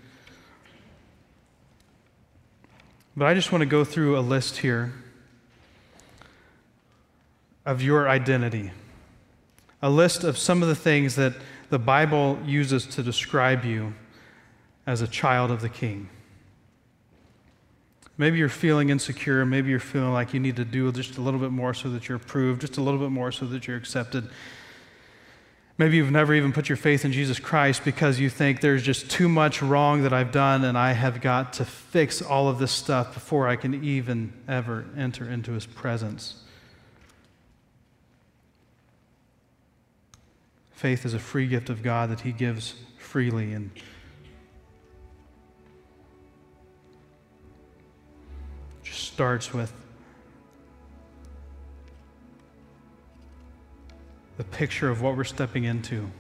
But 3.16 3.26
I 3.26 3.36
just 3.36 3.52
want 3.52 3.62
to 3.62 3.68
go 3.68 3.84
through 3.84 4.18
a 4.18 4.22
list 4.22 4.58
here 4.58 4.94
of 7.66 7.84
your 7.84 8.10
identity. 8.10 8.72
A 9.84 9.90
list 9.90 10.24
of 10.24 10.38
some 10.38 10.64
of 10.64 10.70
the 10.70 10.76
things 10.76 11.16
that 11.18 11.34
the 11.70 11.78
Bible 11.78 12.40
uses 12.46 12.86
to 12.88 13.04
describe 13.04 13.66
you 13.66 13.94
as 14.88 15.02
a 15.02 15.08
child 15.08 15.52
of 15.52 15.62
the 15.62 15.68
King. 15.68 16.10
Maybe 18.18 18.38
you're 18.38 18.48
feeling 18.48 18.90
insecure. 18.90 19.46
Maybe 19.46 19.72
you're 19.72 19.80
feeling 19.80 20.14
like 20.14 20.34
you 20.34 20.40
need 20.40 20.56
to 20.56 20.64
do 20.64 20.90
just 20.94 21.18
a 21.18 21.22
little 21.22 21.40
bit 21.40 21.52
more 21.52 21.74
so 21.74 21.90
that 21.90 22.08
you're 22.08 22.16
approved, 22.16 22.62
just 22.62 22.78
a 22.78 22.82
little 22.82 23.00
bit 23.00 23.10
more 23.10 23.32
so 23.34 23.46
that 23.48 23.68
you're 23.68 23.76
accepted. 23.76 24.30
Maybe 25.78 25.98
you've 25.98 26.12
never 26.12 26.34
even 26.34 26.54
put 26.54 26.70
your 26.70 26.78
faith 26.78 27.04
in 27.04 27.12
Jesus 27.12 27.40
Christ 27.40 27.84
because 27.84 28.20
you 28.20 28.30
think 28.30 28.62
there's 28.62 28.84
just 28.84 29.12
too 29.12 29.28
much 29.28 29.62
wrong 29.62 30.04
that 30.04 30.14
I've 30.14 30.32
done 30.32 30.64
and 30.64 30.78
I 30.78 30.94
have 30.94 31.20
got 31.20 31.54
to 31.54 31.66
fix 31.66 32.22
all 32.22 32.48
of 32.48 32.58
this 32.58 32.72
stuff 32.72 33.16
before 33.16 33.50
I 33.50 33.58
can 33.58 33.84
even 33.84 34.32
ever 34.48 34.86
enter 34.96 35.30
into 35.30 35.52
his 35.52 35.66
presence. 35.66 36.43
Faith 40.84 41.06
is 41.06 41.14
a 41.14 41.20
free 41.20 41.48
gift 41.48 41.70
of 41.70 41.82
God 41.82 42.10
that 42.10 42.20
he 42.20 42.34
gives 42.34 42.76
freely 42.98 43.54
and 43.54 43.72
just 48.84 49.02
starts 49.14 49.54
with 49.54 49.72
the 54.36 54.44
picture 54.44 54.90
of 54.90 55.02
what 55.02 55.16
we're 55.16 55.24
stepping 55.24 55.64
into. 55.64 56.12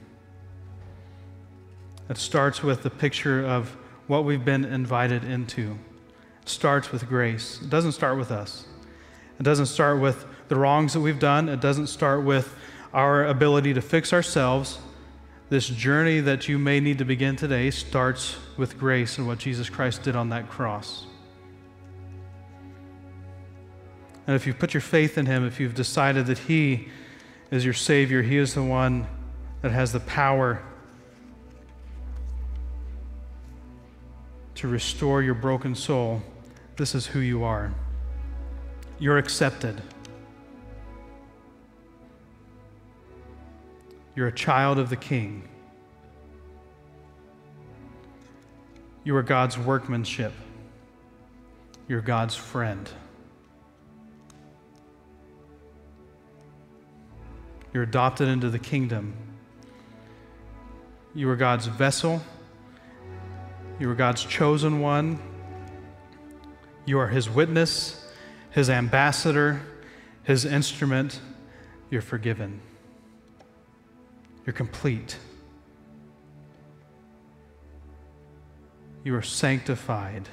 It 2.07 2.17
starts 2.17 2.63
with 2.63 2.83
the 2.83 2.89
picture 2.89 3.45
of 3.45 3.75
what 4.07 4.23
we've 4.23 4.45
been 4.45 4.63
invited 4.63 5.25
into. 5.25 5.77
It 6.41 6.47
starts 6.47 6.89
with 6.89 7.09
grace. 7.09 7.59
It 7.61 7.69
doesn't 7.69 7.91
start 7.91 8.17
with 8.17 8.31
us. 8.31 8.65
It 9.37 9.43
doesn't 9.43 9.65
start 9.65 9.99
with 9.99 10.25
the 10.47 10.55
wrongs 10.55 10.93
that 10.93 11.01
we've 11.01 11.19
done. 11.19 11.49
It 11.49 11.59
doesn't 11.59 11.87
start 11.87 12.23
with 12.23 12.55
our 12.93 13.25
ability 13.25 13.73
to 13.73 13.81
fix 13.81 14.13
ourselves. 14.13 14.79
This 15.49 15.67
journey 15.67 16.19
that 16.19 16.47
you 16.47 16.57
may 16.57 16.79
need 16.79 16.97
to 16.99 17.05
begin 17.05 17.35
today 17.35 17.71
starts 17.71 18.37
with 18.57 18.77
grace 18.77 19.17
and 19.17 19.27
what 19.27 19.39
Jesus 19.39 19.69
Christ 19.69 20.03
did 20.03 20.15
on 20.15 20.29
that 20.29 20.49
cross. 20.49 21.05
And 24.25 24.35
if 24.35 24.47
you've 24.47 24.59
put 24.59 24.73
your 24.73 24.81
faith 24.81 25.17
in 25.17 25.25
Him, 25.25 25.45
if 25.45 25.59
you've 25.59 25.75
decided 25.75 26.27
that 26.27 26.37
He 26.37 26.87
is 27.51 27.65
your 27.65 27.73
Savior, 27.73 28.21
He 28.21 28.37
is 28.37 28.53
the 28.53 28.63
one 28.63 29.07
that 29.61 29.71
has 29.71 29.91
the 29.91 29.99
power 30.01 30.61
to 34.55 34.67
restore 34.67 35.21
your 35.21 35.33
broken 35.33 35.75
soul, 35.75 36.21
this 36.77 36.95
is 36.95 37.07
who 37.07 37.19
you 37.19 37.43
are. 37.43 37.73
You're 38.97 39.17
accepted. 39.17 39.81
You're 44.15 44.27
a 44.27 44.33
child 44.33 44.77
of 44.77 44.89
the 44.89 44.95
King. 44.95 45.47
You 49.03 49.15
are 49.15 49.23
God's 49.23 49.57
workmanship. 49.57 50.33
You're 51.87 52.01
God's 52.01 52.35
friend. 52.35 52.89
You're 57.73 57.83
adopted 57.83 58.27
into 58.27 58.49
the 58.49 58.59
kingdom. 58.59 59.15
You 61.15 61.29
are 61.29 61.35
God's 61.35 61.65
vessel. 61.65 62.21
You 63.79 63.89
are 63.89 63.95
God's 63.95 64.23
chosen 64.23 64.79
one. 64.79 65.19
You 66.85 66.99
are 66.99 67.07
His 67.07 67.29
witness, 67.29 68.05
His 68.51 68.69
ambassador, 68.69 69.61
His 70.23 70.45
instrument. 70.45 71.19
You're 71.89 72.01
forgiven. 72.01 72.61
You're 74.45 74.53
complete. 74.53 75.17
You 79.03 79.15
are 79.15 79.21
sanctified. 79.21 80.29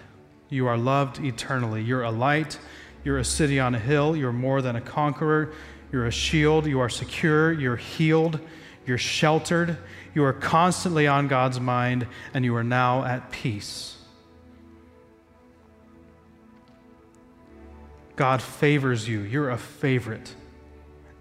You 0.49 0.67
are 0.67 0.77
loved 0.77 1.21
eternally. 1.21 1.83
You're 1.83 2.03
a 2.03 2.11
light. 2.11 2.59
You're 3.05 3.19
a 3.19 3.25
city 3.25 3.59
on 3.59 3.75
a 3.75 3.79
hill. 3.79 4.17
You're 4.17 4.33
more 4.33 4.63
than 4.63 4.77
a 4.77 4.81
conqueror. 4.81 5.53
You're 5.93 6.07
a 6.07 6.13
shield. 6.13 6.67
You 6.67 6.81
are 6.81 6.89
secure. 6.89 7.53
You're 7.53 7.77
healed. 7.77 8.41
You're 8.87 8.99
sheltered. 8.99 9.79
You 10.15 10.25
are 10.25 10.33
constantly 10.33 11.07
on 11.07 11.29
God's 11.29 11.61
mind, 11.61 12.07
and 12.35 12.45
you 12.45 12.57
are 12.57 12.65
now 12.65 13.05
at 13.05 13.31
peace. 13.31 13.97
God 18.17 18.43
favors 18.43 19.09
you. 19.09 19.21
You're 19.21 19.51
a 19.51 19.59
favorite. 19.59 20.35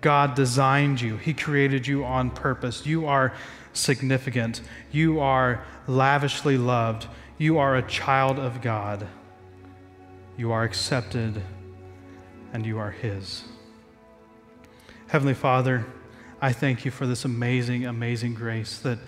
God 0.02 0.36
designed 0.36 1.02
you, 1.02 1.18
He 1.18 1.34
created 1.34 1.86
you 1.86 2.06
on 2.06 2.30
purpose. 2.32 2.86
You 2.86 3.08
are 3.08 3.34
significant, 3.74 4.62
you 4.92 5.20
are 5.20 5.64
lavishly 5.88 6.58
loved, 6.58 7.08
you 7.38 7.58
are 7.58 7.76
a 7.76 7.82
child 7.84 8.40
of 8.40 8.62
God, 8.62 9.08
you 10.38 10.52
are 10.52 10.64
accepted, 10.64 11.42
and 12.54 12.66
you 12.66 12.78
are 12.80 12.92
His. 12.92 13.44
Heavenly 15.08 15.34
Father, 15.34 15.86
I 16.42 16.54
thank 16.54 16.86
you 16.86 16.92
for 16.92 17.06
this 17.06 17.26
amazing, 17.26 17.86
amazing 17.86 18.36
grace 18.36 18.80
that, 18.80 19.00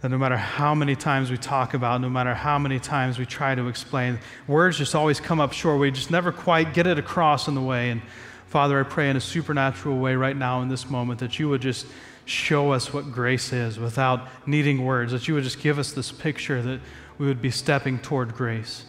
that 0.00 0.08
no 0.08 0.16
matter 0.16 0.36
how 0.36 0.74
many 0.74 0.96
times 0.96 1.30
we 1.30 1.36
talk 1.36 1.74
about, 1.74 2.00
no 2.00 2.08
matter 2.08 2.32
how 2.32 2.58
many 2.58 2.78
times 2.78 3.18
we 3.18 3.26
try 3.26 3.54
to 3.54 3.68
explain, 3.68 4.18
words 4.46 4.78
just 4.78 4.94
always 4.94 5.20
come 5.20 5.38
up 5.38 5.52
short. 5.52 5.78
We 5.80 5.90
just 5.90 6.10
never 6.10 6.32
quite 6.32 6.72
get 6.72 6.86
it 6.86 6.98
across 6.98 7.48
in 7.48 7.54
the 7.54 7.60
way. 7.60 7.90
And 7.90 8.00
Father, 8.46 8.78
I 8.80 8.84
pray 8.84 9.10
in 9.10 9.16
a 9.16 9.20
supernatural 9.20 9.98
way 9.98 10.14
right 10.14 10.36
now 10.36 10.62
in 10.62 10.68
this 10.68 10.88
moment 10.88 11.20
that 11.20 11.38
you 11.38 11.48
would 11.48 11.62
just 11.62 11.86
show 12.24 12.72
us 12.72 12.92
what 12.92 13.12
grace 13.12 13.52
is 13.52 13.78
without 13.78 14.28
needing 14.46 14.84
words, 14.84 15.12
that 15.12 15.28
you 15.28 15.34
would 15.34 15.44
just 15.44 15.60
give 15.60 15.78
us 15.78 15.92
this 15.92 16.12
picture 16.12 16.62
that 16.62 16.80
we 17.18 17.26
would 17.26 17.40
be 17.40 17.50
stepping 17.50 17.98
toward 17.98 18.34
grace. 18.34 18.84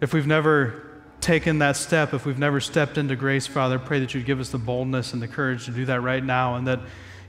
If 0.00 0.14
we've 0.14 0.26
never 0.26 0.86
taken 1.20 1.58
that 1.58 1.76
step, 1.76 2.14
if 2.14 2.24
we've 2.24 2.38
never 2.38 2.60
stepped 2.60 2.96
into 2.96 3.16
grace, 3.16 3.46
Father, 3.46 3.74
I 3.74 3.78
pray 3.78 4.00
that 4.00 4.14
you'd 4.14 4.24
give 4.24 4.40
us 4.40 4.48
the 4.50 4.58
boldness 4.58 5.12
and 5.12 5.20
the 5.20 5.28
courage 5.28 5.66
to 5.66 5.70
do 5.70 5.84
that 5.86 6.00
right 6.00 6.24
now, 6.24 6.54
and 6.54 6.66
that 6.66 6.80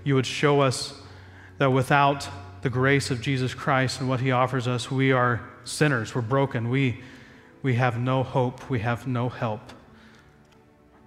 you 0.04 0.16
would 0.16 0.26
show 0.26 0.62
us 0.62 0.94
that 1.58 1.72
without 1.72 2.28
the 2.62 2.70
grace 2.70 3.12
of 3.12 3.22
Jesus 3.22 3.54
Christ 3.54 4.00
and 4.00 4.08
what 4.08 4.20
he 4.20 4.32
offers 4.32 4.68
us, 4.68 4.90
we 4.90 5.12
are 5.12 5.42
sinners, 5.64 6.16
we're 6.16 6.22
broken, 6.22 6.70
we, 6.70 7.02
we 7.62 7.76
have 7.76 8.00
no 8.00 8.24
hope, 8.24 8.70
we 8.70 8.80
have 8.80 9.06
no 9.06 9.30
help. 9.30 9.62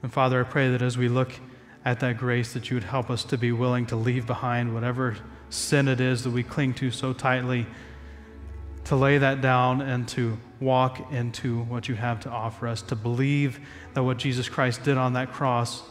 And 0.04 0.12
Father, 0.12 0.38
I 0.38 0.42
pray 0.42 0.68
that 0.68 0.82
as 0.82 0.98
we 0.98 1.08
look 1.08 1.32
at 1.82 2.00
that 2.00 2.18
grace, 2.18 2.52
that 2.52 2.68
you 2.68 2.76
would 2.76 2.84
help 2.84 3.08
us 3.08 3.24
to 3.24 3.38
be 3.38 3.52
willing 3.52 3.86
to 3.86 3.96
leave 3.96 4.26
behind 4.26 4.74
whatever 4.74 5.16
sin 5.48 5.88
it 5.88 5.98
is 5.98 6.24
that 6.24 6.30
we 6.30 6.42
cling 6.42 6.74
to 6.74 6.90
so 6.90 7.14
tightly, 7.14 7.64
to 8.84 8.96
lay 8.96 9.16
that 9.16 9.40
down 9.40 9.80
and 9.80 10.06
to 10.08 10.36
walk 10.60 11.10
into 11.10 11.62
what 11.62 11.88
you 11.88 11.94
have 11.94 12.20
to 12.20 12.28
offer 12.28 12.68
us, 12.68 12.82
to 12.82 12.94
believe 12.94 13.58
that 13.94 14.02
what 14.02 14.18
Jesus 14.18 14.46
Christ 14.46 14.82
did 14.82 14.98
on 14.98 15.14
that 15.14 15.32
cross 15.32 15.82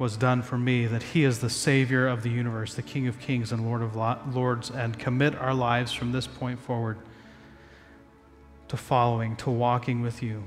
was 0.00 0.16
done 0.16 0.42
for 0.42 0.58
me, 0.58 0.86
that 0.86 1.04
He 1.04 1.22
is 1.22 1.38
the 1.38 1.50
Savior 1.50 2.08
of 2.08 2.24
the 2.24 2.30
universe, 2.30 2.74
the 2.74 2.82
King 2.82 3.06
of 3.06 3.20
kings 3.20 3.52
and 3.52 3.64
Lord 3.64 3.80
of 3.80 3.94
lords, 4.34 4.70
and 4.70 4.98
commit 4.98 5.36
our 5.36 5.54
lives 5.54 5.92
from 5.92 6.10
this 6.10 6.26
point 6.26 6.58
forward 6.58 6.98
to 8.66 8.76
following, 8.76 9.36
to 9.36 9.50
walking 9.50 10.02
with 10.02 10.20
you. 10.20 10.42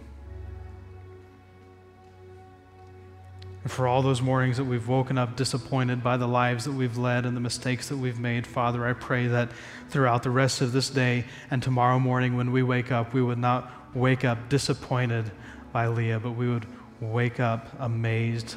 And 3.63 3.71
for 3.71 3.87
all 3.87 4.01
those 4.01 4.21
mornings 4.21 4.57
that 4.57 4.65
we've 4.65 4.87
woken 4.87 5.17
up 5.17 5.37
disappointed 5.37 6.03
by 6.03 6.17
the 6.17 6.27
lives 6.27 6.65
that 6.65 6.73
we've 6.73 6.97
led 6.97 7.25
and 7.25 7.35
the 7.35 7.41
mistakes 7.41 7.87
that 7.89 7.97
we've 7.97 8.19
made, 8.19 8.45
Father, 8.45 8.85
I 8.85 8.93
pray 8.93 9.27
that 9.27 9.49
throughout 9.89 10.23
the 10.23 10.29
rest 10.29 10.61
of 10.61 10.73
this 10.73 10.89
day 10.89 11.25
and 11.49 11.63
tomorrow 11.63 11.97
morning 11.97 12.35
when 12.35 12.51
we 12.51 12.61
wake 12.61 12.91
up, 12.91 13.13
we 13.13 13.21
would 13.21 13.37
not 13.37 13.71
wake 13.95 14.25
up 14.25 14.49
disappointed 14.49 15.31
by 15.71 15.87
Leah, 15.87 16.19
but 16.19 16.31
we 16.31 16.49
would 16.49 16.65
wake 16.99 17.39
up 17.39 17.67
amazed 17.79 18.55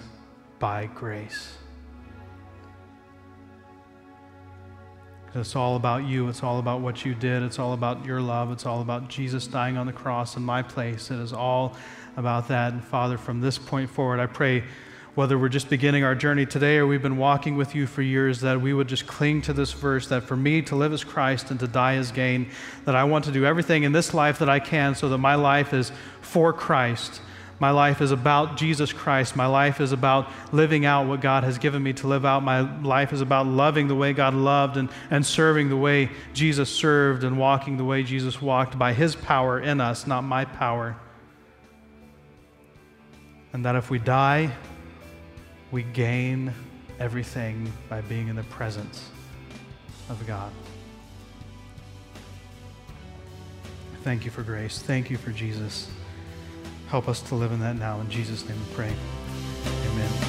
by 0.58 0.86
grace. 0.86 1.56
It's 5.34 5.54
all 5.54 5.76
about 5.76 6.04
you. 6.04 6.28
It's 6.28 6.42
all 6.42 6.58
about 6.58 6.80
what 6.80 7.04
you 7.04 7.14
did. 7.14 7.42
It's 7.42 7.58
all 7.58 7.74
about 7.74 8.06
your 8.06 8.22
love. 8.22 8.50
It's 8.50 8.64
all 8.64 8.80
about 8.80 9.08
Jesus 9.08 9.46
dying 9.46 9.76
on 9.76 9.86
the 9.86 9.92
cross 9.92 10.36
in 10.36 10.42
my 10.42 10.62
place. 10.62 11.10
It 11.10 11.18
is 11.18 11.32
all 11.32 11.76
about 12.16 12.48
that. 12.48 12.72
And 12.72 12.82
Father, 12.82 13.18
from 13.18 13.40
this 13.42 13.58
point 13.58 13.90
forward, 13.90 14.18
I 14.18 14.26
pray 14.26 14.64
whether 15.16 15.38
we're 15.38 15.48
just 15.48 15.70
beginning 15.70 16.04
our 16.04 16.14
journey 16.14 16.44
today 16.44 16.76
or 16.76 16.86
we've 16.86 17.02
been 17.02 17.16
walking 17.16 17.56
with 17.56 17.74
you 17.74 17.86
for 17.86 18.02
years, 18.02 18.42
that 18.42 18.60
we 18.60 18.74
would 18.74 18.86
just 18.86 19.06
cling 19.06 19.40
to 19.40 19.54
this 19.54 19.72
verse 19.72 20.06
that 20.08 20.22
for 20.22 20.36
me 20.36 20.60
to 20.60 20.76
live 20.76 20.92
as 20.92 21.02
Christ 21.02 21.50
and 21.50 21.58
to 21.60 21.66
die 21.66 21.94
as 21.94 22.12
gain, 22.12 22.50
that 22.84 22.94
I 22.94 23.02
want 23.04 23.24
to 23.24 23.32
do 23.32 23.46
everything 23.46 23.84
in 23.84 23.92
this 23.92 24.12
life 24.12 24.38
that 24.40 24.50
I 24.50 24.60
can 24.60 24.94
so 24.94 25.08
that 25.08 25.16
my 25.16 25.34
life 25.34 25.72
is 25.72 25.90
for 26.20 26.52
Christ. 26.52 27.22
My 27.58 27.70
life 27.70 28.02
is 28.02 28.10
about 28.10 28.58
Jesus 28.58 28.92
Christ. 28.92 29.34
My 29.34 29.46
life 29.46 29.80
is 29.80 29.92
about 29.92 30.30
living 30.52 30.84
out 30.84 31.06
what 31.06 31.22
God 31.22 31.44
has 31.44 31.56
given 31.56 31.82
me 31.82 31.94
to 31.94 32.06
live 32.06 32.26
out. 32.26 32.42
My 32.42 32.60
life 32.82 33.14
is 33.14 33.22
about 33.22 33.46
loving 33.46 33.88
the 33.88 33.94
way 33.94 34.12
God 34.12 34.34
loved 34.34 34.76
and, 34.76 34.90
and 35.10 35.24
serving 35.24 35.70
the 35.70 35.78
way 35.78 36.10
Jesus 36.34 36.68
served 36.68 37.24
and 37.24 37.38
walking 37.38 37.78
the 37.78 37.84
way 37.84 38.02
Jesus 38.02 38.42
walked 38.42 38.78
by 38.78 38.92
His 38.92 39.16
power 39.16 39.58
in 39.58 39.80
us, 39.80 40.06
not 40.06 40.24
my 40.24 40.44
power. 40.44 40.94
And 43.54 43.64
that 43.64 43.76
if 43.76 43.88
we 43.88 43.98
die, 43.98 44.52
we 45.72 45.82
gain 45.82 46.52
everything 46.98 47.72
by 47.88 48.00
being 48.02 48.28
in 48.28 48.36
the 48.36 48.44
presence 48.44 49.10
of 50.08 50.24
God. 50.26 50.52
Thank 54.02 54.24
you 54.24 54.30
for 54.30 54.42
grace. 54.42 54.78
Thank 54.78 55.10
you 55.10 55.16
for 55.16 55.32
Jesus. 55.32 55.90
Help 56.88 57.08
us 57.08 57.20
to 57.22 57.34
live 57.34 57.50
in 57.50 57.60
that 57.60 57.76
now. 57.76 58.00
In 58.00 58.08
Jesus' 58.08 58.48
name 58.48 58.58
we 58.68 58.74
pray. 58.74 60.25